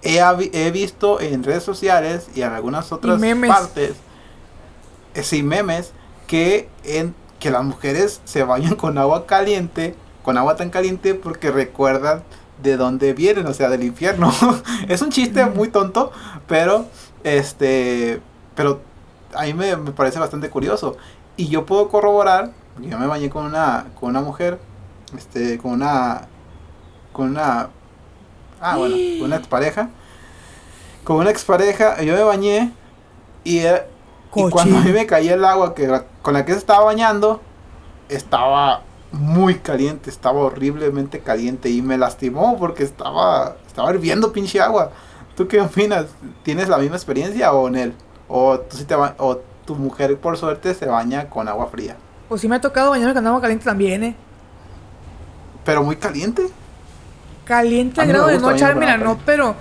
[0.03, 0.19] he,
[0.53, 3.95] he visto en redes sociales y en algunas otras partes,
[5.15, 5.91] eh, sí, memes,
[6.27, 11.51] que en que las mujeres se bañan con agua caliente, con agua tan caliente porque
[11.51, 12.23] recuerdan
[12.61, 14.31] de dónde vienen, o sea, del infierno.
[14.87, 16.11] es un chiste muy tonto,
[16.47, 16.85] pero
[17.23, 18.21] este,
[18.55, 18.81] pero
[19.33, 20.97] a mí me, parece bastante curioso.
[21.35, 24.59] Y yo puedo corroborar, yo me bañé con una, con una mujer,
[25.17, 26.27] este, con una,
[27.11, 27.69] con una,
[28.61, 29.89] ah, bueno, con una expareja.
[31.03, 32.71] Con una expareja, yo me bañé
[33.43, 33.59] y,
[34.35, 37.41] y cuando a mí me caía el agua que, con la que se estaba bañando,
[38.09, 38.81] estaba
[39.11, 44.91] muy caliente, estaba horriblemente caliente y me lastimó porque estaba, estaba hirviendo pinche agua.
[45.35, 46.07] ¿Tú qué opinas?
[46.43, 47.93] ¿Tienes la misma experiencia o en él?
[48.27, 51.95] ¿O, tú te o tu mujer por suerte se baña con agua fría?
[52.29, 54.15] Pues sí me ha tocado bañarme con agua caliente también, ¿eh?
[55.63, 56.49] ¿Pero muy caliente?
[57.45, 59.55] Caliente al grado de no echar, mira, no, pero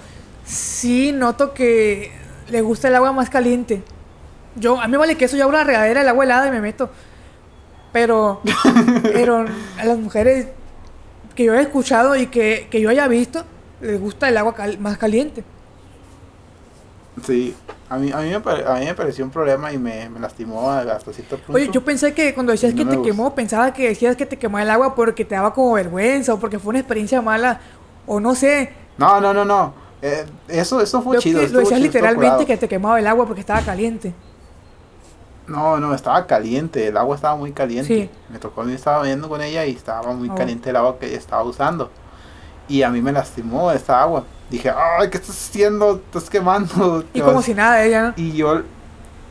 [0.44, 2.12] sí noto que
[2.48, 3.82] le gusta el agua más caliente.
[4.56, 6.60] Yo, a mí vale que eso, yo abro la regadera, el agua helada y me
[6.60, 6.90] meto.
[7.92, 8.40] Pero,
[9.02, 9.44] pero
[9.78, 10.48] a las mujeres
[11.34, 13.44] que yo he escuchado y que, que yo haya visto,
[13.80, 15.44] les gusta el agua más caliente.
[17.26, 17.54] Sí,
[17.90, 20.70] a mí, a mí, me, a mí me pareció un problema y me, me lastimó
[20.70, 21.52] hasta cierto punto.
[21.52, 24.58] Oye, yo pensé que cuando decías que te quemó, pensaba que decías que te quemó
[24.58, 27.60] el agua porque te daba como vergüenza o porque fue una experiencia mala
[28.06, 28.72] o no sé.
[28.96, 29.74] No, no, no, no.
[30.00, 31.46] Eh, eso, eso fue chido.
[31.48, 34.14] lo decías literalmente que te quemaba el agua porque estaba caliente.
[35.46, 38.10] No, no, estaba caliente, el agua estaba muy caliente.
[38.30, 40.34] Me tocó, yo estaba viendo con ella y estaba muy oh.
[40.34, 41.90] caliente el agua que ella estaba usando.
[42.68, 44.24] Y a mí me lastimó esta agua.
[44.50, 45.96] Dije, ay, ¿qué estás haciendo?
[45.96, 47.04] Estás quemando.
[47.12, 48.14] Y como si nada ella, ¿no?
[48.16, 48.62] Y yo,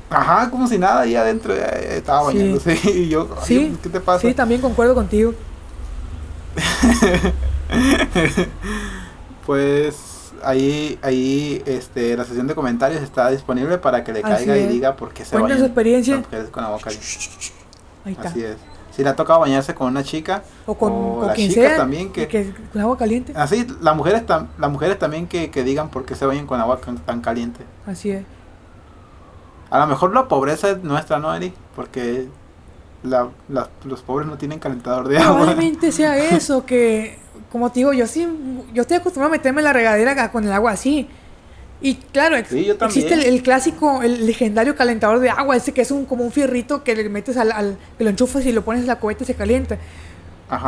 [0.10, 2.78] ajá, como si nada, ahí adentro estaba bañándose.
[2.92, 3.78] Y yo, ¿Sí?
[3.82, 4.28] ¿qué te pasa?
[4.28, 5.34] Sí, también concuerdo contigo.
[9.46, 10.11] pues
[10.44, 14.96] ahí, ahí, este, la sesión de comentarios está disponible para que le caiga y diga
[14.96, 15.58] por qué se baña.
[15.58, 16.24] su experiencia.
[16.52, 17.08] Con agua caliente.
[18.24, 18.58] Así es.
[18.92, 22.54] Si le ha tocado bañarse con una chica o con la quien sea, también que,
[22.74, 23.34] con agua caliente.
[23.36, 27.22] Así las mujeres las mujeres también que, digan por qué se bañan con agua tan
[27.22, 27.64] caliente.
[27.86, 28.26] Así es.
[29.70, 32.28] A lo mejor la pobreza es nuestra no Eri porque
[33.04, 35.38] los pobres no tienen calentador de agua.
[35.38, 37.21] Probablemente sea eso que
[37.52, 38.28] como te digo yo sí
[38.74, 41.08] yo estoy acostumbrado a meterme en la regadera con el agua así
[41.84, 46.24] y claro, existe el, clásico, el legendario calentador de agua, ese que es un como
[46.24, 48.98] un fierrito que le metes al, al que lo enchufas y lo pones en la
[48.98, 49.80] cubeta y se calienta.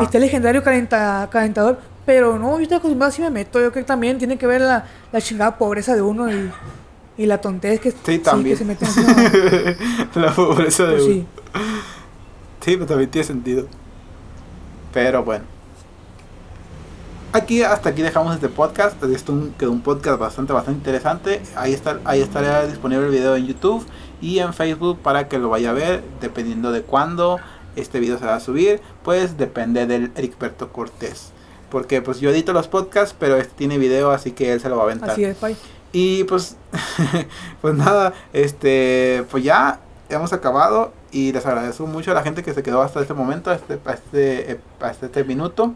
[0.02, 3.88] Este legendario calenta, calentador, pero no, yo estoy acostumbrado así me meto, yo creo que
[3.88, 6.52] también tiene que ver la, la chingada pobreza de uno y,
[7.18, 8.58] y la tontería que, sí, también.
[8.58, 8.86] se mete
[10.16, 11.14] La pobreza de pues uno.
[11.14, 11.26] Sí.
[12.62, 13.68] sí, pero también tiene sentido.
[14.94, 15.53] Pero bueno
[17.34, 19.04] aquí hasta aquí dejamos este podcast.
[19.04, 21.42] Esto quedó un podcast bastante bastante interesante.
[21.56, 23.86] Ahí está ahí estará disponible el video en YouTube
[24.22, 27.40] y en Facebook para que lo vaya a ver dependiendo de cuándo
[27.76, 31.32] este video se va a subir, pues depende del Ericberto Cortés.
[31.70, 34.78] Porque pues yo edito los podcasts, pero este tiene video, así que él se lo
[34.78, 35.10] va a aventar.
[35.10, 35.56] Así es, bye.
[35.92, 36.56] Y pues
[37.62, 39.80] pues nada, este pues ya
[40.10, 43.52] hemos acabado y les agradezco mucho a la gente que se quedó hasta este momento,
[43.52, 45.74] este, este, hasta este minuto.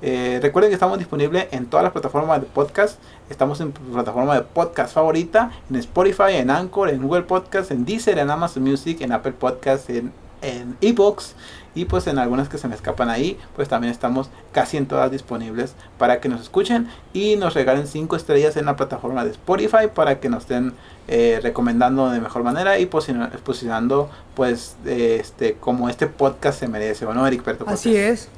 [0.00, 2.98] Eh, recuerden que estamos disponibles en todas las plataformas de podcast.
[3.30, 8.18] Estamos en plataforma de podcast favorita, en Spotify, en Anchor, en Google Podcast, en Deezer,
[8.18, 11.34] en Amazon Music, en Apple Podcast, en, en Ebox
[11.74, 15.10] y pues en algunas que se me escapan ahí, pues también estamos casi en todas
[15.10, 19.88] disponibles para que nos escuchen y nos regalen 5 estrellas en la plataforma de Spotify
[19.92, 20.74] para que nos estén
[21.06, 27.14] eh, recomendando de mejor manera y posicionando pues este como este podcast se merece, ¿o
[27.14, 28.28] no, Eric Así es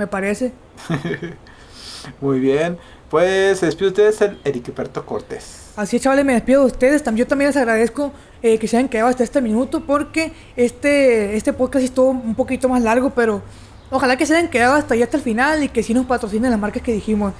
[0.00, 0.52] me parece.
[2.22, 2.78] Muy bien.
[3.10, 5.72] Pues se despide ustedes el Eriqueperto Cortés.
[5.76, 7.04] Así es, chavales, me despido de ustedes.
[7.14, 8.12] Yo también les agradezco
[8.42, 12.68] eh, que se hayan quedado hasta este minuto porque este, este podcast estuvo un poquito
[12.68, 13.42] más largo, pero
[13.90, 16.50] ojalá que se hayan quedado hasta ahí hasta el final y que sí nos patrocinen
[16.50, 17.34] las marcas que dijimos.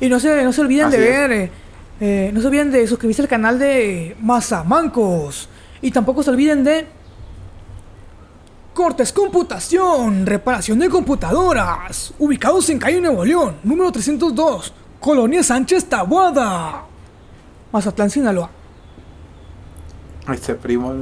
[0.00, 1.50] Y no se, no se olviden de ver, eh,
[2.00, 5.48] eh, no se olviden de suscribirse al canal de Mazamancos.
[5.82, 6.86] Y tampoco se olviden de
[8.76, 14.70] Cortes Computación, reparación de computadoras, ubicados en Calle Nuevo León, número 302,
[15.00, 16.84] Colonia Sánchez Tabuada,
[17.72, 18.50] Mazatlán, Sinaloa.
[20.26, 20.92] Ay, ese primo,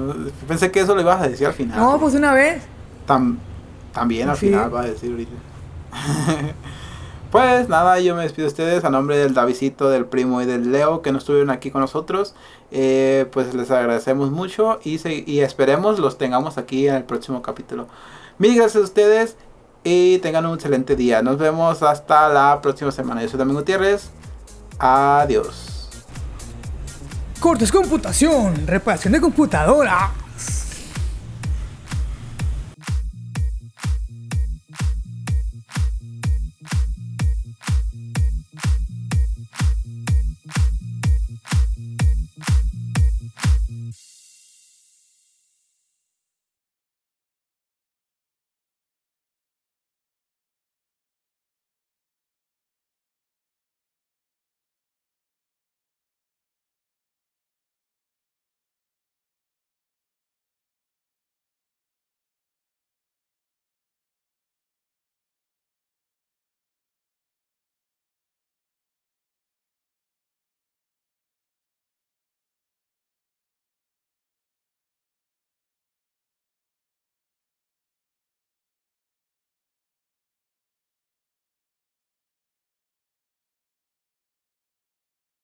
[0.46, 1.76] pensé que eso lo ibas a decir al final.
[1.76, 2.62] No, pues una vez.
[3.92, 5.32] también al final va a decir ahorita.
[7.34, 10.70] Pues nada, yo me despido de ustedes a nombre del Davidito, del primo y del
[10.70, 12.36] Leo que no estuvieron aquí con nosotros.
[12.76, 14.98] Eh, pues les agradecemos mucho y,
[15.30, 17.86] y esperemos los tengamos aquí en el próximo capítulo.
[18.38, 19.36] Mil gracias a ustedes
[19.84, 21.22] y tengan un excelente día.
[21.22, 23.22] Nos vemos hasta la próxima semana.
[23.22, 24.10] Yo soy Domingo Gutiérrez.
[24.80, 25.88] Adiós.
[27.38, 30.10] Cortes Computación, reparación de computadora.